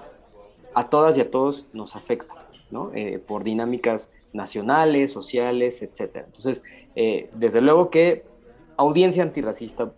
a 0.74 0.88
todas 0.88 1.18
y 1.18 1.20
a 1.20 1.30
todos 1.30 1.66
nos 1.72 1.96
afecta, 1.96 2.34
¿no? 2.70 2.92
Eh, 2.94 3.18
por 3.18 3.42
dinámicas 3.42 4.12
nacionales, 4.32 5.12
sociales, 5.12 5.82
etc. 5.82 6.24
Entonces, 6.26 6.62
eh, 6.94 7.28
desde 7.34 7.60
luego 7.60 7.90
que 7.90 8.24
audiencia 8.76 9.22
antirracista, 9.22 9.92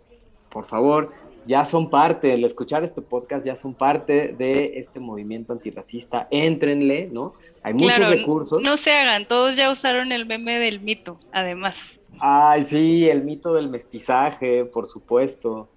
por 0.49 0.65
favor, 0.65 1.11
ya 1.45 1.65
son 1.65 1.89
parte, 1.89 2.33
al 2.33 2.43
escuchar 2.43 2.83
este 2.83 3.01
podcast, 3.01 3.45
ya 3.45 3.55
son 3.55 3.73
parte 3.73 4.35
de 4.37 4.73
este 4.75 4.99
movimiento 4.99 5.53
antirracista, 5.53 6.27
éntrenle, 6.31 7.09
¿no? 7.11 7.33
Hay 7.61 7.73
muchos 7.73 8.07
recursos. 8.09 8.61
No 8.61 8.77
se 8.77 8.91
hagan, 8.91 9.25
todos 9.25 9.55
ya 9.55 9.71
usaron 9.71 10.11
el 10.11 10.25
meme 10.25 10.59
del 10.59 10.81
mito, 10.81 11.19
además. 11.31 11.99
Ay, 12.19 12.63
sí, 12.63 13.09
el 13.09 13.23
mito 13.23 13.53
del 13.53 13.69
mestizaje, 13.69 14.65
por 14.65 14.85
supuesto. 14.85 15.69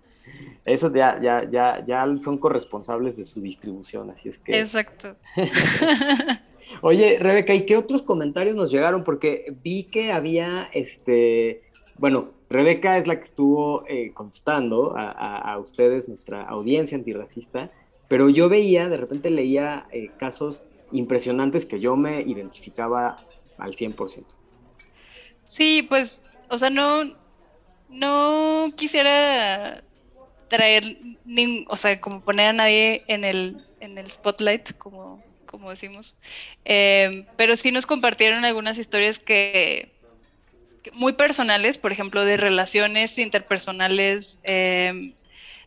Esos 0.65 0.93
ya, 0.93 1.21
ya, 1.21 1.49
ya, 1.49 1.85
ya 1.87 2.07
son 2.19 2.39
corresponsables 2.39 3.17
de 3.17 3.25
su 3.25 3.41
distribución, 3.41 4.11
así 4.11 4.29
es 4.29 4.39
que. 4.39 4.59
Exacto. 4.59 5.15
Oye, 6.83 7.19
Rebeca, 7.21 7.55
¿y 7.55 7.65
qué 7.65 7.77
otros 7.77 8.03
comentarios 8.03 8.57
nos 8.57 8.71
llegaron? 8.73 9.05
Porque 9.05 9.55
vi 9.63 9.85
que 9.85 10.11
había 10.13 10.69
este. 10.73 11.63
Bueno, 11.99 12.33
Rebeca 12.49 12.97
es 12.97 13.07
la 13.07 13.17
que 13.17 13.25
estuvo 13.25 13.85
eh, 13.89 14.13
contestando 14.15 14.95
a, 14.97 15.59
ustedes, 15.59 16.09
nuestra 16.09 16.43
audiencia 16.43 16.97
antirracista, 16.97 17.71
pero 18.09 18.29
yo 18.29 18.49
veía, 18.49 18.89
de 18.89 18.97
repente 18.97 19.31
leía 19.31 19.87
eh, 19.91 20.11
casos 20.17 20.63
impresionantes 20.93 21.67
que 21.67 21.81
yo 21.81 21.97
me 21.97 22.23
identificaba 22.23 23.17
al 23.59 23.73
100%. 23.73 24.25
Sí, 25.47 25.85
pues, 25.89 26.25
o 26.49 26.59
sea, 26.59 26.71
no, 26.71 27.05
no 27.89 28.73
quisiera 28.77 29.83
traer, 30.49 30.99
o 31.69 31.77
sea, 31.77 32.01
como 32.01 32.21
poner 32.21 32.49
a 32.49 32.53
nadie 32.53 33.03
en 33.09 33.25
el, 33.25 33.65
en 33.81 33.99
el 33.99 34.11
spotlight, 34.11 34.77
como, 34.77 35.23
como 35.47 35.71
decimos. 35.71 36.15
Eh, 36.65 37.27
pero 37.37 37.57
sí 37.57 37.73
nos 37.73 37.87
compartieron 37.87 38.45
algunas 38.45 38.79
historias 38.79 39.19
que, 39.19 39.96
muy 40.93 41.13
personales, 41.15 41.79
por 41.79 41.93
ejemplo, 41.93 42.25
de 42.25 42.37
relaciones 42.37 43.19
interpersonales, 43.19 44.41
eh, 44.45 45.13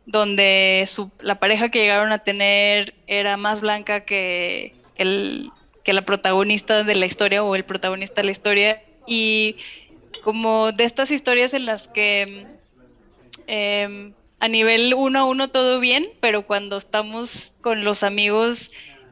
donde 0.05 0.87
la 1.19 1.39
pareja 1.39 1.69
que 1.69 1.79
llegaron 1.79 2.11
a 2.11 2.19
tener 2.19 2.93
era 3.07 3.37
más 3.37 3.61
blanca 3.61 4.01
que 4.01 4.73
la 4.97 6.01
protagonista 6.03 6.83
de 6.83 6.95
la 6.95 7.05
historia 7.05 7.43
o 7.43 7.55
el 7.55 7.65
protagonista 7.65 8.21
de 8.21 8.25
la 8.25 8.31
historia. 8.31 8.83
Y 9.07 9.57
como 10.23 10.71
de 10.71 10.83
estas 10.83 11.11
historias 11.11 11.53
en 11.53 11.65
las 11.65 11.87
que 11.87 12.45
eh, 13.47 14.13
a 14.39 14.47
nivel 14.47 14.93
uno 14.93 15.19
a 15.19 15.25
uno 15.25 15.49
todo 15.49 15.79
bien, 15.79 16.07
pero 16.19 16.45
cuando 16.45 16.77
estamos 16.77 17.51
con 17.61 17.83
los 17.83 18.03
amigos 18.03 18.71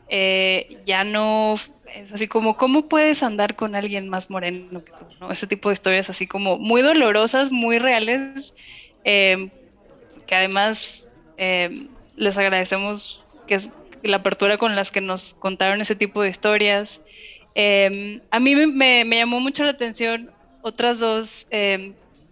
eh, 0.10 0.78
ya 0.86 1.04
no 1.04 1.56
es 1.93 2.12
así 2.12 2.28
como, 2.28 2.58
¿cómo 2.58 2.88
puedes 2.88 3.24
andar 3.24 3.56
con 3.56 3.76
alguien 3.76 4.10
más 4.10 4.30
moreno 4.30 4.84
que 4.84 4.91
tú? 4.91 5.06
¿no? 5.20 5.32
Ese 5.32 5.48
tipo 5.48 5.70
de 5.70 5.74
historias 5.74 6.10
así 6.10 6.28
como 6.28 6.58
muy 6.58 6.82
dolorosas, 6.82 7.52
muy 7.52 7.80
reales, 7.80 8.54
em, 9.04 9.50
que 10.26 10.36
además 10.36 11.08
em, 11.38 11.88
les 12.15 12.38
agradecemos 12.38 13.24
que 13.48 13.56
es 13.56 13.70
la 14.04 14.17
apertura 14.17 14.58
con 14.58 14.76
las 14.76 14.91
que 14.91 15.02
nos 15.02 15.34
contaron 15.36 15.82
ese 15.82 15.96
tipo 15.96 16.22
de 16.22 16.30
historias. 16.30 17.02
Em, 17.56 18.22
a 18.32 18.39
mí 18.39 18.56
me, 18.56 19.06
me, 19.06 19.17
llamó 19.17 19.39
mucho 19.39 19.63
la 19.63 19.72
atención 19.72 20.32
otras 20.62 21.00
dos 21.00 21.48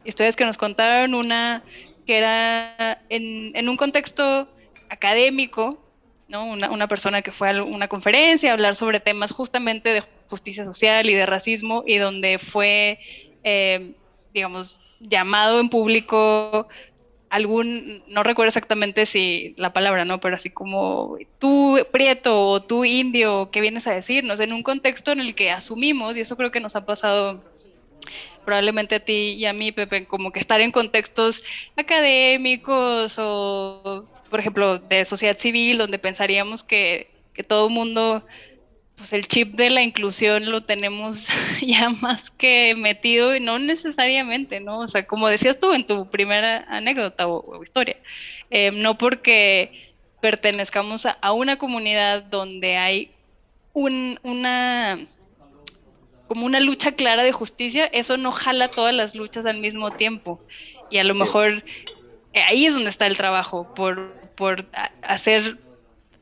historias 0.03 0.35
que 0.35 0.45
nos 0.45 0.57
contaron, 0.57 1.13
una 1.13 1.63
que 2.05 2.17
era 2.17 3.01
en, 3.09 3.67
un 3.67 3.77
contexto 3.77 4.47
académico, 4.89 5.79
¿no? 6.27 6.45
Una, 6.45 6.87
persona 6.87 7.21
que 7.21 7.31
fue 7.31 7.49
a 7.49 7.63
una 7.63 7.87
conferencia 7.87 8.49
a 8.49 8.53
hablar 8.53 8.75
sobre 8.75 8.99
temas 8.99 9.31
justamente 9.31 9.89
de 9.89 10.03
justicia 10.29 10.65
social 10.65 11.09
y 11.09 11.13
de 11.13 11.25
racismo 11.25 11.83
y 11.85 11.97
donde 11.97 12.39
fue, 12.39 12.99
eh, 13.43 13.93
digamos, 14.33 14.77
llamado 14.99 15.59
en 15.59 15.69
público 15.69 16.67
algún, 17.29 18.03
no 18.07 18.23
recuerdo 18.23 18.47
exactamente 18.47 19.05
si 19.05 19.55
la 19.57 19.73
palabra, 19.73 20.05
¿no? 20.05 20.19
Pero 20.19 20.35
así 20.35 20.49
como 20.49 21.17
tú 21.39 21.77
prieto 21.91 22.47
o 22.47 22.61
tú 22.61 22.85
indio, 22.85 23.49
¿qué 23.51 23.61
vienes 23.61 23.87
a 23.87 23.91
decirnos? 23.91 24.39
En 24.39 24.53
un 24.53 24.63
contexto 24.63 25.11
en 25.11 25.19
el 25.19 25.35
que 25.35 25.51
asumimos, 25.51 26.15
y 26.15 26.21
eso 26.21 26.37
creo 26.37 26.51
que 26.51 26.59
nos 26.59 26.75
ha 26.75 26.85
pasado 26.85 27.43
probablemente 28.45 28.95
a 28.95 28.99
ti 28.99 29.35
y 29.37 29.45
a 29.45 29.53
mí, 29.53 29.71
Pepe, 29.71 30.05
como 30.05 30.31
que 30.31 30.39
estar 30.39 30.61
en 30.61 30.71
contextos 30.71 31.43
académicos 31.75 33.15
o, 33.17 34.05
por 34.29 34.39
ejemplo, 34.39 34.79
de 34.79 35.05
sociedad 35.05 35.37
civil, 35.37 35.77
donde 35.77 35.99
pensaríamos 35.99 36.63
que, 36.63 37.09
que 37.33 37.43
todo 37.43 37.67
el 37.67 37.73
mundo, 37.73 38.25
pues 38.95 39.13
el 39.13 39.27
chip 39.27 39.55
de 39.55 39.69
la 39.69 39.81
inclusión 39.81 40.49
lo 40.49 40.63
tenemos 40.63 41.27
ya 41.61 41.89
más 41.89 42.31
que 42.31 42.75
metido 42.77 43.35
y 43.35 43.39
no 43.39 43.59
necesariamente, 43.59 44.59
¿no? 44.59 44.79
O 44.79 44.87
sea, 44.87 45.05
como 45.05 45.27
decías 45.27 45.59
tú 45.59 45.73
en 45.73 45.85
tu 45.85 46.09
primera 46.09 46.65
anécdota 46.69 47.27
o, 47.27 47.61
historia, 47.63 47.97
eh, 48.49 48.71
no 48.71 48.97
porque 48.97 49.93
pertenezcamos 50.21 51.05
a, 51.05 51.31
una 51.33 51.57
comunidad 51.57 52.23
donde 52.23 52.77
hay 52.77 53.11
un, 53.73 54.19
una 54.23 54.99
como 56.27 56.45
una 56.45 56.59
lucha 56.59 56.93
clara 56.93 57.23
de 57.23 57.31
justicia, 57.31 57.85
eso 57.85 58.17
no 58.17 58.31
jala 58.31 58.69
todas 58.69 58.93
las 58.93 59.13
luchas 59.13 59.45
al 59.45 59.59
mismo 59.59 59.91
tiempo. 59.91 60.41
Y 60.89 60.97
a 60.97 61.03
lo 61.03 61.15
mejor 61.15 61.63
ahí 62.41 62.65
es 62.65 62.73
donde 62.73 62.89
está 62.89 63.07
el 63.07 63.17
trabajo, 63.17 63.73
por, 63.75 64.13
por 64.35 64.65
hacer 65.01 65.57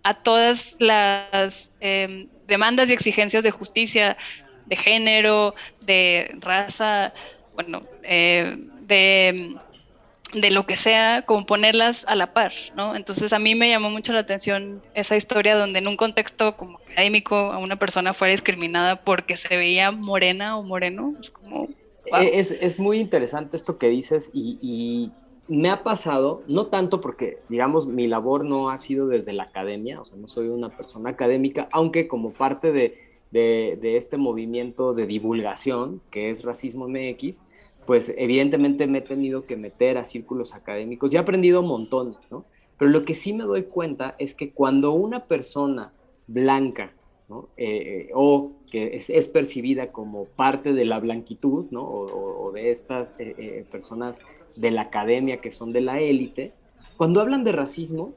a 0.04 0.14
todas 0.14 0.76
las 0.80 1.72
em, 1.80 2.28
demandas 2.48 2.90
y 2.90 2.94
exigencias 2.94 3.44
de 3.44 3.52
justicia, 3.52 4.18
de 4.66 4.76
género, 4.76 5.56
de 5.82 6.36
raza, 6.40 7.14
bueno, 7.54 7.84
eh, 8.04 8.58
de, 8.82 9.56
de 10.34 10.52
lo 10.52 10.66
que 10.66 10.76
sea, 10.76 11.24
como 11.26 11.46
ponerlas 11.46 12.06
a 12.08 12.16
la 12.16 12.34
par, 12.34 12.54
¿no? 12.76 12.96
Entonces 12.96 13.34
a 13.34 13.40
mí 13.40 13.56
me 13.56 13.70
llamó 13.70 13.90
mucho 13.90 14.14
la 14.14 14.20
atención 14.20 14.82
esa 14.94 15.16
historia 15.16 15.58
donde 15.58 15.80
en 15.80 15.88
un 15.88 15.98
contexto 15.98 16.58
como 16.58 16.80
académico 16.92 17.36
a 17.36 17.58
una 17.58 17.78
persona 17.78 18.14
fuera 18.14 18.32
discriminada 18.34 18.98
porque 18.98 19.38
se 19.38 19.56
veía 19.56 19.92
morena 19.92 20.58
o 20.58 20.64
moreno, 20.64 21.16
es 21.20 21.30
como... 21.30 21.70
Es, 22.20 22.52
es, 22.52 22.80
muy 22.80 23.00
interesante 23.00 23.56
esto 23.56 23.78
que 23.78 23.88
dices 23.88 24.30
y, 24.34 24.60
y 24.62 25.12
me 25.54 25.70
ha 25.70 25.84
pasado, 25.84 26.42
no 26.48 26.68
tanto 26.68 27.00
porque, 27.00 27.38
digamos, 27.48 27.86
mi 27.86 28.08
labor 28.08 28.44
no 28.44 28.72
ha 28.72 28.80
sido 28.80 29.08
desde 29.08 29.34
la 29.34 29.44
academia, 29.44 30.02
o 30.02 30.06
sea, 30.06 30.18
no 30.18 30.28
soy 30.28 30.48
una 30.48 30.70
persona 30.70 31.12
académica, 31.12 31.70
aunque 31.72 32.08
como 32.08 32.34
parte 32.34 32.72
de, 32.72 32.98
de, 33.32 33.98
este 33.98 34.18
movimiento 34.18 34.94
de 34.94 35.06
divulgación 35.06 36.02
que 36.10 36.32
es 36.32 36.44
Racismo 36.44 36.88
MX, 36.88 37.42
pues 37.86 38.14
evidentemente 38.18 38.88
me 38.88 39.00
he 39.00 39.02
tenido 39.02 39.46
que 39.46 39.56
meter 39.56 39.98
a 39.98 40.06
círculos 40.06 40.56
académicos 40.56 41.14
y 41.14 41.18
he 41.18 41.20
aprendido 41.20 41.62
montones, 41.62 42.18
¿no? 42.32 42.46
Pero 42.78 42.90
lo 42.90 43.06
que 43.06 43.14
sí 43.14 43.34
me 43.34 43.44
doy 43.44 43.64
cuenta 43.64 44.16
es 44.18 44.34
que 44.34 44.52
cuando 44.52 44.94
una 44.94 45.26
persona 45.26 45.94
blanca, 46.26 46.94
¿no? 47.30 47.50
Eh, 47.58 48.10
o 48.14 48.54
que 48.72 48.96
es, 48.96 49.28
percibida 49.28 49.92
como 49.92 50.26
parte 50.26 50.74
de 50.74 50.86
la 50.86 51.00
blanquitud, 51.00 51.66
¿no? 51.70 51.84
O, 51.84 52.52
de 52.54 52.72
estas 52.72 53.14
eh, 53.20 53.36
eh, 53.38 53.66
personas 53.70 54.20
de 54.56 54.72
la 54.72 54.84
academia 54.84 55.42
que 55.42 55.52
son 55.52 55.72
de 55.72 55.82
la 55.82 56.00
élite, 56.00 56.54
cuando 56.98 57.22
hablan 57.22 57.44
de 57.44 57.52
racismo, 57.52 58.14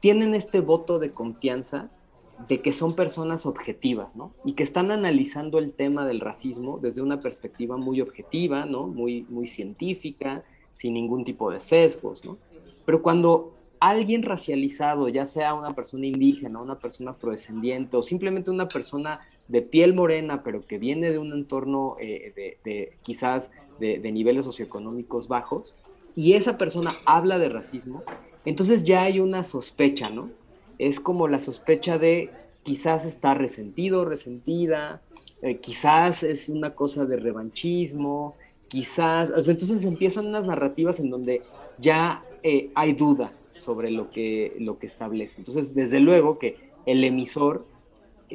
tienen 0.00 0.34
este 0.34 0.60
voto 0.60 0.98
de 0.98 1.12
confianza 1.12 1.90
de 2.48 2.60
que 2.60 2.72
son 2.72 2.94
personas 2.94 3.46
objetivas, 3.46 4.16
¿no? 4.16 4.32
Y 4.44 4.54
que 4.54 4.62
están 4.62 4.90
analizando 4.90 5.58
el 5.58 5.72
tema 5.72 6.06
del 6.06 6.20
racismo 6.20 6.78
desde 6.78 7.02
una 7.02 7.20
perspectiva 7.20 7.76
muy 7.76 8.00
objetiva, 8.00 8.64
¿no? 8.64 8.86
Muy, 8.86 9.26
muy 9.28 9.46
científica, 9.46 10.42
sin 10.72 10.94
ningún 10.94 11.24
tipo 11.24 11.50
de 11.50 11.60
sesgos, 11.60 12.24
¿no? 12.24 12.38
Pero 12.84 13.02
cuando 13.02 13.54
alguien 13.78 14.22
racializado, 14.22 15.08
ya 15.08 15.26
sea 15.26 15.54
una 15.54 15.74
persona 15.74 16.06
indígena, 16.06 16.60
una 16.60 16.78
persona 16.78 17.12
afrodescendiente 17.12 17.96
o 17.96 18.02
simplemente 18.02 18.50
una 18.50 18.68
persona 18.68 19.20
de 19.48 19.62
piel 19.62 19.94
morena, 19.94 20.42
pero 20.42 20.62
que 20.62 20.78
viene 20.78 21.10
de 21.10 21.18
un 21.18 21.32
entorno 21.32 21.96
eh, 22.00 22.58
de, 22.64 22.92
quizás 23.02 23.50
de, 23.78 24.12
niveles 24.12 24.44
socioeconómicos 24.44 25.28
bajos, 25.28 25.74
y 26.14 26.34
esa 26.34 26.58
persona 26.58 26.94
habla 27.06 27.38
de 27.38 27.48
racismo, 27.48 28.02
entonces 28.44 28.84
ya 28.84 29.02
hay 29.02 29.20
una 29.20 29.44
sospecha, 29.44 30.10
¿no? 30.10 30.30
es 30.78 31.00
como 31.00 31.28
la 31.28 31.38
sospecha 31.38 31.98
de 31.98 32.30
quizás 32.62 33.04
está 33.04 33.34
resentido, 33.34 34.04
resentida, 34.04 35.00
eh, 35.40 35.58
quizás 35.58 36.22
es 36.22 36.48
una 36.48 36.74
cosa 36.74 37.04
de 37.04 37.16
revanchismo, 37.16 38.34
quizás, 38.68 39.30
entonces 39.48 39.84
empiezan 39.84 40.26
unas 40.26 40.46
narrativas 40.46 40.98
en 41.00 41.10
donde 41.10 41.42
ya 41.78 42.24
eh, 42.42 42.70
hay 42.74 42.94
duda 42.94 43.32
sobre 43.54 43.90
lo 43.90 44.10
que, 44.10 44.56
lo 44.58 44.78
que 44.78 44.86
establece. 44.86 45.40
Entonces, 45.40 45.74
desde 45.74 46.00
luego 46.00 46.38
que 46.38 46.56
el 46.86 47.04
emisor 47.04 47.64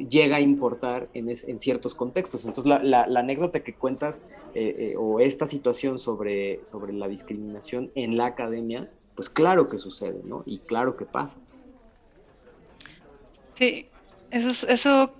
llega 0.08 0.36
a 0.36 0.40
importar 0.40 1.08
en, 1.14 1.34
ciertos 1.58 1.94
contextos. 1.94 2.44
Entonces, 2.44 2.82
la, 2.82 3.02
anécdota 3.04 3.60
que 3.60 3.74
cuentas 3.74 4.24
eh, 4.54 4.94
o 4.96 5.20
esta 5.20 5.46
situación 5.46 5.98
sobre, 5.98 6.64
sobre 6.64 6.92
la 6.92 7.08
discriminación 7.08 7.90
en 7.94 8.16
la 8.16 8.26
academia, 8.26 8.88
pues 9.14 9.28
claro 9.28 9.68
que 9.68 9.78
sucede, 9.78 10.20
¿no? 10.24 10.42
Y 10.46 10.58
claro 10.58 10.96
que 10.96 11.04
pasa. 11.04 11.38
Sí, 13.56 13.86
eso, 14.30 14.66
eso 14.68 15.12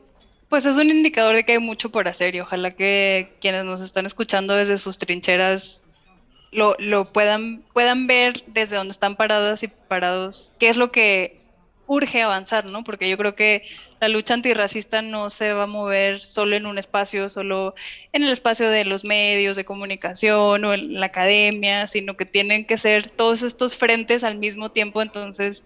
pues 0.48 0.64
es 0.64 0.76
un 0.76 0.88
indicador 0.88 1.34
de 1.34 1.44
que 1.44 1.52
hay 1.52 1.58
mucho 1.58 1.90
por 1.90 2.08
hacer 2.08 2.34
y 2.34 2.40
ojalá 2.40 2.70
que 2.70 3.32
quienes 3.40 3.64
nos 3.64 3.80
están 3.80 4.06
escuchando 4.06 4.54
desde 4.54 4.78
sus 4.78 4.98
trincheras 4.98 5.84
lo, 6.50 6.74
lo 6.78 7.12
puedan, 7.12 7.62
puedan 7.74 8.06
ver 8.06 8.44
desde 8.46 8.76
donde 8.76 8.92
están 8.92 9.16
paradas 9.16 9.62
y 9.62 9.68
parados 9.68 10.50
qué 10.58 10.70
es 10.70 10.76
lo 10.76 10.90
que 10.90 11.37
urge 11.88 12.22
avanzar, 12.22 12.66
¿no? 12.66 12.84
Porque 12.84 13.08
yo 13.08 13.16
creo 13.16 13.34
que 13.34 13.64
la 13.98 14.08
lucha 14.08 14.34
antirracista 14.34 15.02
no 15.02 15.30
se 15.30 15.52
va 15.54 15.64
a 15.64 15.66
mover 15.66 16.20
solo 16.20 16.54
en 16.54 16.66
un 16.66 16.78
espacio, 16.78 17.28
solo 17.30 17.74
en 18.12 18.22
el 18.22 18.30
espacio 18.30 18.70
de 18.70 18.84
los 18.84 19.04
medios 19.04 19.56
de 19.56 19.64
comunicación 19.64 20.64
o 20.64 20.74
en 20.74 21.00
la 21.00 21.06
academia, 21.06 21.86
sino 21.86 22.16
que 22.16 22.26
tienen 22.26 22.66
que 22.66 22.76
ser 22.76 23.10
todos 23.10 23.42
estos 23.42 23.74
frentes 23.74 24.22
al 24.22 24.36
mismo 24.36 24.70
tiempo, 24.70 25.00
entonces 25.00 25.64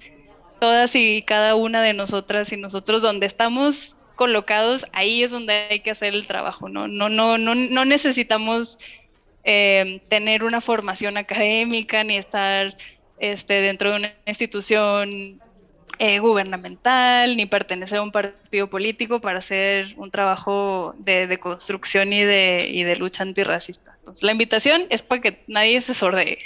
todas 0.60 0.94
y 0.94 1.22
cada 1.22 1.56
una 1.56 1.82
de 1.82 1.92
nosotras 1.92 2.52
y 2.52 2.56
nosotros 2.56 3.02
donde 3.02 3.26
estamos 3.26 3.96
colocados, 4.14 4.86
ahí 4.92 5.24
es 5.24 5.32
donde 5.32 5.66
hay 5.70 5.80
que 5.80 5.90
hacer 5.90 6.14
el 6.14 6.28
trabajo, 6.28 6.68
¿no? 6.68 6.86
No, 6.86 7.08
no, 7.08 7.36
no, 7.36 7.56
no 7.56 7.84
necesitamos 7.84 8.78
eh, 9.42 10.00
tener 10.06 10.44
una 10.44 10.60
formación 10.60 11.16
académica 11.16 12.04
ni 12.04 12.16
estar 12.16 12.76
este, 13.18 13.54
dentro 13.54 13.90
de 13.90 13.96
una 13.96 14.14
institución 14.26 15.40
eh, 15.98 16.18
gubernamental, 16.18 17.36
ni 17.36 17.46
pertenecer 17.46 17.98
a 17.98 18.02
un 18.02 18.12
partido 18.12 18.68
político 18.68 19.20
para 19.20 19.38
hacer 19.38 19.86
un 19.96 20.10
trabajo 20.10 20.94
de, 20.98 21.38
construcción 21.38 22.12
y 22.12 22.22
de, 22.22 22.68
y 22.70 22.82
de 22.84 22.96
lucha 22.96 23.22
antirracista. 23.22 23.96
Entonces, 23.98 24.22
la 24.22 24.32
invitación 24.32 24.82
es 24.90 25.02
para 25.02 25.20
que 25.20 25.44
nadie 25.46 25.80
se 25.80 25.94
sordee. 25.94 26.38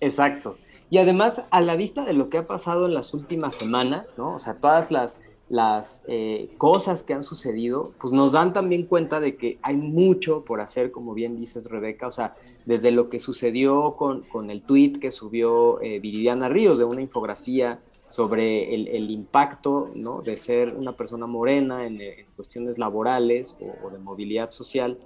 Exacto. 0.00 0.58
Y 0.90 0.98
además, 0.98 1.42
a 1.50 1.60
la 1.60 1.76
vista 1.76 2.04
de 2.04 2.12
lo 2.12 2.28
que 2.28 2.38
ha 2.38 2.46
pasado 2.46 2.86
en 2.86 2.94
las 2.94 3.14
últimas 3.14 3.54
semanas, 3.54 4.14
¿no? 4.18 4.34
O 4.34 4.38
sea, 4.38 4.54
todas 4.54 4.90
las, 4.90 5.18
las 5.48 6.04
eh, 6.06 6.50
cosas 6.58 7.02
que 7.02 7.14
han 7.14 7.22
sucedido, 7.22 7.92
pues 7.98 8.12
nos 8.12 8.32
dan 8.32 8.52
también 8.52 8.84
cuenta 8.84 9.20
de 9.20 9.36
que 9.36 9.58
hay 9.62 9.74
mucho 9.74 10.44
por 10.44 10.60
hacer, 10.60 10.90
como 10.90 11.14
bien 11.14 11.40
dices, 11.40 11.64
Rebeca. 11.70 12.08
O 12.08 12.12
sea, 12.12 12.34
desde 12.66 12.90
lo 12.90 13.08
que 13.08 13.20
sucedió 13.20 13.96
con, 13.96 14.22
con 14.22 14.50
el 14.50 14.62
tweet 14.62 14.94
que 15.00 15.10
subió 15.10 15.80
eh, 15.80 15.98
Viridiana 15.98 16.48
Ríos 16.48 16.78
de 16.78 16.84
una 16.84 17.00
infografía 17.00 17.78
sobre 18.12 18.74
el, 18.74 19.10
impacto 19.10 19.90
¿no? 19.94 20.20
de 20.20 20.36
ser 20.36 20.74
una 20.76 20.92
persona 20.92 21.26
morena 21.26 21.86
en, 21.86 21.98
cuestiones 22.36 22.76
laborales 22.76 23.56
o, 23.82 23.88
de 23.88 23.98
movilidad 23.98 24.50
social. 24.50 24.98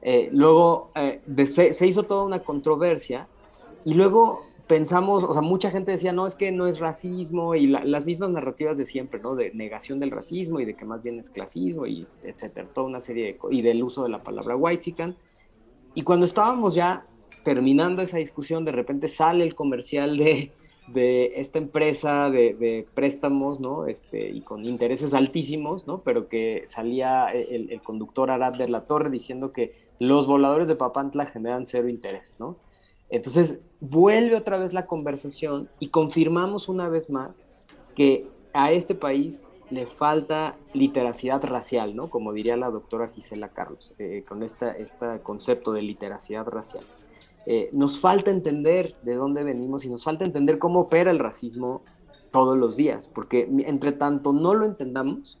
Eh, 0.00 0.30
luego 0.32 0.90
se, 1.44 1.74
se, 1.74 1.86
hizo 1.86 2.04
toda 2.04 2.24
una 2.24 2.38
controversia 2.38 3.28
y 3.84 3.92
luego 3.92 4.46
pensamos, 4.66 5.24
o 5.24 5.34
sea, 5.34 5.42
mucha 5.42 5.70
gente 5.70 5.90
decía, 5.92 6.14
no, 6.14 6.26
es 6.26 6.36
que 6.36 6.52
no 6.52 6.66
es 6.66 6.78
racismo 6.78 7.54
y 7.54 7.66
las 7.66 8.06
mismas 8.06 8.30
narrativas 8.30 8.78
de 8.78 8.86
siempre, 8.86 9.20
¿no? 9.20 9.34
De 9.34 9.52
negación 9.52 10.00
del 10.00 10.10
racismo 10.10 10.58
y 10.58 10.64
de 10.64 10.74
que 10.74 10.86
más 10.86 11.02
bien 11.02 11.18
es 11.18 11.28
clasismo 11.28 11.86
y 11.86 12.06
etcétera, 12.22 12.66
toda 12.72 12.86
una 12.86 13.00
serie 13.00 13.26
de, 13.26 13.38
y 13.54 13.60
del 13.60 13.82
uso 13.82 14.04
de 14.04 14.08
la 14.08 14.22
palabra 14.22 14.56
whitezican. 14.56 15.16
Y 15.92 16.00
cuando 16.00 16.24
estábamos 16.24 16.74
ya 16.74 17.04
terminando 17.42 18.00
esa 18.00 18.16
discusión, 18.16 18.64
de 18.64 18.72
repente 18.72 19.06
sale 19.06 19.44
el 19.44 19.54
comercial 19.54 20.16
de, 20.16 20.50
de 20.86 21.40
esta 21.40 21.58
empresa 21.58 22.30
de, 22.30 22.86
préstamos, 22.94 23.60
¿no? 23.60 23.86
Este, 23.86 24.30
y 24.30 24.42
con 24.42 24.64
intereses 24.64 25.14
altísimos, 25.14 25.86
¿no? 25.86 26.02
Pero 26.02 26.28
que 26.28 26.64
salía 26.66 27.28
el, 27.32 27.80
conductor 27.82 28.30
Arad 28.30 28.54
de 28.54 28.68
la 28.68 28.86
Torre 28.86 29.10
diciendo 29.10 29.52
que 29.52 29.74
los 29.98 30.26
voladores 30.26 30.68
de 30.68 30.76
Papantla 30.76 31.26
generan 31.26 31.66
cero 31.66 31.88
interés, 31.88 32.36
¿no? 32.38 32.56
Entonces, 33.08 33.60
vuelve 33.80 34.36
otra 34.36 34.58
vez 34.58 34.72
la 34.72 34.86
conversación 34.86 35.68
y 35.78 35.88
confirmamos 35.88 36.68
una 36.68 36.88
vez 36.88 37.10
más 37.10 37.42
que 37.94 38.26
a 38.52 38.72
este 38.72 38.94
país 38.94 39.44
le 39.70 39.86
falta 39.86 40.56
literacidad 40.72 41.42
racial, 41.44 41.96
¿no? 41.96 42.10
Como 42.10 42.32
diría 42.32 42.56
la 42.56 42.70
doctora 42.70 43.08
Gisela 43.08 43.48
Carlos, 43.48 43.94
eh, 43.98 44.24
con 44.26 44.42
este 44.42 44.66
concepto 45.22 45.72
de 45.72 45.82
literacidad 45.82 46.46
racial. 46.46 46.84
Eh, 47.46 47.68
nos 47.72 48.00
falta 48.00 48.30
entender 48.30 48.94
de 49.02 49.14
dónde 49.14 49.44
venimos 49.44 49.84
y 49.84 49.88
nos 49.88 50.04
falta 50.04 50.24
entender 50.24 50.58
cómo 50.58 50.80
opera 50.80 51.10
el 51.10 51.18
racismo 51.18 51.82
todos 52.30 52.56
los 52.56 52.76
días, 52.76 53.08
porque 53.14 53.48
entre 53.66 53.92
tanto 53.92 54.32
no 54.32 54.54
lo 54.54 54.64
entendamos, 54.64 55.38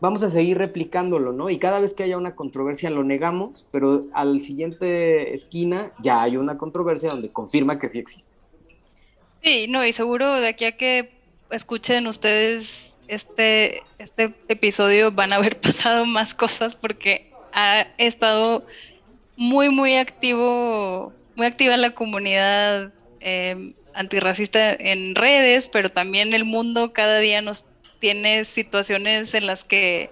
vamos 0.00 0.24
a 0.24 0.30
seguir 0.30 0.58
replicándolo, 0.58 1.32
¿no? 1.32 1.50
Y 1.50 1.58
cada 1.58 1.78
vez 1.78 1.94
que 1.94 2.02
haya 2.02 2.18
una 2.18 2.34
controversia 2.34 2.90
lo 2.90 3.04
negamos, 3.04 3.64
pero 3.70 4.06
al 4.12 4.40
siguiente 4.40 5.34
esquina 5.34 5.92
ya 6.02 6.20
hay 6.22 6.36
una 6.36 6.58
controversia 6.58 7.10
donde 7.10 7.30
confirma 7.30 7.78
que 7.78 7.88
sí 7.88 8.00
existe. 8.00 8.32
Sí, 9.42 9.66
no, 9.68 9.84
y 9.86 9.92
seguro 9.92 10.34
de 10.34 10.48
aquí 10.48 10.64
a 10.64 10.76
que 10.76 11.12
escuchen 11.50 12.06
ustedes 12.06 12.92
este, 13.08 13.82
este 13.98 14.34
episodio 14.48 15.12
van 15.12 15.32
a 15.32 15.36
haber 15.36 15.56
pasado 15.60 16.06
más 16.06 16.34
cosas 16.34 16.74
porque 16.74 17.30
ha 17.52 17.82
estado 17.98 18.64
muy, 19.36 19.68
muy 19.68 19.96
activo, 19.96 21.12
muy 21.34 21.46
activa 21.46 21.76
la 21.76 21.90
comunidad 21.90 22.92
eh, 23.20 23.74
antirracista 23.94 24.72
en 24.72 25.14
redes, 25.14 25.68
pero 25.68 25.90
también 25.90 26.34
el 26.34 26.44
mundo 26.44 26.92
cada 26.92 27.18
día 27.18 27.42
nos 27.42 27.64
tiene 28.00 28.44
situaciones 28.44 29.34
en 29.34 29.46
las 29.46 29.64
que 29.64 30.10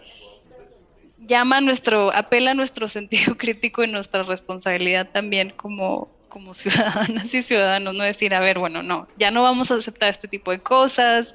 llama 1.18 1.60
nuestro, 1.60 2.14
apela 2.14 2.52
a 2.52 2.54
nuestro 2.54 2.88
sentido 2.98 3.36
crítico 3.36 3.82
y 3.82 3.88
nuestra 3.88 4.22
responsabilidad 4.22 5.08
también 5.10 5.50
como, 5.50 6.08
como 6.28 6.54
ciudadanas 6.54 7.32
y 7.34 7.42
ciudadanos, 7.42 7.94
no 7.94 8.04
decir, 8.04 8.34
a 8.34 8.40
ver, 8.40 8.58
bueno, 8.58 8.82
no, 8.82 9.08
ya 9.18 9.30
no 9.30 9.42
vamos 9.42 9.70
a 9.70 9.76
aceptar 9.76 10.10
este 10.10 10.28
tipo 10.28 10.50
de 10.50 10.60
cosas, 10.60 11.34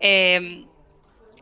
em, 0.00 0.66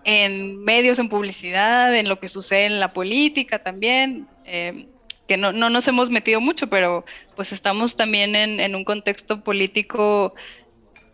en 0.05 0.63
medios, 0.65 0.99
en 0.99 1.09
publicidad, 1.09 1.95
en 1.95 2.09
lo 2.09 2.19
que 2.19 2.29
sucede 2.29 2.67
en 2.67 2.81
la 2.81 2.93
política 2.93 3.63
también. 3.63 4.27
Em, 4.45 4.87
que 5.29 5.37
no, 5.37 5.53
no 5.53 5.71
nos 5.71 5.87
hemos 5.87 6.11
metido 6.11 6.41
mucho, 6.41 6.69
pero 6.69 7.05
pues 7.37 7.53
estamos 7.53 7.97
también 7.97 8.35
en, 8.35 8.59
en 8.59 8.75
un 8.75 8.85
contexto 8.85 9.43
político 9.45 10.35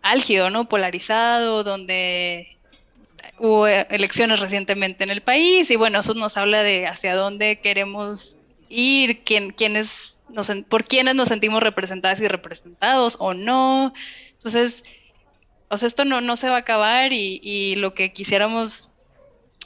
álgido, 0.01 0.49
¿no? 0.49 0.69
Polarizado, 0.69 1.63
donde 1.63 2.57
hubo 3.37 3.67
elecciones 3.67 4.39
recientemente 4.39 5.03
en 5.03 5.09
el 5.09 5.21
país 5.21 5.69
y 5.69 5.75
bueno, 5.75 5.99
eso 5.99 6.13
nos 6.13 6.37
habla 6.37 6.63
de 6.63 6.87
hacia 6.87 7.15
dónde 7.15 7.59
queremos 7.59 8.37
ir, 8.69 9.23
quién, 9.23 9.51
quiénes 9.51 10.21
por 10.69 10.85
quiénes 10.85 11.15
nos 11.15 11.27
sentimos 11.27 11.61
representadas 11.61 12.19
y 12.21 12.27
representados 12.27 13.17
o 13.19 13.33
no. 13.33 13.93
Entonces, 14.31 14.83
o 15.69 15.77
sea, 15.77 15.87
esto 15.87 16.05
no, 16.05 16.21
no 16.21 16.35
se 16.35 16.49
va 16.49 16.55
a 16.55 16.59
acabar 16.59 17.13
y, 17.13 17.39
y 17.43 17.75
lo 17.75 17.93
que 17.93 18.11
quisiéramos 18.13 18.91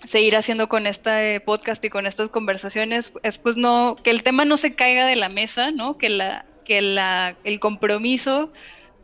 seguir 0.04 0.36
haciendo 0.36 0.70
con 0.70 0.88
este 0.88 1.40
podcast 1.42 1.84
y 1.84 1.90
con 1.90 2.06
estas 2.08 2.30
conversaciones 2.30 3.14
es 3.24 3.38
pues 3.38 3.58
no, 3.58 3.96
que 4.04 4.12
el 4.12 4.24
tema 4.24 4.46
no 4.46 4.58
se 4.58 4.76
caiga 4.76 5.06
de 5.06 5.16
la 5.16 5.30
mesa, 5.30 5.72
¿no? 5.72 5.98
Que 5.98 6.10
la, 6.10 6.46
que 6.66 6.82
la, 6.82 7.36
el 7.44 7.60
compromiso 7.60 8.52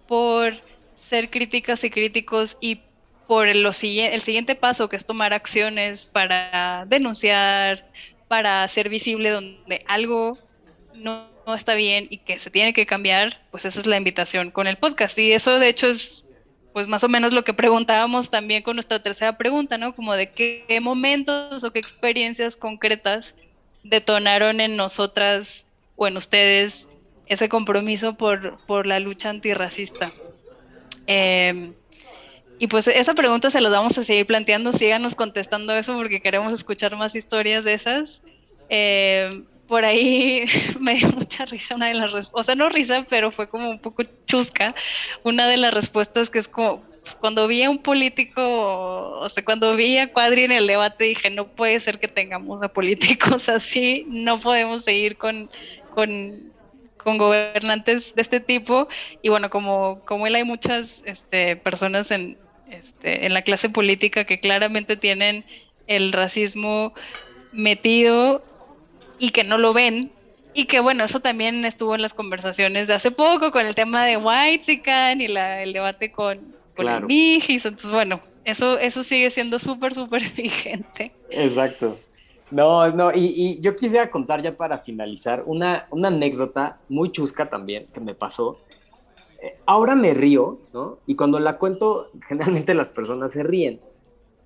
por 0.07 0.55
ser 0.97 1.29
críticas 1.29 1.83
y 1.83 1.89
críticos 1.89 2.57
y 2.61 2.81
por 3.27 3.47
el, 3.47 3.65
el 3.65 4.21
siguiente 4.21 4.55
paso 4.55 4.89
que 4.89 4.95
es 4.95 5.05
tomar 5.05 5.33
acciones 5.33 6.05
para 6.05 6.85
denunciar, 6.87 7.89
para 8.27 8.63
hacer 8.63 8.89
visible 8.89 9.31
donde 9.31 9.83
algo 9.87 10.37
no, 10.93 11.27
no, 11.45 11.55
está 11.55 11.73
bien 11.73 12.07
y 12.09 12.19
que 12.19 12.39
se 12.39 12.49
tiene 12.49 12.73
que 12.73 12.85
cambiar, 12.85 13.41
pues 13.51 13.65
esa 13.65 13.79
es 13.79 13.85
la 13.85 13.97
invitación 13.97 14.51
con 14.51 14.67
el 14.67 14.77
podcast. 14.77 15.17
Y 15.17 15.33
eso 15.33 15.59
de 15.59 15.69
hecho 15.69 15.87
es 15.87 16.24
pues 16.75 16.89
más 16.89 17.05
o 17.05 17.07
menos 17.07 17.31
lo 17.31 17.45
que 17.45 17.53
preguntábamos 17.53 18.29
también 18.29 18.61
con 18.61 18.75
nuestra 18.75 18.99
tercera 18.99 19.37
pregunta, 19.37 19.77
¿no? 19.77 19.95
Como 19.95 20.13
de 20.13 20.31
qué 20.31 20.77
momentos 20.81 21.63
o 21.63 21.71
qué 21.71 21.79
experiencias 21.79 22.57
concretas 22.57 23.33
detonaron 23.83 24.59
en 24.59 24.75
nosotras 24.75 25.65
o 25.95 26.05
en 26.05 26.17
ustedes 26.17 26.89
ese 27.27 27.47
compromiso 27.47 28.15
por, 28.15 28.57
por 28.65 28.87
la 28.87 28.99
lucha 28.99 29.29
antirracista. 29.29 30.11
Eh, 31.07 31.71
y 32.59 32.67
pues 32.67 32.89
esa 32.89 33.13
pregunta 33.13 33.49
se 33.49 33.61
las 33.61 33.71
vamos 33.71 33.97
a 33.97 34.03
seguir 34.03 34.25
planteando, 34.25 34.73
síganos 34.73 35.15
contestando 35.15 35.71
eso 35.71 35.95
porque 35.95 36.19
queremos 36.19 36.51
escuchar 36.51 36.97
más 36.97 37.15
historias 37.15 37.63
de 37.63 37.71
esas. 37.71 38.21
Eh, 38.67 39.45
por 39.67 39.85
ahí 39.85 40.45
me 40.79 40.95
dio 40.95 41.09
mucha 41.09 41.45
risa 41.45 41.75
una 41.75 41.87
de 41.87 41.95
las 41.95 42.11
respuestas, 42.11 42.41
o 42.41 42.43
sea, 42.43 42.55
no 42.55 42.69
risa, 42.69 43.05
pero 43.09 43.31
fue 43.31 43.49
como 43.49 43.69
un 43.69 43.79
poco 43.79 44.03
chusca. 44.25 44.75
Una 45.23 45.47
de 45.47 45.57
las 45.57 45.73
respuestas 45.73 46.29
que 46.29 46.39
es 46.39 46.47
como, 46.47 46.83
cuando 47.19 47.47
vi 47.47 47.63
a 47.63 47.69
un 47.69 47.79
político, 47.79 48.41
o 49.19 49.29
sea, 49.29 49.43
cuando 49.43 49.75
vi 49.75 49.97
a 49.97 50.11
Cuadri 50.11 50.43
en 50.43 50.51
el 50.51 50.67
debate, 50.67 51.05
dije, 51.05 51.29
no 51.29 51.47
puede 51.47 51.79
ser 51.79 51.99
que 51.99 52.07
tengamos 52.07 52.63
a 52.63 52.69
políticos 52.69 53.49
así, 53.49 54.05
no 54.07 54.39
podemos 54.39 54.83
seguir 54.83 55.17
con, 55.17 55.49
con 55.93 56.53
con 57.05 57.19
gobernantes 57.19 58.15
de 58.15 58.23
este 58.23 58.39
tipo 58.39 58.87
y 59.21 59.29
bueno, 59.29 59.51
como, 59.51 60.01
como 60.05 60.25
él 60.25 60.33
hay 60.33 60.43
muchas 60.43 61.03
este, 61.05 61.55
personas 61.55 62.09
en, 62.09 62.35
este, 62.71 63.27
en 63.27 63.33
la 63.35 63.43
clase 63.43 63.69
política 63.69 64.23
que 64.23 64.39
claramente 64.39 64.97
tienen 64.97 65.45
el 65.85 66.11
racismo 66.11 66.95
metido 67.51 68.43
y 69.19 69.29
que 69.31 69.43
no 69.43 69.57
lo 69.57 69.73
ven 69.73 70.11
y 70.53 70.65
que 70.65 70.79
bueno, 70.79 71.03
eso 71.03 71.19
también 71.19 71.65
estuvo 71.65 71.95
en 71.95 72.01
las 72.01 72.13
conversaciones 72.13 72.87
de 72.87 72.93
hace 72.93 73.11
poco 73.11 73.51
con 73.51 73.65
el 73.65 73.75
tema 73.75 74.05
de 74.05 74.17
Whitezican 74.17 75.19
y 75.21 75.27
la, 75.27 75.61
el 75.61 75.73
debate 75.73 76.11
con, 76.11 76.37
con 76.75 76.85
Claro. 76.85 76.99
el 76.99 77.05
Mijis, 77.05 77.65
entonces 77.65 77.91
bueno, 77.91 78.21
eso, 78.45 78.77
eso 78.79 79.03
sigue 79.03 79.29
siendo 79.31 79.59
súper, 79.59 79.93
súper 79.93 80.23
vigente. 80.35 81.11
Exacto. 81.29 81.97
No, 82.51 82.89
no, 82.91 83.11
y, 83.13 83.33
y 83.35 83.59
yo 83.59 83.75
quisiera 83.75 84.09
contar 84.11 84.41
ya 84.41 84.55
para 84.55 84.77
finalizar 84.77 85.43
una, 85.45 85.87
una 85.89 86.07
anécdota 86.09 86.77
muy 86.87 87.11
chusca 87.11 87.49
también 87.49 87.87
que 87.93 87.99
me 87.99 88.13
pasó. 88.13 88.59
Eh, 89.41 89.57
ahora 89.65 89.95
me 89.95 90.13
río, 90.13 90.59
¿no? 90.71 90.99
Y 91.07 91.15
cuando 91.15 91.39
la 91.39 91.57
cuento, 91.57 92.11
generalmente 92.27 92.73
las 92.73 92.89
personas 92.89 93.31
se 93.33 93.43
ríen. 93.43 93.81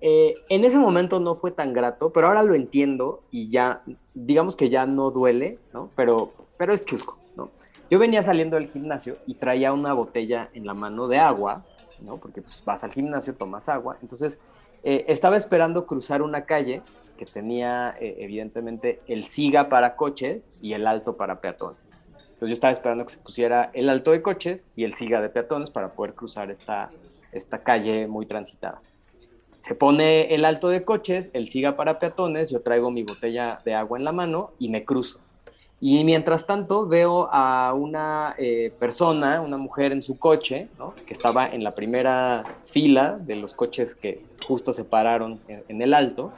Eh, 0.00 0.34
en 0.48 0.64
ese 0.64 0.78
momento 0.78 1.20
no 1.20 1.34
fue 1.34 1.50
tan 1.50 1.72
grato, 1.72 2.10
pero 2.10 2.28
ahora 2.28 2.42
lo 2.42 2.54
entiendo 2.54 3.22
y 3.30 3.50
ya, 3.50 3.82
digamos 4.14 4.56
que 4.56 4.70
ya 4.70 4.86
no 4.86 5.10
duele, 5.10 5.58
¿no? 5.74 5.90
Pero, 5.94 6.32
pero 6.56 6.72
es 6.72 6.86
chusco, 6.86 7.18
¿no? 7.36 7.50
Yo 7.90 7.98
venía 7.98 8.22
saliendo 8.22 8.56
del 8.56 8.70
gimnasio 8.70 9.18
y 9.26 9.34
traía 9.34 9.72
una 9.72 9.92
botella 9.92 10.48
en 10.54 10.66
la 10.66 10.74
mano 10.74 11.06
de 11.06 11.18
agua, 11.18 11.64
¿no? 12.00 12.16
Porque 12.16 12.40
pues 12.40 12.62
vas 12.64 12.82
al 12.82 12.92
gimnasio, 12.92 13.34
tomas 13.34 13.68
agua. 13.68 13.98
Entonces, 14.00 14.40
eh, 14.82 15.04
estaba 15.08 15.36
esperando 15.36 15.86
cruzar 15.86 16.22
una 16.22 16.46
calle 16.46 16.82
que 17.18 17.26
tenía 17.26 17.94
eh, 18.00 18.16
evidentemente 18.20 19.02
el 19.06 19.24
siga 19.24 19.68
para 19.68 19.96
coches 19.96 20.54
y 20.62 20.72
el 20.72 20.86
alto 20.86 21.18
para 21.18 21.42
peatones. 21.42 21.78
Entonces 22.16 22.48
yo 22.48 22.54
estaba 22.54 22.72
esperando 22.72 23.04
que 23.04 23.12
se 23.12 23.18
pusiera 23.18 23.70
el 23.74 23.90
alto 23.90 24.12
de 24.12 24.22
coches 24.22 24.66
y 24.74 24.84
el 24.84 24.94
siga 24.94 25.20
de 25.20 25.28
peatones 25.28 25.70
para 25.70 25.92
poder 25.92 26.14
cruzar 26.14 26.50
esta, 26.50 26.90
esta 27.32 27.62
calle 27.62 28.06
muy 28.06 28.24
transitada. 28.24 28.80
Se 29.60 29.74
pone 29.74 30.34
el 30.34 30.46
alto 30.46 30.70
de 30.70 30.84
coches, 30.84 31.28
el 31.34 31.46
siga 31.46 31.76
para 31.76 31.98
peatones, 31.98 32.48
yo 32.48 32.62
traigo 32.62 32.90
mi 32.90 33.02
botella 33.02 33.58
de 33.62 33.74
agua 33.74 33.98
en 33.98 34.04
la 34.04 34.12
mano 34.12 34.52
y 34.58 34.70
me 34.70 34.86
cruzo. 34.86 35.20
Y 35.82 36.02
mientras 36.02 36.46
tanto 36.46 36.86
veo 36.86 37.28
a 37.30 37.74
una 37.74 38.34
eh, 38.38 38.72
persona, 38.78 39.42
una 39.42 39.58
mujer 39.58 39.92
en 39.92 40.00
su 40.00 40.18
coche, 40.18 40.68
que 41.06 41.12
estaba 41.12 41.46
en 41.46 41.62
la 41.62 41.74
primera 41.74 42.42
fila 42.64 43.18
de 43.18 43.36
los 43.36 43.52
coches 43.52 43.94
que 43.94 44.24
justo 44.46 44.72
se 44.72 44.84
pararon 44.84 45.40
en, 45.46 45.62
en 45.68 45.82
el 45.82 45.92
alto, 45.92 46.32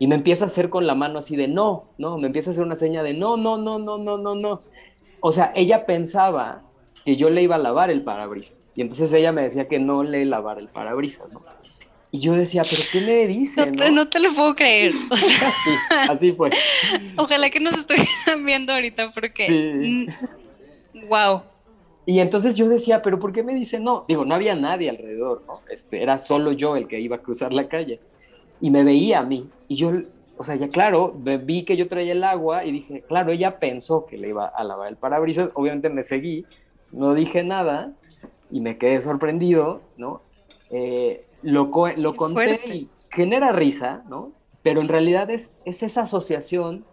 y 0.00 0.08
me 0.08 0.16
empieza 0.16 0.42
a 0.42 0.48
hacer 0.48 0.68
con 0.68 0.88
la 0.88 0.96
mano 0.96 1.20
así 1.20 1.36
de 1.36 1.46
no, 1.46 1.84
no, 1.96 2.18
me 2.18 2.26
empieza 2.26 2.50
a 2.50 2.52
hacer 2.54 2.64
una 2.64 2.74
seña 2.74 3.04
de 3.04 3.14
no, 3.14 3.36
no, 3.36 3.56
no, 3.56 3.78
no, 3.78 3.98
no, 3.98 4.18
no, 4.18 4.34
no. 4.34 4.62
O 5.20 5.30
sea, 5.30 5.52
ella 5.54 5.86
pensaba 5.86 6.62
que 7.04 7.14
yo 7.14 7.30
le 7.30 7.40
iba 7.40 7.54
a 7.54 7.58
lavar 7.58 7.90
el 7.90 8.02
parabrisas. 8.02 8.56
Y 8.74 8.80
entonces 8.80 9.12
ella 9.12 9.30
me 9.30 9.42
decía 9.42 9.68
que 9.68 9.78
no 9.78 10.02
le 10.02 10.24
lavara 10.24 10.58
el 10.60 10.68
parabrisas, 10.68 11.32
¿no? 11.32 11.42
Y 12.14 12.20
yo 12.20 12.34
decía, 12.34 12.62
¿pero 12.62 12.80
qué 12.92 13.00
me 13.00 13.26
dice? 13.26 13.66
No 13.66 13.72
te, 13.72 13.90
no 13.90 14.08
te 14.08 14.20
lo 14.20 14.32
puedo 14.32 14.54
creer. 14.54 14.92
O 15.10 15.16
sea, 15.16 15.48
Así, 15.48 15.70
así 16.12 16.32
fue. 16.32 16.48
ojalá 17.16 17.50
que 17.50 17.58
nos 17.58 17.76
estuvieran 17.76 18.46
viendo 18.46 18.72
ahorita 18.72 19.10
porque... 19.10 19.48
Sí. 19.48 20.06
Wow. 21.08 21.42
Y 22.06 22.20
entonces 22.20 22.54
yo 22.54 22.68
decía, 22.68 23.02
¿pero 23.02 23.18
por 23.18 23.32
qué 23.32 23.42
me 23.42 23.52
dice 23.52 23.80
no? 23.80 24.04
Digo, 24.06 24.24
no 24.24 24.36
había 24.36 24.54
nadie 24.54 24.90
alrededor, 24.90 25.42
¿no? 25.48 25.62
Este, 25.68 26.04
era 26.04 26.20
solo 26.20 26.52
yo 26.52 26.76
el 26.76 26.86
que 26.86 27.00
iba 27.00 27.16
a 27.16 27.18
cruzar 27.18 27.52
la 27.52 27.66
calle. 27.66 27.98
Y 28.60 28.70
me 28.70 28.84
veía 28.84 29.18
a 29.18 29.24
mí. 29.24 29.50
Y 29.66 29.74
yo, 29.74 29.90
o 30.36 30.44
sea, 30.44 30.54
ya 30.54 30.68
claro, 30.68 31.12
vi 31.16 31.64
que 31.64 31.76
yo 31.76 31.88
traía 31.88 32.12
el 32.12 32.22
agua 32.22 32.64
y 32.64 32.70
dije, 32.70 33.02
claro, 33.08 33.32
ella 33.32 33.58
pensó 33.58 34.06
que 34.06 34.18
le 34.18 34.28
iba 34.28 34.46
a 34.46 34.62
lavar 34.62 34.86
el 34.86 34.96
parabrisas. 34.96 35.50
Obviamente 35.54 35.90
me 35.90 36.04
seguí, 36.04 36.46
no 36.92 37.12
dije 37.12 37.42
nada 37.42 37.92
y 38.52 38.60
me 38.60 38.78
quedé 38.78 39.00
sorprendido, 39.00 39.80
¿no? 39.96 40.22
Eh, 40.70 41.24
lo, 41.44 41.70
co- 41.70 41.92
lo 41.96 42.16
conté 42.16 42.60
y 42.74 42.88
genera 43.10 43.52
risa, 43.52 44.02
¿no? 44.08 44.32
Pero 44.62 44.80
en 44.80 44.88
realidad 44.88 45.30
es, 45.30 45.52
es 45.64 45.82
esa 45.82 46.02
asociación 46.02 46.84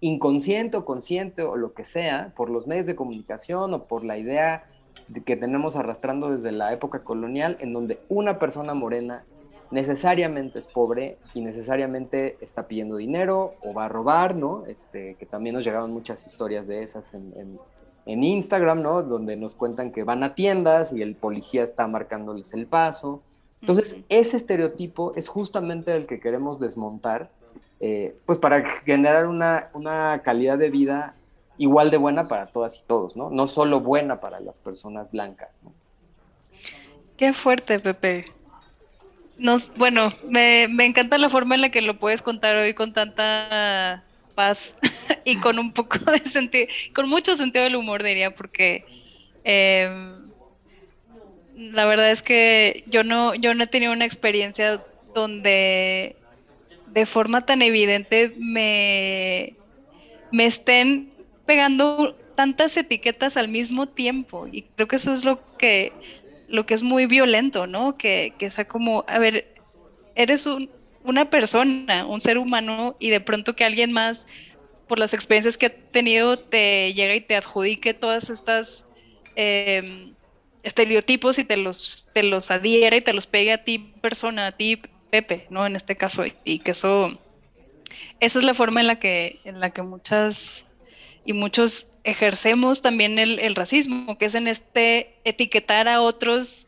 inconsciente 0.00 0.76
o 0.76 0.84
consciente 0.84 1.42
o 1.42 1.56
lo 1.56 1.72
que 1.74 1.84
sea, 1.84 2.32
por 2.36 2.48
los 2.50 2.66
medios 2.66 2.86
de 2.86 2.94
comunicación 2.96 3.74
o 3.74 3.84
por 3.84 4.04
la 4.04 4.16
idea 4.16 4.64
de 5.08 5.22
que 5.22 5.36
tenemos 5.36 5.76
arrastrando 5.76 6.30
desde 6.30 6.52
la 6.52 6.72
época 6.72 7.02
colonial, 7.02 7.56
en 7.60 7.72
donde 7.72 7.98
una 8.08 8.38
persona 8.38 8.74
morena 8.74 9.24
necesariamente 9.70 10.60
es 10.60 10.66
pobre 10.66 11.18
y 11.34 11.40
necesariamente 11.40 12.36
está 12.40 12.68
pidiendo 12.68 12.96
dinero 12.96 13.54
o 13.62 13.74
va 13.74 13.84
a 13.86 13.88
robar, 13.88 14.34
¿no? 14.34 14.64
Este, 14.66 15.14
que 15.16 15.26
también 15.26 15.54
nos 15.56 15.64
llegaron 15.64 15.92
muchas 15.92 16.24
historias 16.26 16.66
de 16.66 16.82
esas 16.82 17.12
en, 17.14 17.32
en- 17.36 17.58
en 18.06 18.24
Instagram, 18.24 18.80
¿no? 18.80 19.02
Donde 19.02 19.36
nos 19.36 19.54
cuentan 19.54 19.92
que 19.92 20.02
van 20.04 20.22
a 20.22 20.34
tiendas 20.34 20.94
y 20.94 21.02
el 21.02 21.14
policía 21.16 21.62
está 21.62 21.86
marcándoles 21.86 22.54
el 22.54 22.66
paso. 22.66 23.22
Entonces, 23.60 23.96
ese 24.08 24.36
estereotipo 24.36 25.14
es 25.16 25.28
justamente 25.28 25.94
el 25.94 26.06
que 26.06 26.20
queremos 26.20 26.60
desmontar, 26.60 27.30
eh, 27.80 28.16
pues 28.24 28.38
para 28.38 28.68
generar 28.80 29.26
una, 29.26 29.70
una 29.74 30.22
calidad 30.24 30.58
de 30.58 30.70
vida 30.70 31.14
igual 31.58 31.90
de 31.90 31.96
buena 31.96 32.28
para 32.28 32.46
todas 32.46 32.76
y 32.76 32.82
todos, 32.86 33.16
¿no? 33.16 33.30
No 33.30 33.48
solo 33.48 33.80
buena 33.80 34.20
para 34.20 34.40
las 34.40 34.58
personas 34.58 35.10
blancas, 35.10 35.58
¿no? 35.62 35.72
Qué 37.16 37.32
fuerte, 37.32 37.80
Pepe. 37.80 38.24
Nos, 39.38 39.74
bueno, 39.76 40.12
me, 40.28 40.68
me 40.68 40.86
encanta 40.86 41.18
la 41.18 41.28
forma 41.28 41.56
en 41.56 41.62
la 41.62 41.70
que 41.70 41.82
lo 41.82 41.98
puedes 41.98 42.22
contar 42.22 42.56
hoy 42.56 42.74
con 42.74 42.92
tanta 42.92 44.04
paz 44.36 44.76
y 45.24 45.36
con 45.36 45.58
un 45.58 45.72
poco 45.72 45.98
de 45.98 46.20
sentido, 46.30 46.68
con 46.94 47.08
mucho 47.08 47.36
sentido 47.36 47.64
del 47.64 47.76
humor, 47.76 48.04
diría, 48.04 48.34
porque 48.34 48.84
eh, 49.42 49.92
la 51.58 51.86
verdad 51.86 52.10
es 52.10 52.22
que 52.22 52.82
yo 52.86 53.02
no, 53.04 53.34
yo 53.34 53.54
no 53.54 53.64
he 53.64 53.66
tenido 53.66 53.92
una 53.92 54.04
experiencia 54.06 54.84
donde 55.14 56.22
de 56.86 57.06
forma 57.06 57.46
tan 57.46 57.62
evidente 57.62 58.34
me, 58.38 59.60
me 60.30 60.46
estén 60.46 61.14
pegando 61.46 62.18
tantas 62.36 62.76
etiquetas 62.76 63.36
al 63.36 63.48
mismo 63.48 63.88
tiempo. 63.88 64.46
Y 64.48 64.64
creo 64.74 64.88
que 64.88 64.96
eso 64.96 65.12
es 65.12 65.24
lo 65.24 65.44
que, 65.58 66.00
lo 66.46 66.66
que 66.66 66.74
es 66.74 66.82
muy 66.84 67.06
violento, 67.06 67.66
¿no? 67.66 67.96
Que, 67.98 68.36
que 68.38 68.50
sea 68.50 68.66
como, 68.66 69.04
a 69.08 69.18
ver, 69.20 69.54
eres 70.14 70.46
un- 70.46 70.72
una 71.02 71.30
persona, 71.30 72.06
un 72.06 72.20
ser 72.20 72.38
humano, 72.38 72.96
y 73.00 73.10
de 73.10 73.20
pronto 73.20 73.54
que 73.56 73.64
alguien 73.64 73.92
más 73.92 74.26
por 74.86 74.98
las 75.00 75.14
experiencias 75.14 75.58
que 75.58 75.66
ha 75.68 75.70
tenido, 75.92 76.38
te 76.38 76.94
llega 76.94 77.14
y 77.16 77.20
te 77.22 77.36
adjudique 77.36 77.94
todas 77.94 78.30
estas 78.30 78.86
em, 79.36 80.16
estereotipos 80.68 81.38
y 81.38 81.44
te 81.44 81.56
los, 81.56 82.08
te 82.12 82.22
los 82.22 82.50
adhiera 82.50 82.96
y 82.96 83.00
te 83.00 83.12
los 83.12 83.26
pegue 83.26 83.52
a 83.52 83.64
ti 83.64 83.78
persona, 84.00 84.46
a 84.46 84.52
ti 84.52 84.80
Pepe, 85.10 85.46
¿no? 85.50 85.66
En 85.66 85.74
este 85.74 85.96
caso, 85.96 86.24
y 86.44 86.58
que 86.60 86.72
eso, 86.72 87.18
esa 88.20 88.38
es 88.38 88.44
la 88.44 88.54
forma 88.54 88.80
en 88.80 88.86
la 88.86 89.00
que, 89.00 89.40
en 89.44 89.58
la 89.60 89.70
que 89.70 89.82
muchas 89.82 90.64
y 91.24 91.32
muchos 91.34 91.86
ejercemos 92.04 92.80
también 92.80 93.18
el, 93.18 93.54
racismo, 93.54 94.16
que 94.16 94.24
es 94.24 94.34
en 94.34 94.48
este 94.48 95.14
etiquetar 95.24 95.86
a 95.86 96.00
otros 96.00 96.66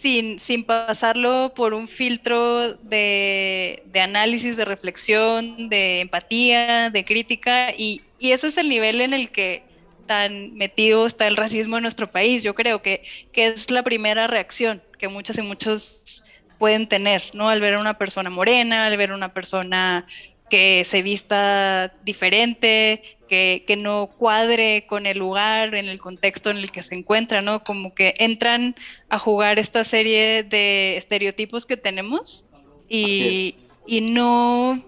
sin, 0.00 0.38
sin 0.38 0.62
pasarlo 0.62 1.52
por 1.54 1.74
un 1.74 1.88
filtro 1.88 2.74
de, 2.74 3.82
análisis, 4.00 4.56
de 4.56 4.64
reflexión, 4.64 5.68
de 5.68 6.00
empatía, 6.00 6.90
de 6.90 7.04
crítica, 7.04 7.74
y, 7.76 8.02
ese 8.20 8.46
es 8.46 8.56
el 8.56 8.68
nivel 8.68 9.00
en 9.00 9.14
el 9.14 9.30
que 9.30 9.64
tan 10.08 10.54
metido 10.54 11.06
está 11.06 11.28
el 11.28 11.36
racismo 11.36 11.76
en 11.76 11.82
nuestro 11.82 12.10
país. 12.10 12.42
Yo 12.42 12.56
creo 12.56 12.82
que, 12.82 13.04
que 13.30 13.46
es 13.46 13.70
la 13.70 13.84
primera 13.84 14.26
reacción 14.26 14.82
que 14.98 15.06
muchas 15.06 15.38
y 15.38 15.42
muchos 15.42 16.24
pueden 16.58 16.88
tener, 16.88 17.22
¿no? 17.34 17.48
Al 17.48 17.60
ver 17.60 17.74
a 17.74 17.78
una 17.78 17.98
persona 17.98 18.30
morena, 18.30 18.86
al 18.86 18.96
ver 18.96 19.12
a 19.12 19.14
una 19.14 19.32
persona 19.32 20.06
que 20.50 20.82
se 20.84 21.02
vista 21.02 21.92
diferente, 22.02 23.02
que, 23.28 23.64
que, 23.66 23.76
no 23.76 24.08
cuadre 24.16 24.86
con 24.86 25.06
el 25.06 25.18
lugar, 25.18 25.74
en 25.74 25.88
el 25.88 25.98
contexto 25.98 26.50
en 26.50 26.56
el 26.56 26.72
que 26.72 26.82
se 26.82 26.94
encuentra, 26.94 27.42
¿no? 27.42 27.62
Como 27.62 27.94
que 27.94 28.14
entran 28.18 28.74
a 29.10 29.18
jugar 29.18 29.58
esta 29.58 29.84
serie 29.84 30.42
de 30.42 30.96
estereotipos 30.96 31.66
que 31.66 31.76
tenemos 31.76 32.44
y, 32.88 33.56
y 33.86 34.00
no 34.00 34.82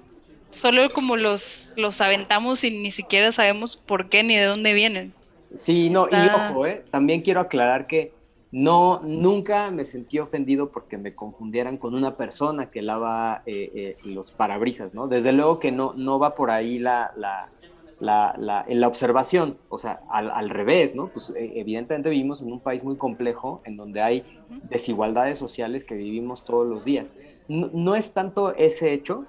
solo 0.50 0.90
como 0.90 1.16
los, 1.16 1.72
los 1.76 2.00
aventamos 2.00 2.64
y 2.64 2.70
ni 2.70 2.90
siquiera 2.90 3.32
sabemos 3.32 3.76
por 3.76 4.08
qué 4.08 4.22
ni 4.22 4.36
de 4.36 4.44
dónde 4.44 4.72
vienen. 4.72 5.12
Sí, 5.54 5.90
no, 5.90 6.08
y 6.10 6.28
ojo, 6.28 6.66
¿eh? 6.66 6.84
también 6.90 7.22
quiero 7.22 7.40
aclarar 7.40 7.86
que 7.86 8.12
no, 8.52 9.00
nunca 9.04 9.70
me 9.70 9.84
sentí 9.84 10.18
ofendido 10.18 10.70
porque 10.70 10.98
me 10.98 11.14
confundieran 11.14 11.76
con 11.76 11.94
una 11.94 12.16
persona 12.16 12.70
que 12.70 12.82
lava 12.82 13.42
eh, 13.46 13.70
eh, 13.74 13.96
los 14.04 14.32
parabrisas, 14.32 14.92
¿no? 14.92 15.06
Desde 15.06 15.32
luego 15.32 15.60
que 15.60 15.70
no, 15.70 15.92
no 15.94 16.18
va 16.18 16.34
por 16.34 16.50
ahí 16.50 16.78
la, 16.78 17.12
la, 17.16 17.48
la, 18.00 18.64
la 18.68 18.88
observación, 18.88 19.58
o 19.68 19.78
sea, 19.78 20.00
al, 20.10 20.50
revés, 20.50 20.96
¿no? 20.96 21.08
Pues 21.08 21.30
eh, 21.30 21.52
evidentemente 21.56 22.10
vivimos 22.10 22.42
en 22.42 22.50
un 22.50 22.60
país 22.60 22.82
muy 22.82 22.96
complejo 22.96 23.60
en 23.64 23.76
donde 23.76 24.02
hay 24.02 24.24
desigualdades 24.68 25.38
sociales 25.38 25.84
que 25.84 25.94
vivimos 25.94 26.44
todos 26.44 26.66
los 26.66 26.84
días. 26.84 27.14
No, 27.46 27.70
no 27.72 27.94
es 27.94 28.12
tanto 28.12 28.54
ese 28.56 28.92
hecho. 28.92 29.26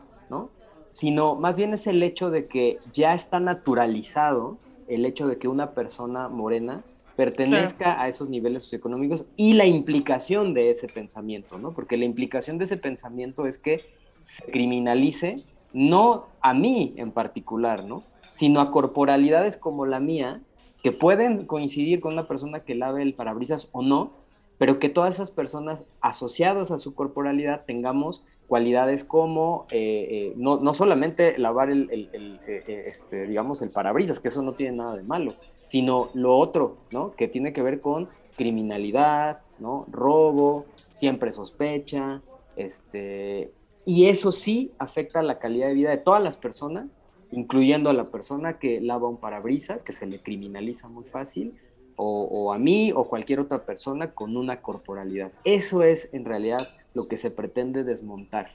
Sino 0.92 1.36
más 1.36 1.56
bien 1.58 1.74
es 1.74 1.88
el 1.88 2.04
hecho 2.04 2.30
de 2.30 2.48
que 2.48 2.80
ya 2.94 3.14
está 3.14 3.40
naturalizado 3.40 4.58
el 4.88 5.06
hecho 5.06 5.28
de 5.28 5.38
que 5.38 5.48
una 5.48 5.72
persona 5.72 6.28
morena 6.28 6.84
pertenezca 7.16 8.02
a 8.02 8.10
esos 8.10 8.30
niveles 8.30 8.64
socioeconómicos 8.64 9.26
y 9.38 9.54
la 9.54 9.66
implicación 9.66 10.54
de 10.54 10.70
ese 10.70 10.88
pensamiento, 10.88 11.58
¿no? 11.58 11.72
Porque 11.72 11.98
la 11.98 12.06
implicación 12.06 12.58
de 12.58 12.66
ese 12.66 12.78
pensamiento 12.78 13.46
es 13.46 13.58
que 13.58 13.82
se 14.26 14.44
criminalice 14.46 15.44
no 15.74 16.28
a 16.42 16.54
mí 16.54 16.94
en 16.98 17.12
particular, 17.12 17.86
¿no? 17.86 18.04
Sino 18.34 18.60
a 18.60 18.72
corporalidades 18.72 19.58
como 19.58 19.86
la 19.86 20.00
mía, 20.00 20.42
que 20.84 20.92
pueden 20.92 21.46
coincidir 21.46 22.02
con 22.02 22.14
una 22.14 22.28
persona 22.28 22.62
que 22.62 22.76
lave 22.76 23.04
el 23.04 23.14
parabrisas 23.14 23.70
o 23.72 23.82
no, 23.82 24.12
pero 24.58 24.80
que 24.80 24.90
todas 24.90 25.16
esas 25.16 25.32
personas 25.32 25.86
asociadas 26.02 26.72
a 26.72 26.80
su 26.80 26.94
corporalidad 26.96 27.66
tengamos 27.66 28.24
cualidades 28.52 29.06
como 29.06 29.66
eh, 29.72 30.08
eh, 30.12 30.34
no, 30.36 30.60
no, 30.60 30.74
solamente 30.74 31.38
lavar 31.38 31.70
el, 31.70 32.10
eh, 32.20 32.84
este, 32.86 33.26
digamos, 33.26 33.62
el 33.62 33.70
parabrisas, 33.70 34.20
que 34.20 34.28
eso 34.28 34.42
no 34.42 34.56
tiene 34.56 34.76
nada 34.76 34.98
de 34.98 35.04
malo, 35.04 35.32
sino 35.64 36.10
lo 36.16 36.36
otro, 36.38 36.76
¿no? 36.92 37.14
Que 37.16 37.30
tiene 37.30 37.54
que 37.54 37.62
ver 37.62 37.80
con 37.80 38.10
criminalidad, 38.36 39.40
¿no? 39.60 39.86
Robo, 39.90 40.66
siempre 40.92 41.32
sospecha, 41.32 42.22
este, 42.58 43.54
y 43.86 44.08
eso 44.08 44.34
sí 44.34 44.74
afecta 44.80 45.22
la 45.22 45.38
calidad 45.38 45.70
de 45.70 45.74
vida 45.74 45.92
de 45.92 46.00
todas 46.00 46.22
las 46.22 46.36
personas, 46.36 47.00
incluyendo 47.32 47.90
a 47.90 47.94
la 47.94 48.10
persona 48.10 48.60
que 48.60 48.82
lava 48.82 49.08
un 49.08 49.16
parabrisas, 49.16 49.82
que 49.82 49.94
se 49.94 50.08
le 50.08 50.20
criminaliza 50.20 50.90
muy 50.90 51.06
fácil, 51.06 51.54
o, 51.96 52.24
o 52.24 52.52
a 52.52 52.58
mí 52.58 52.92
o 52.94 53.06
cualquier 53.06 53.40
otra 53.40 53.66
persona 53.66 54.12
con 54.12 54.36
una 54.36 54.62
corporalidad. 54.62 55.32
Eso 55.46 55.84
es 55.84 56.10
en 56.12 56.26
realidad 56.26 56.68
lo 56.94 57.08
que 57.08 57.18
se 57.18 57.32
pretende 57.32 57.84
desmontar. 57.84 58.52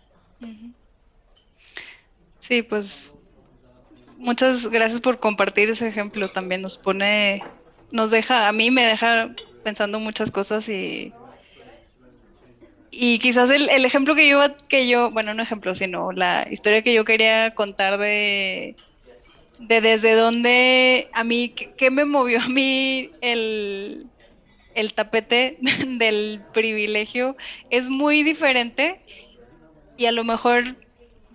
Sí, 2.41 2.63
pues 2.63 3.15
muchas 4.19 4.67
gracias 4.69 5.01
por 5.01 5.19
compartir 5.19 5.71
ese 5.71 5.89
ejemplo. 5.89 6.29
También 6.29 6.63
nos 6.63 6.79
pone, 6.79 7.43
nos 7.93 8.11
deja, 8.11 8.49
a 8.49 8.53
mí 8.53 8.71
me 8.71 8.85
deja 8.85 9.35
pensando 9.63 9.99
muchas 9.99 10.31
cosas 10.31 10.69
y 10.69 11.13
y 12.99 13.19
quizás 13.19 13.51
el, 13.51 13.85
ejemplo 13.85 14.15
que 14.15 14.27
yo, 14.27 14.41
que 14.69 14.89
yo, 14.89 15.11
bueno, 15.11 15.35
no 15.35 15.43
ejemplo, 15.43 15.75
sino 15.75 16.13
la 16.13 16.47
historia 16.51 16.81
que 16.81 16.95
yo 16.95 17.05
quería 17.05 17.55
contar 17.55 17.99
de, 17.99 18.75
de 19.59 19.81
desde 19.83 20.15
dónde 20.15 21.11
a 21.13 21.23
mí, 21.23 21.51
qué 21.51 21.91
me 21.91 22.07
movió 22.07 22.41
a 22.41 22.49
mí 22.49 23.11
el, 23.21 24.07
el 24.77 24.93
tapete 24.93 25.57
del 25.99 26.43
privilegio 26.53 27.37
es 27.71 27.89
muy 27.89 28.23
diferente 28.23 29.01
y 29.97 30.07
a 30.07 30.13
lo 30.13 30.23
mejor, 30.23 30.77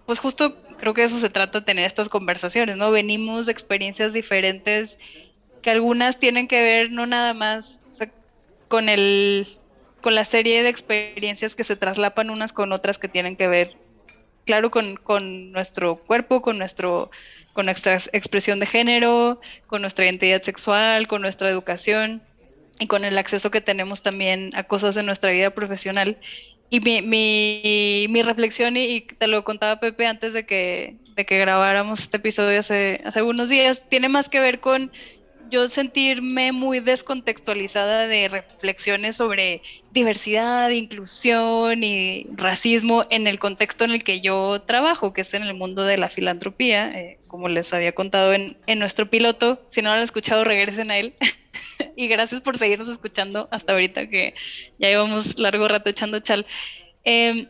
pues 0.05 0.19
justo 0.19 0.55
creo 0.77 0.93
que 0.93 1.03
eso 1.03 1.17
se 1.17 1.29
trata 1.29 1.59
de 1.59 1.65
tener 1.65 1.85
estas 1.85 2.07
conversaciones, 2.07 2.77
¿no? 2.77 2.91
Venimos 2.91 3.47
de 3.47 3.51
experiencias 3.51 4.13
diferentes 4.13 4.97
que 5.61 5.71
algunas 5.71 6.17
tienen 6.19 6.47
que 6.47 6.61
ver 6.61 6.91
no 6.91 7.05
nada 7.05 7.33
más 7.33 7.81
con 8.67 8.87
el 8.87 9.57
con 10.01 10.15
la 10.15 10.25
serie 10.25 10.63
de 10.63 10.69
experiencias 10.69 11.55
que 11.55 11.63
se 11.63 11.75
traslapan 11.75 12.29
unas 12.29 12.53
con 12.53 12.71
otras 12.71 12.97
que 12.97 13.07
tienen 13.07 13.35
que 13.35 13.47
ver 13.47 13.75
claro 14.45 14.71
con, 14.71 14.95
con 14.95 15.51
nuestro 15.51 15.97
cuerpo, 15.97 16.41
con 16.41 16.57
nuestro 16.57 17.11
con 17.53 17.65
nuestra 17.65 17.95
expresión 17.95 18.59
de 18.59 18.65
género, 18.65 19.41
con 19.67 19.81
nuestra 19.81 20.05
identidad 20.05 20.41
sexual, 20.41 21.07
con 21.07 21.21
nuestra 21.21 21.49
educación 21.49 22.23
y 22.81 22.87
con 22.87 23.05
el 23.05 23.19
acceso 23.19 23.51
que 23.51 23.61
tenemos 23.61 24.01
también 24.01 24.49
a 24.55 24.63
cosas 24.63 24.95
de 24.95 25.03
nuestra 25.03 25.31
vida 25.31 25.51
profesional. 25.51 26.17
Y 26.71 26.79
mi, 26.79 27.03
mi, 27.03 28.07
mi 28.09 28.23
reflexión, 28.23 28.75
y, 28.75 29.01
te 29.01 29.27
lo 29.27 29.43
contaba 29.43 29.79
Pepe 29.79 30.07
antes 30.07 30.33
de 30.33 30.47
que, 30.47 30.95
de 31.15 31.25
que 31.27 31.37
grabáramos 31.37 31.99
este 31.99 32.17
episodio 32.17 32.59
hace, 32.59 33.01
hace 33.05 33.21
unos 33.21 33.49
días, 33.49 33.87
tiene 33.87 34.09
más 34.09 34.29
que 34.29 34.39
ver 34.39 34.61
con 34.61 34.91
yo 35.51 35.67
sentirme 35.67 36.53
muy 36.53 36.79
descontextualizada 36.79 38.07
de 38.07 38.29
reflexiones 38.29 39.17
sobre 39.17 39.61
diversidad, 39.91 40.71
inclusión 40.71 41.83
y 41.83 42.25
racismo 42.35 43.05
en 43.11 43.27
el 43.27 43.37
contexto 43.37 43.83
en 43.83 43.91
el 43.91 44.03
que 44.03 44.21
yo 44.21 44.63
trabajo, 44.63 45.13
que 45.13 45.21
es 45.21 45.35
en 45.35 45.43
el 45.43 45.53
mundo 45.53 45.83
de 45.83 45.97
la 45.97 46.09
filantropía, 46.09 46.89
eh, 46.97 47.19
como 47.27 47.47
les 47.47 47.73
había 47.73 47.91
contado 47.91 48.33
en, 48.33 48.57
en, 48.65 48.79
nuestro 48.79 49.07
piloto. 49.07 49.61
Si 49.69 49.83
no 49.83 49.91
lo 49.91 49.97
han 49.97 50.03
escuchado, 50.03 50.43
regresen 50.45 50.89
a 50.89 50.97
él. 50.97 51.13
y 51.95 52.07
gracias 52.07 52.41
por 52.41 52.57
seguirnos 52.57 52.89
escuchando 52.89 53.47
hasta 53.51 53.73
ahorita, 53.73 54.07
que 54.07 54.33
ya 54.79 54.89
llevamos 54.89 55.37
largo 55.37 55.67
rato 55.67 55.89
echando 55.89 56.19
chal. 56.19 56.45
Em, 57.03 57.47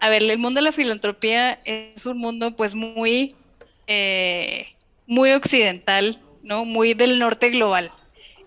a 0.00 0.08
ver, 0.08 0.22
el 0.22 0.38
mundo 0.38 0.58
de 0.58 0.64
la 0.64 0.72
filantropía 0.72 1.60
es 1.64 2.04
un 2.06 2.18
mundo 2.18 2.56
pues 2.56 2.74
muy, 2.74 3.34
eh, 3.86 4.66
muy 5.06 5.32
occidental, 5.32 6.20
¿no? 6.42 6.64
Muy 6.64 6.94
del 6.94 7.18
norte 7.18 7.50
global. 7.50 7.90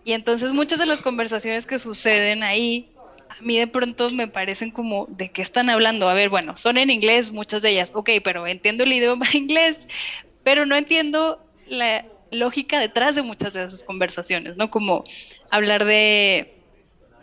Y 0.05 0.13
entonces 0.13 0.53
muchas 0.53 0.79
de 0.79 0.85
las 0.85 1.01
conversaciones 1.01 1.65
que 1.65 1.79
suceden 1.79 2.43
ahí, 2.43 2.89
a 3.29 3.41
mí 3.41 3.57
de 3.57 3.67
pronto 3.67 4.09
me 4.11 4.27
parecen 4.27 4.71
como, 4.71 5.05
¿de 5.09 5.31
qué 5.31 5.41
están 5.41 5.69
hablando? 5.69 6.07
A 6.07 6.13
ver, 6.13 6.29
bueno, 6.29 6.57
son 6.57 6.77
en 6.77 6.89
inglés 6.89 7.31
muchas 7.31 7.61
de 7.61 7.71
ellas, 7.71 7.91
ok, 7.93 8.11
pero 8.23 8.47
entiendo 8.47 8.83
el 8.83 8.93
idioma 8.93 9.27
inglés, 9.33 9.87
pero 10.43 10.65
no 10.65 10.75
entiendo 10.75 11.43
la 11.65 12.05
lógica 12.31 12.79
detrás 12.79 13.15
de 13.15 13.23
muchas 13.23 13.53
de 13.53 13.63
esas 13.63 13.83
conversaciones, 13.83 14.57
¿no? 14.57 14.69
Como 14.69 15.03
hablar 15.49 15.85
de 15.85 16.53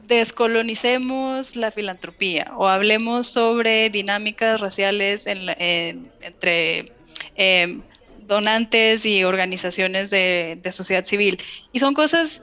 descolonicemos 0.07 1.57
la 1.57 1.71
filantropía 1.71 2.53
o 2.57 2.69
hablemos 2.69 3.27
sobre 3.27 3.91
dinámicas 3.91 4.61
raciales 4.61 5.27
entre 5.27 6.93
em, 7.37 7.83
donantes 8.27 9.05
y 9.07 9.25
organizaciones 9.25 10.11
de, 10.11 10.61
sociedad 10.73 11.05
civil. 11.05 11.39
Y 11.73 11.79
son 11.79 11.95
cosas 11.95 12.43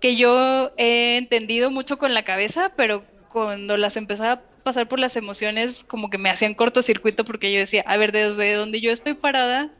que 0.00 0.16
yo 0.16 0.72
he 0.76 1.16
entendido 1.16 1.70
mucho 1.70 1.98
con 1.98 2.14
la 2.14 2.24
cabeza, 2.24 2.72
pero 2.76 3.04
cuando 3.28 3.76
las 3.76 3.96
empezaba 3.96 4.32
a 4.32 4.42
pasar 4.62 4.88
por 4.88 4.98
las 4.98 5.16
emociones, 5.16 5.84
como 5.84 6.10
que 6.10 6.18
me 6.18 6.30
hacían 6.30 6.54
cortocircuito 6.54 7.24
porque 7.24 7.52
yo 7.52 7.60
decía, 7.60 7.82
a 7.86 7.96
ver, 7.96 8.12
desde 8.12 8.54
donde 8.54 8.80
yo 8.80 8.90
estoy 8.90 9.14
parada, 9.14 9.70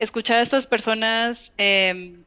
escuchar 0.00 0.38
a 0.38 0.42
estas 0.42 0.66
personas, 0.66 1.52
em, 1.56 2.24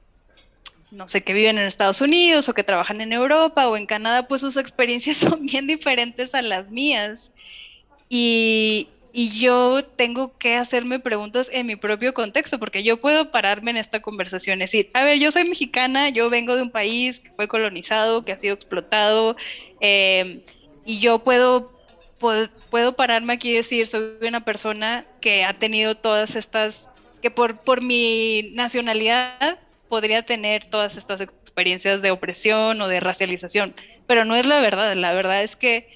no 0.92 1.10
sé, 1.10 1.22
que 1.22 1.34
viven 1.34 1.58
en 1.58 1.66
Estados 1.66 2.02
Unidos 2.02 2.48
o 2.48 2.54
que 2.54 2.64
trabajan 2.64 3.02
en 3.02 3.14
Europa 3.14 3.68
o 3.68 3.76
en 3.76 3.86
Canadá, 3.86 4.28
pues 4.28 4.42
sus 4.42 4.58
experiencias 4.58 5.18
son 5.36 5.46
bien 5.46 5.68
diferentes 5.68 6.34
a 6.34 6.42
las 6.42 6.72
mías. 6.72 7.32
Y, 8.10 8.88
y 9.16 9.30
yo 9.30 9.86
tengo 9.86 10.36
que 10.40 10.56
hacerme 10.56 11.00
preguntas 11.00 11.48
en 11.54 11.68
mi 11.68 11.76
propio 11.76 12.16
contexto, 12.16 12.60
porque 12.60 12.82
yo 12.82 13.00
puedo 13.00 13.30
pararme 13.30 13.70
en 13.70 13.78
esta 13.78 14.02
conversación 14.02 14.58
y 14.58 14.62
decir, 14.62 14.90
a 14.94 15.04
ver, 15.04 15.20
yo 15.20 15.30
soy 15.30 15.48
mexicana, 15.48 16.10
yo 16.10 16.32
vengo 16.32 16.56
de 16.56 16.64
un 16.64 16.72
país 16.72 17.20
que 17.20 17.30
fue 17.30 17.48
colonizado, 17.48 18.26
que 18.26 18.32
ha 18.32 18.38
sido 18.38 18.56
explotado, 18.56 19.36
em, 19.80 20.42
y 20.84 21.00
yo 21.00 21.20
puedo, 21.20 21.72
puedo, 22.72 22.96
pararme 22.96 23.34
aquí 23.34 23.52
y 23.52 23.56
decir, 23.58 23.86
soy 23.86 24.16
una 24.28 24.44
persona 24.44 25.06
que 25.22 25.44
ha 25.44 25.54
tenido 25.54 25.96
todas 25.96 26.36
estas, 26.36 26.90
que 27.24 27.32
por, 27.32 27.62
por 27.62 27.82
mi 27.82 28.52
nacionalidad 28.54 29.58
podría 29.90 30.22
tener 30.22 30.66
todas 30.66 30.98
estas 30.98 31.22
experiencias 31.22 32.04
de 32.04 32.12
opresión 32.12 32.80
o 32.82 32.88
de 32.88 33.00
racialización, 33.00 33.74
pero 34.06 34.26
no 34.26 34.36
es 34.36 34.46
la 34.46 34.60
verdad, 34.60 34.94
la 34.96 35.14
verdad 35.14 35.42
es 35.42 35.56
que 35.56 35.88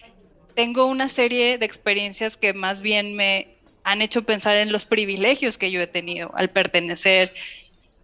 tengo 0.55 0.85
una 0.85 1.09
serie 1.09 1.59
de 1.59 1.65
experiencias 1.65 2.37
que 2.37 2.53
más 2.53 2.81
bien 2.81 3.15
me 3.15 3.49
han 3.83 4.01
hecho 4.01 4.23
pensar 4.23 4.55
en 4.55 4.71
los 4.71 4.85
privilegios 4.85 5.57
que 5.57 5.69
yo 5.69 5.81
he 5.81 5.87
tenido 5.87 6.31
al 6.35 6.49
pertenecer 6.49 7.33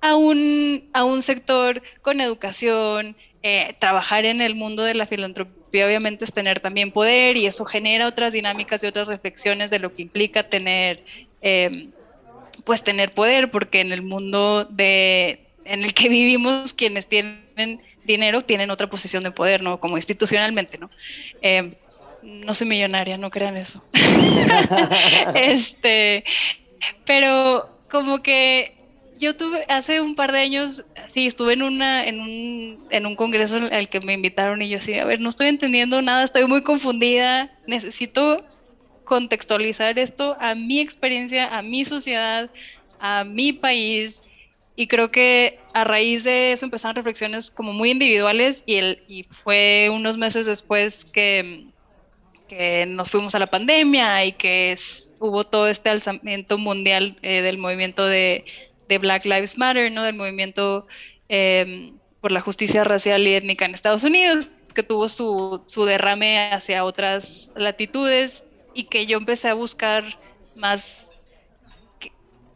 a 0.01 0.15
un, 0.15 0.89
a 0.93 1.03
un 1.03 1.21
sector 1.21 1.82
con 2.01 2.21
educación, 2.21 3.15
eh, 3.41 3.74
trabajar 3.80 4.26
en 4.26 4.41
el 4.41 4.53
mundo 4.53 4.84
de 4.84 4.93
la 4.93 5.07
filantropía 5.07 5.63
obviamente 5.88 6.26
es 6.26 6.34
tener 6.34 6.59
también 6.59 6.91
poder 6.91 7.38
y 7.38 7.47
eso 7.47 7.65
genera 7.65 8.07
otras 8.07 8.34
dinámicas 8.34 8.84
y 8.84 8.88
otras 8.88 9.07
reflexiones 9.07 9.71
de 9.71 9.80
lo 9.80 9.93
que 9.93 10.03
implica 10.03 10.43
tener, 10.43 11.03
em, 11.41 11.91
pues 12.64 12.84
tener 12.84 13.14
poder, 13.14 13.51
porque 13.51 13.82
en 13.82 13.91
el 13.91 14.01
mundo 14.01 14.66
de, 14.66 15.39
en 15.66 15.84
el 15.84 15.93
que 15.93 16.09
vivimos 16.09 16.74
quienes 16.74 17.07
tienen 17.07 17.82
dinero 18.03 18.43
tienen 18.43 18.72
otra 18.72 18.88
posición 18.88 19.24
de 19.24 19.32
poder, 19.32 19.61
¿no? 19.61 19.80
Como 19.80 19.97
institucionalmente, 19.97 20.78
¿no? 20.78 20.89
Em, 21.41 21.72
no 22.22 22.53
soy 22.53 22.68
millonaria, 22.68 23.18
no 23.18 23.30
crean 23.30 23.57
eso. 23.57 23.84
este, 25.36 26.24
pero 27.05 27.70
como 27.89 28.22
que 28.22 28.76
yo 29.20 29.36
tuve 29.36 29.66
hace 29.70 30.01
un 30.01 30.16
par 30.16 30.32
de 30.32 30.39
años, 30.39 30.84
sí, 31.14 31.28
estuve 31.28 31.53
en 31.53 31.64
una 31.64 32.05
en 32.05 32.20
un, 32.20 32.88
en 32.89 33.05
un 33.05 33.16
congreso 33.16 33.57
al 33.72 33.88
que 33.88 34.01
me 34.01 34.14
invitaron 34.14 34.61
y 34.61 34.70
yo 34.70 34.80
sí, 34.80 34.97
a 34.97 35.05
ver, 35.05 35.20
no 35.20 35.30
estoy 35.30 35.47
entendiendo 35.47 36.01
nada, 36.01 36.24
estoy 36.24 36.45
muy 36.45 36.64
confundida, 36.64 37.51
necesito 37.68 38.43
contextualizar 39.04 39.99
esto 39.99 40.38
a 40.39 40.56
mi 40.56 40.80
experiencia, 40.80 41.56
a 41.56 41.62
mi 41.62 41.86
sociedad, 41.86 42.49
a 42.99 43.24
mi 43.24 43.54
país 43.54 44.24
y 44.76 44.88
creo 44.88 45.12
que 45.12 45.60
a 45.74 45.84
raíz 45.84 46.24
de 46.24 46.51
eso 46.51 46.66
empezaron 46.66 46.95
reflexiones 46.95 47.51
como 47.51 47.74
muy 47.74 47.91
individuales 47.91 48.64
y, 48.66 48.76
el, 48.76 49.04
y 49.08 49.24
fue 49.24 49.89
unos 49.91 50.18
meses 50.18 50.45
después 50.45 51.06
que 51.06 51.68
que 52.47 52.86
nos 52.86 53.10
fuimos 53.10 53.36
a 53.36 53.39
la 53.39 53.47
pandemia 53.47 54.26
y 54.26 54.34
que 54.34 54.76
hubo 55.20 55.45
todo 55.45 55.68
este 55.68 55.89
alzamiento 55.89 56.58
mundial 56.58 57.16
eh, 57.22 57.41
del 57.41 57.58
movimiento 57.58 58.06
de, 58.06 58.45
Black 59.01 59.26
Lives 59.26 59.58
Matter, 59.58 59.91
¿no? 59.91 60.04
Del 60.04 60.16
movimiento 60.16 60.86
em, 61.28 61.97
por 62.22 62.32
la 62.32 62.41
justicia 62.41 62.84
racial 62.84 63.28
y 63.28 63.34
étnica 63.34 63.66
en 63.66 63.74
Estados 63.74 64.04
Unidos, 64.04 64.51
que 64.76 64.84
tuvo 64.84 65.10
su, 65.10 65.64
su 65.66 65.86
derrame 65.86 66.51
hacia 66.51 66.86
otras 66.86 67.49
latitudes 67.56 68.43
y 68.74 68.86
que 68.86 69.05
yo 69.05 69.17
empecé 69.17 69.49
a 69.49 69.53
buscar 69.53 70.03
más 70.55 71.07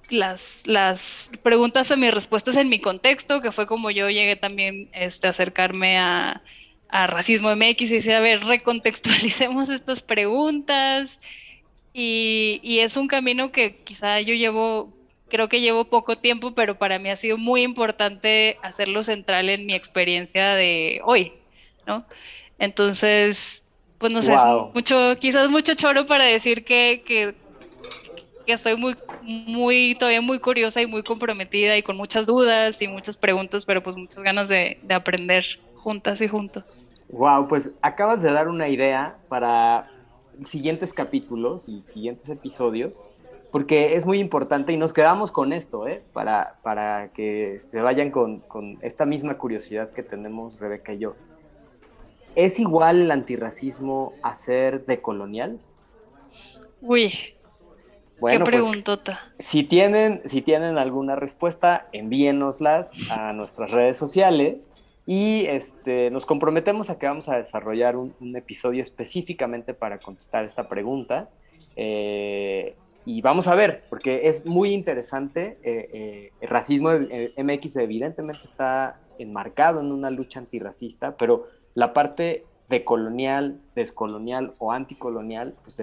las, 0.09 0.61
las 0.65 1.30
preguntas 1.43 1.91
a 1.91 1.95
mis 1.95 2.13
respuestas 2.13 2.55
en 2.55 2.70
mi 2.70 2.80
contexto, 2.80 3.41
que 3.41 3.51
fue 3.51 3.68
como 3.68 3.91
yo 3.91 4.09
llegué 4.09 4.36
también 4.36 4.89
este, 4.93 5.28
a 5.28 5.32
acercarme 5.32 5.97
a, 5.97 6.41
a 6.89 7.07
Racismo 7.07 7.53
MX 7.55 7.82
y 7.82 7.95
dice, 7.95 8.15
a 8.15 8.20
ver, 8.20 8.43
recontextualicemos 8.43 9.70
estas 9.70 10.01
preguntas. 10.01 11.20
Y, 11.93 12.80
es 12.80 12.95
un 12.95 13.07
camino 13.07 13.51
que 13.51 13.78
quizá 13.78 14.22
yo 14.22 14.36
llevo, 14.36 14.93
creo 15.30 15.49
que 15.49 15.61
llevo 15.61 15.86
poco 15.86 16.15
tiempo, 16.15 16.53
pero 16.53 16.78
para 16.78 16.99
mí 16.99 17.09
ha 17.09 17.15
sido 17.15 17.38
muy 17.38 17.63
importante 17.63 18.57
hacerlo 18.61 19.03
central 19.03 19.49
en 19.49 19.65
mi 19.65 19.74
experiencia 19.74 20.53
de 20.53 21.01
hoy, 21.03 21.34
¿no? 21.88 22.05
Entonces, 22.59 23.63
pues 23.98 24.12
no 24.12 24.22
sé, 24.22 24.36
mucho, 24.74 25.16
quizás 25.20 25.50
mucho 25.50 25.74
choro 25.74 26.06
para 26.06 26.26
decir 26.26 26.64
que, 26.64 27.04
que, 27.06 27.36
estoy 28.45 28.78
muy, 28.78 28.95
muy, 29.24 29.95
todavía 30.00 30.22
muy 30.22 30.39
curiosa 30.39 30.82
y 30.82 30.88
muy 30.88 31.04
comprometida 31.04 31.78
y 31.78 31.84
con 31.84 31.98
muchas 31.98 32.28
dudas 32.28 32.82
y 32.82 32.88
muchas 32.88 33.18
preguntas, 33.18 33.66
pero 33.66 33.84
pues 33.84 33.98
muchas 33.98 34.24
ganas 34.24 34.48
de, 34.48 34.80
de 34.84 34.93
aprender 34.93 35.43
juntas 35.76 36.22
y 36.22 36.28
juntos. 36.28 36.82
Wow, 37.10 37.48
pues 37.48 37.72
acabas 37.82 38.22
de 38.22 38.32
dar 38.32 38.48
una 38.48 38.68
idea 38.68 39.18
para 39.30 39.88
siguientes 40.45 40.93
capítulos 40.93 41.68
y 41.68 41.82
siguientes 41.86 42.30
episodios, 42.30 43.04
porque 43.52 43.95
es 43.95 44.06
muy 44.06 44.20
importante 44.20 44.74
y 44.74 44.78
nos 44.78 44.93
quedamos 44.93 45.32
con 45.32 45.54
esto, 45.54 45.88
¿eh? 45.88 46.04
para, 46.14 46.56
para 46.64 47.10
que 47.14 47.60
se 47.60 47.82
vayan 47.82 48.12
con, 48.12 48.39
con 48.41 48.78
esta 48.82 49.06
misma 49.06 49.38
curiosidad 49.38 49.91
que 49.91 50.04
tenemos 50.04 50.60
Rebeca 50.60 50.93
y 50.93 51.00
yo. 51.00 51.16
¿Es 52.38 52.60
igual 52.60 53.02
el 53.02 53.10
antirracismo 53.10 54.14
a 54.22 54.36
ser 54.36 54.86
decolonial? 54.86 55.58
Uy, 56.84 57.12
bueno, 58.20 58.46
qué 58.46 58.52
pues, 58.52 58.62
preguntota. 58.62 59.20
si, 59.40 59.64
tienen, 59.64 60.22
si 60.26 60.44
tienen 60.44 60.78
alguna 60.78 61.16
respuesta, 61.16 61.88
envíenoslas 61.94 62.92
a 63.10 63.34
nuestras 63.34 63.72
redes 63.72 63.98
sociales 63.98 64.70
y 65.08 65.48
este, 65.48 66.12
nos 66.12 66.28
comprometemos 66.28 66.92
a 66.92 67.00
que 67.00 67.08
vamos 67.08 67.28
a 67.28 67.38
desarrollar 67.38 67.96
un, 67.96 68.14
episodio 68.36 68.84
específicamente 68.84 69.74
para 69.74 69.98
contestar 69.98 70.46
esta 70.46 70.70
pregunta. 70.70 71.30
Eh, 71.76 72.76
y 73.04 73.20
vamos 73.22 73.48
a 73.48 73.56
ver, 73.56 73.82
porque 73.90 74.28
es 74.28 74.46
muy 74.46 74.74
interesante. 74.74 75.58
Eh, 75.64 75.90
eh, 75.92 76.32
el 76.40 76.50
racismo 76.50 76.92
MX 76.92 77.78
evidentemente 77.78 78.44
está 78.44 79.00
enmarcado 79.18 79.80
en 79.80 79.92
una 79.92 80.12
lucha 80.12 80.40
antirracista, 80.40 81.18
pero 81.18 81.46
la 81.78 81.94
parte 81.94 82.44
decolonial, 82.70 83.62
descolonial 83.76 84.56
o 84.58 84.72
anticolonial 84.72 85.54
pues, 85.62 85.80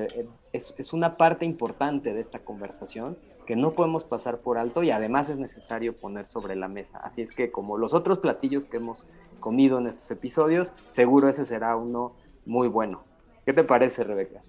es, 0.52 0.74
es 0.76 0.92
una 0.92 1.16
parte 1.16 1.44
importante 1.44 2.12
de 2.12 2.20
esta 2.20 2.40
conversación 2.40 3.16
que 3.46 3.54
no 3.54 3.74
podemos 3.74 4.02
pasar 4.02 4.38
por 4.38 4.58
alto 4.58 4.82
y 4.82 4.90
además 4.90 5.28
es 5.28 5.38
necesario 5.38 5.94
poner 5.94 6.26
sobre 6.26 6.56
la 6.56 6.66
mesa. 6.66 6.98
Así 6.98 7.22
es 7.22 7.32
que 7.32 7.52
como 7.52 7.78
los 7.78 7.94
otros 7.94 8.18
platillos 8.18 8.64
que 8.64 8.78
hemos 8.78 9.06
comido 9.38 9.78
en 9.78 9.86
estos 9.86 10.10
episodios, 10.10 10.72
seguro 10.90 11.28
ese 11.28 11.44
será 11.44 11.76
uno 11.76 12.16
muy 12.44 12.66
bueno. 12.66 13.04
¿Qué 13.46 13.52
te 13.52 13.62
parece, 13.62 14.02
Rebeca? 14.02 14.42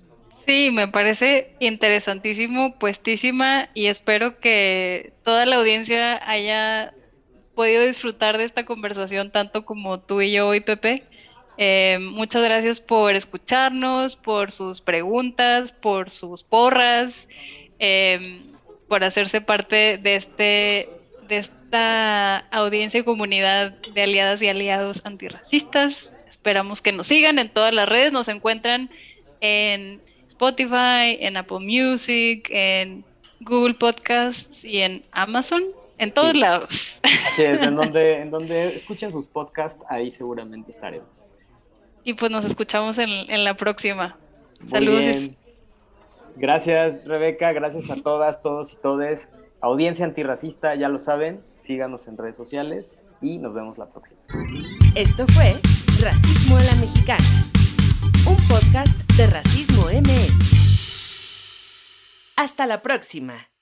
Sí, 0.47 0.71
me 0.73 0.87
parece 0.87 1.53
interesantísimo, 1.59 2.79
puestísima 2.79 3.69
y 3.75 3.85
espero 3.85 4.39
que 4.39 5.13
toda 5.23 5.45
la 5.45 5.57
audiencia 5.57 6.27
haya 6.27 6.91
podido 7.53 7.83
disfrutar 7.83 8.39
de 8.39 8.45
esta 8.45 8.65
conversación 8.65 9.29
tanto 9.29 9.63
como 9.63 9.99
tú 9.99 10.21
y 10.21 10.31
yo 10.31 10.47
hoy, 10.47 10.61
Pepe. 10.61 11.03
Eh, 11.57 11.99
muchas 12.01 12.43
gracias 12.43 12.79
por 12.79 13.15
escucharnos, 13.15 14.15
por 14.15 14.51
sus 14.51 14.81
preguntas, 14.81 15.71
por 15.71 16.09
sus 16.09 16.43
porras. 16.43 17.27
Eh, 17.79 18.41
por 18.87 19.03
hacerse 19.03 19.41
parte 19.41 19.97
de 19.97 20.15
este 20.15 20.89
de 21.27 21.37
esta 21.37 22.37
audiencia 22.51 22.99
y 22.99 23.03
comunidad 23.03 23.71
de 23.71 24.03
aliadas 24.03 24.41
y 24.41 24.47
aliados 24.47 25.01
antirracistas. 25.05 26.13
Esperamos 26.29 26.81
que 26.81 26.91
nos 26.91 27.07
sigan 27.07 27.39
en 27.39 27.49
todas 27.49 27.73
las 27.73 27.89
redes, 27.89 28.11
nos 28.11 28.27
encuentran 28.27 28.91
en 29.41 30.01
Spotify, 30.27 31.17
en 31.19 31.35
Apple 31.37 31.61
Music, 31.61 32.47
en 32.51 33.03
Google 33.39 33.73
Podcasts 33.73 34.63
y 34.63 34.81
en 34.81 35.01
Amazon, 35.11 35.63
en 35.97 36.11
todos 36.11 36.35
lados. 36.35 36.99
Así 37.31 37.41
es, 37.41 37.61
en 37.63 37.75
donde, 37.75 38.21
en 38.21 38.29
donde 38.29 38.75
escuchan 38.75 39.11
sus 39.11 39.25
podcasts, 39.25 39.83
ahí 39.89 40.11
seguramente 40.11 40.71
estaremos. 40.71 41.24
Y 42.05 42.13
pues 42.13 42.31
nos 42.31 42.45
escuchamos 42.45 42.97
en, 42.97 43.09
en 43.09 43.43
la 43.43 43.55
próxima. 43.57 44.17
Saludos. 44.69 45.17
Gracias, 46.37 47.03
Rebeca. 47.05 47.51
Gracias 47.51 47.89
a 47.89 47.95
todas, 47.95 48.41
todos 48.41 48.71
y 48.71 48.77
todes. 48.77 49.27
Audiencia 49.59 50.05
antirracista, 50.05 50.75
ya 50.75 50.87
lo 50.87 50.99
saben. 50.99 51.43
Síganos 51.59 52.07
en 52.07 52.17
redes 52.17 52.37
sociales 52.37 52.93
y 53.21 53.39
nos 53.39 53.53
vemos 53.53 53.77
la 53.77 53.89
próxima. 53.89 54.19
Esto 54.95 55.25
fue 55.27 55.53
Racismo 55.99 56.57
a 56.57 56.63
la 56.63 56.75
Mexicana, 56.75 57.25
un 58.29 58.37
podcast 58.47 59.01
de 59.13 59.27
Racismo 59.27 59.85
MX. 59.85 60.55
Hasta 62.37 62.67
la 62.67 62.81
próxima. 62.81 63.54